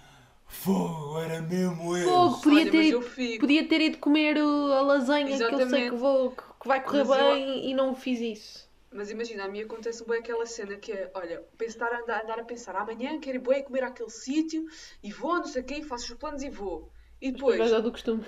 fogo, 0.46 1.18
era 1.20 1.40
mesmo 1.42 1.96
eu. 1.96 2.08
Fogo, 2.08 2.40
podia 2.42 2.60
Olha, 2.62 2.70
ter, 2.70 2.90
eu 2.90 3.38
podia 3.40 3.68
ter 3.68 3.80
ido 3.80 3.98
comer 3.98 4.36
o- 4.38 4.72
a 4.72 4.80
lasanha 4.82 5.26
que 5.26 5.32
eu 5.32 5.36
sei 5.38 5.46
Exatamente. 5.48 5.90
que, 5.90 5.96
vou, 5.96 6.30
que 6.30 6.68
vai 6.68 6.82
correr 6.82 7.04
Mas 7.04 7.18
eu- 7.18 7.34
bem 7.34 7.70
e 7.70 7.74
não 7.74 7.94
fiz 7.94 8.20
isso. 8.20 8.69
Mas 8.92 9.10
imagina, 9.10 9.44
a 9.44 9.48
mim 9.48 9.62
acontece 9.62 10.04
bem 10.04 10.18
aquela 10.18 10.44
cena 10.46 10.76
que 10.76 10.90
é, 10.92 11.10
olha, 11.14 11.42
pensar, 11.56 11.92
andar, 11.92 12.24
andar 12.24 12.40
a 12.40 12.44
pensar, 12.44 12.74
amanhã 12.74 13.20
quero 13.20 13.36
ir 13.36 13.40
bué 13.40 13.62
comer 13.62 13.84
àquele 13.84 14.10
sítio 14.10 14.66
e 15.02 15.12
vou, 15.12 15.36
não 15.36 15.44
sei 15.46 15.62
o 15.62 15.64
quê, 15.64 15.82
faço 15.82 16.12
os 16.12 16.18
planos 16.18 16.42
e 16.42 16.50
vou. 16.50 16.90
E 17.20 17.30
Depois 17.30 17.56
vais 17.58 17.72
ao 17.72 17.82
do 17.82 17.92
costume. 17.92 18.24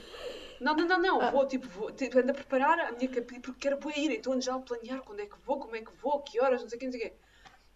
não, 0.61 0.77
não, 0.77 0.87
não, 0.87 0.99
não, 1.01 1.21
Ah. 1.21 1.31
vou, 1.33 1.47
tipo, 1.49 1.67
vou, 1.69 1.91
tipo, 1.91 2.17
ando 2.19 2.31
a 2.31 2.35
preparar 2.35 2.79
a 2.79 2.93
minha 2.93 3.09
cabeça, 3.09 3.41
porque 3.41 3.59
quero 3.59 3.79
bué 3.79 3.93
ir, 3.97 4.13
então 4.13 4.33
ando 4.35 4.43
já 4.45 4.55
a 4.55 4.61
planear 4.61 5.03
quando 5.03 5.21
é 5.21 5.27
que 5.27 5.37
vou, 5.41 5.59
como 5.59 5.75
é 5.75 5.81
que 5.83 5.91
vou, 5.97 6.23
que 6.23 6.41
horas, 6.41 6.63
não 6.63 6.69
sei 6.69 6.77
o 6.77 6.81
quê, 6.81 6.87
não 6.87 6.93
sei 6.93 7.01
o 7.01 7.05
quê. 7.11 7.17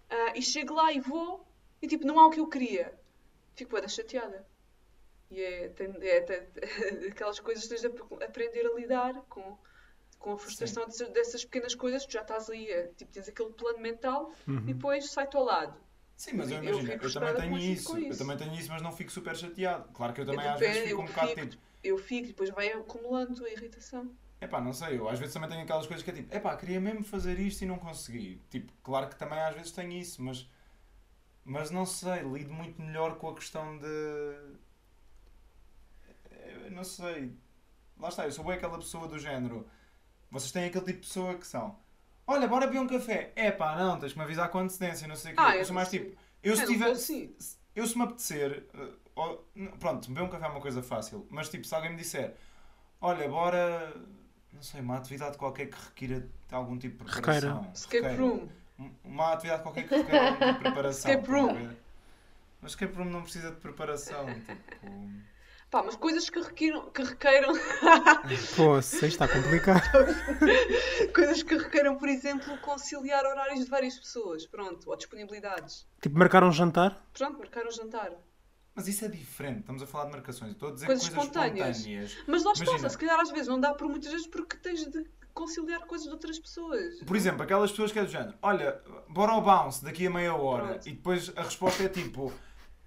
Ah, 0.09 0.33
e 0.37 0.43
chego 0.43 0.73
lá 0.75 0.93
e 0.93 1.01
vou, 1.01 1.45
e 1.83 1.89
tipo, 1.89 2.07
não 2.07 2.21
há 2.21 2.27
o 2.29 2.31
que 2.31 2.39
eu 2.39 2.47
queria. 2.49 2.97
Fico 3.57 3.81
da 3.81 3.89
chateada. 3.89 4.47
E 5.29 5.43
é, 5.43 5.69
tem, 5.71 5.93
é, 6.03 6.21
tem- 6.21 6.47
aquelas 7.11 7.41
coisas 7.41 7.65
que 7.65 7.71
tens 7.71 7.81
de 7.81 7.89
ap- 7.89 8.23
aprender 8.23 8.65
a 8.65 8.75
lidar 8.75 9.15
com, 9.29 9.59
com 10.27 10.33
a 10.33 10.39
frustração 10.39 10.85
dessas, 10.87 11.09
dessas 11.11 11.45
pequenas 11.45 11.73
coisas, 11.77 12.05
tu 12.05 12.11
já 12.13 12.23
estás 12.23 12.51
ali, 12.51 12.73
a, 12.73 12.89
tipo, 12.89 13.13
tens 13.13 13.29
aquele 13.29 13.51
plano 13.51 13.79
mental 13.79 14.33
Uhum. 14.49 14.57
e 14.67 14.75
depois 14.75 15.09
sai-te 15.13 15.37
ao 15.37 15.45
lado. 15.45 15.79
Sim, 16.17 16.33
mas 16.33 16.51
eu 16.51 16.57
Eu 16.57 16.63
imagino, 16.65 16.91
fico 16.91 17.05
eu, 17.07 17.13
também 17.13 17.35
tenho 17.37 17.59
isso, 17.59 17.97
isso, 17.97 18.13
eu 18.13 18.19
também 18.19 18.37
tenho 18.37 18.55
isso, 18.55 18.69
mas 18.73 18.83
não 18.83 18.91
fico 18.91 19.13
super 19.13 19.37
chateado. 19.37 19.89
Claro 19.93 20.13
que 20.13 20.21
eu 20.21 20.25
Eu 20.25 20.31
também 20.33 20.49
às 20.49 20.59
dependo, 20.59 20.75
vezes 20.75 20.89
fico 20.89 21.01
eu 21.01 21.05
um 21.05 21.07
bocado 21.07 21.29
fico- 21.29 21.47
tipo, 21.47 21.63
Eu 21.85 21.99
fico 21.99 22.25
e 22.25 22.29
depois 22.29 22.51
vai 22.51 22.73
acumulando 22.73 23.45
a 23.45 23.51
irritação. 23.51 24.11
epá, 24.41 24.61
não 24.61 24.73
sei, 24.73 24.99
eu 24.99 25.09
às 25.09 25.21
vezes 25.21 25.33
também 25.33 25.49
tenho 25.49 25.63
aquelas 25.63 25.87
coisas 25.87 26.03
que 26.03 26.11
é 26.11 26.15
tipo, 26.15 26.35
epá, 26.35 26.57
queria 26.57 26.81
mesmo 26.81 27.05
fazer 27.05 27.39
isto 27.39 27.63
e 27.63 27.67
não 27.67 27.79
consegui. 27.79 28.43
Tipo, 28.51 28.73
claro 28.83 29.09
que 29.09 29.15
também 29.15 29.39
às 29.39 29.55
vezes 29.55 29.71
tenho 29.71 29.93
isso, 29.93 30.21
mas, 30.21 30.51
mas 31.45 31.71
não 31.71 31.87
sei, 31.87 32.23
lido 32.23 32.53
muito 32.53 32.83
melhor 32.83 33.17
com 33.19 33.29
a 33.29 33.35
questão 33.37 33.79
de. 33.79 34.57
Eu 36.65 36.71
não 36.73 36.83
sei. 36.83 37.33
Lá 37.99 38.09
está, 38.09 38.25
eu 38.25 38.33
sou 38.33 38.45
bem 38.45 38.55
aquela 38.55 38.77
pessoa 38.79 39.07
do 39.07 39.19
género. 39.21 39.69
Vocês 40.31 40.53
têm 40.53 40.65
aquele 40.67 40.85
tipo 40.85 41.01
de 41.01 41.07
pessoa 41.07 41.35
que 41.35 41.47
são. 41.47 41.77
Olha, 42.27 42.49
bora 42.49 42.67
beber 42.67 42.81
um 42.81 42.87
café. 42.89 43.33
Epá, 43.37 43.77
não, 43.77 43.99
tens 43.99 44.13
que 44.13 44.19
me 44.19 44.25
avisar 44.25 44.49
com 44.51 44.59
antecedência, 44.59 45.07
não 45.07 45.15
sei 45.17 45.33
o 45.33 45.37
quê. 45.37 45.43
Ah, 45.43 45.57
eu 45.57 45.65
sou 45.65 45.75
mais 45.75 45.89
tipo. 45.89 46.17
Eu 46.43 46.57
se 46.57 46.63
não 46.63 46.69
tiver. 46.73 46.91
Eu 47.75 47.87
se 47.87 47.97
me 47.97 48.05
apetecer. 48.05 48.65
eh, 48.75 49.69
pronto, 49.79 50.09
beber 50.09 50.23
um 50.23 50.29
café 50.29 50.47
é 50.47 50.49
uma 50.49 50.61
coisa 50.61 50.83
fácil. 50.83 51.27
Mas 51.31 51.49
tipo, 51.49 51.65
se 51.67 51.75
alguém 51.75 51.91
me 51.91 51.97
disser. 51.97 52.35
Olha, 53.01 53.29
bora. 53.29 53.95
Não 54.53 54.63
sei, 54.63 54.81
uma 54.81 54.97
atividade 54.97 55.37
qualquer 55.39 55.67
que 55.67 55.77
requira 55.77 56.27
algum 56.51 56.79
tipo 56.79 57.05
de 57.05 57.11
Requeira. 57.13 57.41
preparação. 57.41 57.73
Escape 57.75 58.17
room. 58.17 58.49
Um- 58.79 58.91
Uma 59.05 59.33
atividade 59.35 59.63
qualquer 59.63 59.87
que 59.89 59.95
requeira 59.97 60.27
algum 60.29 60.39
tipo 60.39 60.53
de 60.55 60.59
preparação. 60.61 61.11
Escape 61.11 61.31
room. 61.31 61.71
Mas 62.61 62.71
escape 62.73 62.95
room 62.95 63.05
não 63.05 63.23
precisa 63.23 63.51
de 63.51 63.61
preparação. 63.61 64.27
Tipo. 64.35 65.36
Pá, 65.71 65.83
mas 65.83 65.97
coisas 65.97 66.31
que 66.31 66.39
requeiram, 66.41 66.91
que 66.91 67.03
requeiram 67.03 67.53
Pô, 68.57 68.81
sei, 68.81 69.09
está 69.09 69.27
complicado. 69.27 69.83
coisas 71.13 71.43
que 71.43 71.57
requeiram, 71.57 71.97
por 71.97 72.09
exemplo, 72.09 72.57
conciliar 72.59 73.25
horários 73.25 73.65
de 73.65 73.71
várias 73.71 73.99
pessoas, 73.99 74.47
pronto, 74.47 74.89
ou 74.89 74.97
disponibilidades. 74.97 75.87
Tipo, 76.01 76.19
marcar 76.19 76.45
um 76.45 76.53
jantar? 76.53 77.05
Pronto, 77.13 77.39
marcar 77.39 77.67
um 77.67 77.71
jantar. 77.73 78.13
Mas 78.77 78.87
isso 78.89 79.05
é 79.07 79.09
diferente. 79.09 79.61
Estamos 79.61 79.83
a 79.83 79.87
falar 79.87 80.05
de 80.05 80.11
marcações. 80.13 80.53
Estou 80.53 80.69
a 80.69 80.73
dizer 80.73 80.87
Coisas 80.87 81.09
coisas, 81.09 81.27
espontâneas. 81.27 81.79
espontâneas. 81.79 82.17
Mas 82.27 82.45
lá 82.45 82.53
está, 82.53 82.89
se 82.91 82.99
calhar 82.99 83.19
às 83.19 83.31
vezes 83.31 83.49
não 83.49 83.59
dá 83.59 83.73
por 83.75 83.89
muitas 83.89 84.13
vezes 84.13 84.27
porque 84.27 84.57
tens 84.59 84.85
de 84.85 85.05
conciliar 85.33 85.81
coisas 85.87 86.07
de 86.07 86.13
outras 86.13 86.39
pessoas. 86.39 87.01
Por 87.05 87.17
exemplo, 87.17 87.43
aquelas 87.43 87.71
pessoas 87.71 87.91
que 87.91 87.99
é 87.99 88.05
do 88.05 88.11
género, 88.11 88.35
olha, 88.43 88.81
bora 89.09 89.33
ao 89.33 89.43
bounce 89.43 89.83
daqui 89.83 90.07
a 90.07 90.11
meia 90.11 90.35
hora. 90.35 90.69
Pronto. 90.69 90.89
E 90.89 90.93
depois 90.93 91.33
a 91.37 91.43
resposta 91.43 91.83
é 91.85 91.89
tipo, 91.89 92.33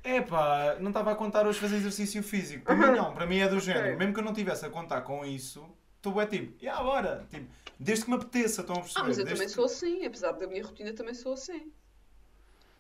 epá, 0.04 0.78
não 0.80 0.90
estava 0.90 1.12
a 1.12 1.16
contar 1.16 1.46
hoje 1.48 1.60
fazer 1.60 1.78
exercício 1.78 2.22
físico. 2.24 2.66
Para 2.66 2.76
mim 2.76 2.86
não, 2.98 3.14
para 3.14 3.26
mim 3.26 3.40
é 3.40 3.48
do 3.48 3.60
género. 3.60 3.98
Mesmo 3.98 4.14
que 4.14 4.20
eu 4.20 4.24
não 4.24 4.32
estivesse 4.32 4.66
a 4.66 4.70
contar 4.70 5.02
com 5.02 5.26
isso, 5.26 5.66
tu 6.02 6.20
é 6.20 6.26
tipo, 6.26 6.54
e 6.64 6.70
bora. 6.70 7.26
Tipo, 7.30 7.50
desde 7.80 8.06
que 8.06 8.10
me 8.12 8.18
apeteça, 8.18 8.62
estão 8.62 8.76
a 8.78 8.80
perceber? 8.80 9.00
Ah, 9.02 9.08
mas 9.08 9.18
eu 9.18 9.26
Desde 9.26 9.34
também 9.42 9.48
que- 9.48 9.54
sou 9.54 9.66
assim, 9.66 10.06
apesar 10.06 10.32
da 10.34 10.48
minha 10.48 10.64
rotina 10.64 10.94
também 10.94 11.14
sou 11.14 11.34
assim. 11.34 11.72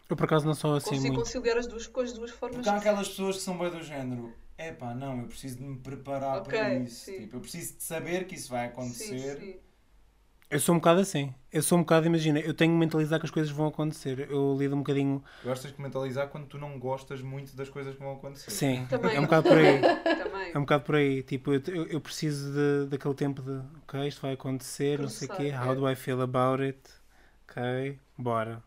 Eu 0.10 0.16
por 0.16 0.26
acaso 0.26 0.46
não 0.46 0.56
sou 0.56 0.76
assim 0.76 0.90
Consigo 0.96 1.08
muito. 1.14 1.20
conciliar 1.20 1.58
as 1.58 1.68
duas 1.68 1.86
coisas 1.86 2.14
de 2.14 2.20
duas 2.20 2.32
formas. 2.32 2.56
Porque 2.58 2.70
há 2.70 2.78
aquelas 2.78 3.08
pessoas 3.10 3.36
que 3.38 3.44
são 3.44 3.58
bem 3.60 3.70
do 3.70 3.84
género, 3.84 4.34
epá, 4.58 4.96
não, 4.96 5.20
eu 5.22 5.28
preciso 5.28 5.58
de 5.58 5.64
me 5.64 5.78
preparar 5.78 6.40
Ok, 6.40 6.58
para 6.58 6.74
isso. 6.80 7.12
Tipo, 7.14 7.36
eu 7.36 7.40
preciso 7.42 7.76
de 7.78 7.84
saber 7.84 8.26
que 8.26 8.34
isso 8.34 8.50
vai 8.50 8.66
acontecer. 8.68 9.38
Sim, 9.40 9.46
sim. 9.54 9.60
Eu 10.50 10.60
sou 10.60 10.74
um 10.74 10.80
bocado 10.80 11.00
assim. 11.02 11.32
Eu 11.52 11.62
sou 11.62 11.78
um 11.78 11.82
bocado, 11.82 12.08
imagina, 12.08 12.40
eu 12.40 12.56
tenho 12.56 12.72
que 12.74 12.78
mentalizar 12.80 13.20
que 13.20 13.26
as 13.26 13.32
coisas 13.32 13.52
vão 13.52 13.68
acontecer. 13.68 14.28
Eu 14.32 14.56
lido 14.58 14.76
um 14.76 14.80
bocadinho. 14.80 15.24
Gostas 15.44 15.72
de 15.72 15.80
mentalizar 15.80 16.28
quando 16.30 16.48
tu 16.48 16.58
não 16.58 16.80
gostas 16.80 17.22
muito 17.22 17.56
das 17.56 17.70
coisas 17.70 17.94
que 17.96 18.00
vão 18.02 18.14
acontecer. 18.14 18.50
Sim, 18.50 18.88
Também. 18.90 19.16
é 19.16 19.20
um 19.20 19.24
bocado 19.24 19.48
por 19.48 19.58
aí. 19.58 19.80
Também. 19.82 20.52
É 20.54 20.58
um 20.58 20.62
bocado 20.62 20.84
por 20.86 20.96
aí. 20.96 21.22
Tipo, 21.22 21.54
eu, 21.54 21.62
eu- 21.86 22.02
preciso 22.02 22.52
de, 22.52 22.90
daquele 22.90 23.14
tempo 23.14 23.44
de, 23.44 23.62
ok, 23.84 24.08
isto 24.08 24.22
vai 24.22 24.34
acontecer, 24.34 25.00
não 25.00 25.08
sei 25.10 25.28
o 25.28 25.32
quê. 25.36 25.54
How 25.54 25.76
do 25.76 25.88
I 25.88 25.96
feel 25.96 26.20
about 26.22 26.64
it? 26.64 26.80
Ok, 27.48 28.00
bora. 28.18 28.64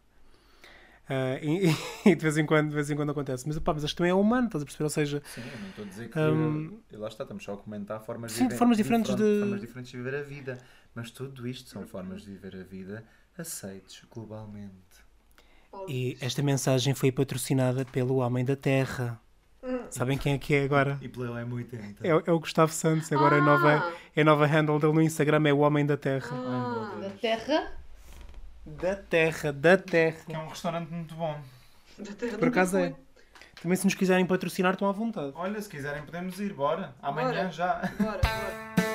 Ah, 1.08 1.36
e, 1.42 1.66
e 2.08 2.14
de 2.14 2.22
vez 2.22 2.38
em 2.38 2.46
quando, 2.46 2.68
de 2.68 2.74
vez 2.76 2.90
em 2.90 2.94
quando 2.96 3.10
acontece. 3.10 3.46
Mas, 3.46 3.58
pá, 3.58 3.74
mas 3.74 3.82
isto 3.82 3.96
também 3.96 4.12
é 4.12 4.14
humano, 4.14 4.46
estás 4.46 4.62
a 4.62 4.64
perceber? 4.64 4.84
Ou 4.84 4.90
seja, 4.90 5.20
Sim, 5.24 5.42
eu 5.52 5.58
não 5.60 5.68
estou 5.70 5.84
a 5.84 5.88
dizer 5.88 6.08
que. 6.08 6.18
E 6.92 6.96
lá 6.96 7.08
está, 7.08 7.24
estamos 7.24 7.42
só 7.42 7.54
a 7.54 7.56
comentar 7.56 8.00
formas, 8.04 8.30
Sim, 8.32 8.44
vive- 8.44 8.56
formas 8.56 8.76
diferentes 8.76 9.10
diferente- 9.10 9.34
de- 9.34 9.40
formas 9.40 9.60
diferentes 9.60 9.90
de 9.90 9.96
viver 9.96 10.14
a 10.14 10.22
vida. 10.22 10.58
Mas 10.94 11.10
tudo 11.10 11.46
isto 11.48 11.68
são 11.70 11.86
formas 11.86 12.22
de 12.22 12.30
viver 12.30 12.54
a 12.56 12.62
vida 12.64 13.04
aceites 13.38 14.02
globalmente. 14.12 14.72
e 15.88 16.18
esta 16.20 16.42
mensagem 16.42 16.92
foi 16.94 17.10
patrocinada 17.10 17.84
pelo 17.86 18.16
Homem 18.16 18.44
da 18.44 18.54
Terra. 18.54 19.18
Sabem 19.90 20.18
quem 20.18 20.34
é 20.34 20.38
que 20.38 20.54
é 20.54 20.64
agora? 20.64 20.98
E 21.00 21.08
M80. 21.08 21.96
É, 22.02 22.14
o- 22.14 22.22
é 22.26 22.30
o 22.32 22.38
Gustavo 22.40 22.72
Santos, 22.72 23.10
agora 23.12 23.36
é 23.36 23.38
a 23.38 23.42
nova, 23.42 23.74
Ah. 23.78 23.92
é 24.16 24.20
a 24.20 24.24
nova 24.24 24.44
handle 24.46 24.78
dele 24.78 24.92
no 24.92 25.00
Instagram, 25.02 25.48
é 25.48 25.52
o 25.52 25.58
Homem 25.60 25.86
da 25.86 25.96
Terra. 25.96 26.28
Ah, 26.32 26.98
Da 27.00 27.10
terra? 27.10 27.72
Da 28.66 28.96
Terra, 28.96 29.52
da 29.52 29.76
Terra. 29.78 30.16
Que 30.26 30.34
é 30.34 30.38
um 30.38 30.48
restaurante 30.48 30.90
muito 30.90 31.14
bom. 31.14 31.40
da 31.98 32.12
terra 32.12 32.38
Por 32.38 32.48
acaso 32.48 32.76
é. 32.76 32.94
Também 33.62 33.76
se 33.76 33.84
nos 33.84 33.94
quiserem 33.94 34.26
patrocinar, 34.26 34.72
estão 34.72 34.88
à 34.88 34.92
vontade. 34.92 35.32
Olha, 35.36 35.60
se 35.62 35.68
quiserem 35.68 36.02
podemos 36.02 36.38
ir, 36.40 36.52
bora. 36.52 36.94
Amanhã 37.00 37.28
Bora. 37.28 37.50
já. 37.50 37.74
Bora, 37.98 38.20
bora. 38.20 38.91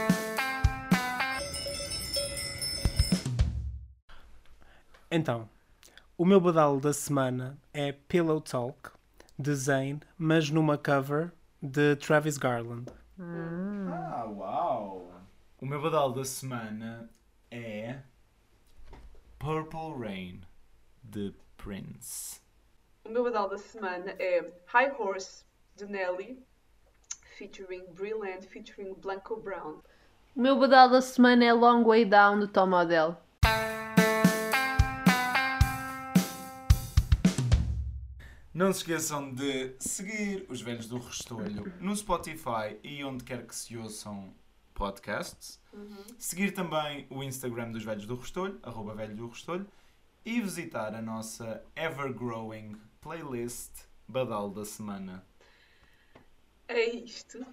Então, 5.09 5.47
o 6.17 6.25
meu 6.25 6.41
badalo 6.41 6.81
da 6.81 6.91
semana 6.91 7.57
é 7.73 7.93
Pillow 7.93 8.41
Talk, 8.41 8.91
de 9.39 9.55
Zayn, 9.55 10.01
mas 10.17 10.49
numa 10.49 10.77
cover 10.77 11.31
de 11.61 11.95
Travis 11.95 12.37
Garland. 12.37 12.91
Ah, 13.17 14.25
uau! 14.25 15.09
O 15.61 15.65
meu 15.65 15.81
badal 15.81 16.11
da 16.11 16.25
semana 16.25 17.09
é 17.49 18.01
Purple 19.39 19.97
Rain, 19.97 20.41
de 21.01 21.33
Prince. 21.55 22.41
O 23.05 23.09
meu 23.09 23.23
badal 23.23 23.47
da 23.47 23.57
semana 23.57 24.13
é 24.19 24.51
High 24.65 24.93
Horse, 24.99 25.45
de 25.77 25.85
Nelly, 25.85 26.45
featuring 27.37 27.85
Brilliant, 27.93 28.41
featuring 28.41 28.93
Blanco 28.95 29.37
Brown. 29.37 29.79
O 30.35 30.41
meu 30.41 30.59
badal 30.59 30.89
da 30.89 31.01
semana 31.01 31.45
é 31.45 31.53
Long 31.53 31.85
Way 31.85 32.03
Down 32.03 32.39
do 32.39 32.47
Tom 32.49 32.73
Odell. 32.73 33.15
Não 38.57 38.73
se 38.73 38.79
esqueçam 38.79 39.31
de 39.35 39.75
seguir 39.77 40.43
os 40.49 40.61
Velhos 40.61 40.87
do 40.87 40.97
Restolho 40.97 41.71
no 41.79 41.95
Spotify 41.95 42.75
e 42.83 43.03
onde 43.03 43.23
quer 43.23 43.45
que 43.45 43.55
se 43.55 43.77
ouçam 43.77 44.33
podcasts. 44.73 45.61
Seguir 46.17 46.49
também 46.55 47.05
o 47.11 47.21
Instagram 47.21 47.69
dos 47.71 47.83
Velhos 47.83 48.07
do 48.07 48.15
Restolho, 48.15 48.59
arroba 48.63 48.95
Velho 48.95 49.15
do 49.15 49.27
Restolho. 49.27 49.67
E 50.25 50.41
visitar 50.41 50.95
a 50.95 51.01
nossa 51.03 51.63
ever-growing 51.75 52.75
playlist 52.99 53.69
Badal 54.07 54.49
da 54.49 54.65
Semana. 54.65 55.23
É 56.67 56.83
isto. 56.95 57.45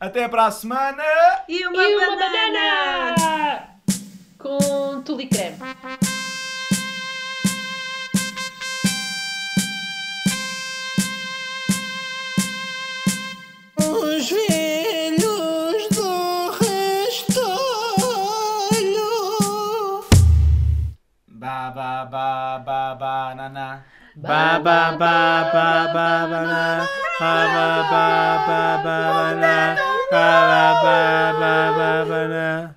Até 0.00 0.26
para 0.26 0.46
a 0.46 0.50
semana! 0.50 1.04
E 1.46 1.66
uma, 1.66 1.82
E 1.82 1.96
uma 1.96 2.16
banana! 2.16 3.14
banana! 3.14 3.80
Com 4.38 5.02
tule 5.02 5.26
creme. 5.28 5.58
Restolho. 14.26 15.22
Ba 21.28 21.70
ba 21.76 21.92
ba 22.10 22.58
ba 22.66 22.80
banana. 22.98 23.84
Ba 24.16 24.58
ba 24.64 24.96
ba 24.98 25.46
ba 25.54 25.68
ba 25.94 26.26
ba 26.26 26.40
na. 26.42 26.66
Ba 27.20 27.34
ba 27.54 27.68
ba 27.92 28.06
ba 28.46 28.62
ba 28.82 28.98
ba 29.14 29.26
na. 29.38 29.56
Ba 30.10 30.26
ba 30.50 30.64
ba 30.82 30.98
ba 31.38 31.54
ba 31.78 31.90
ba 32.10 32.20
na. 32.26 32.75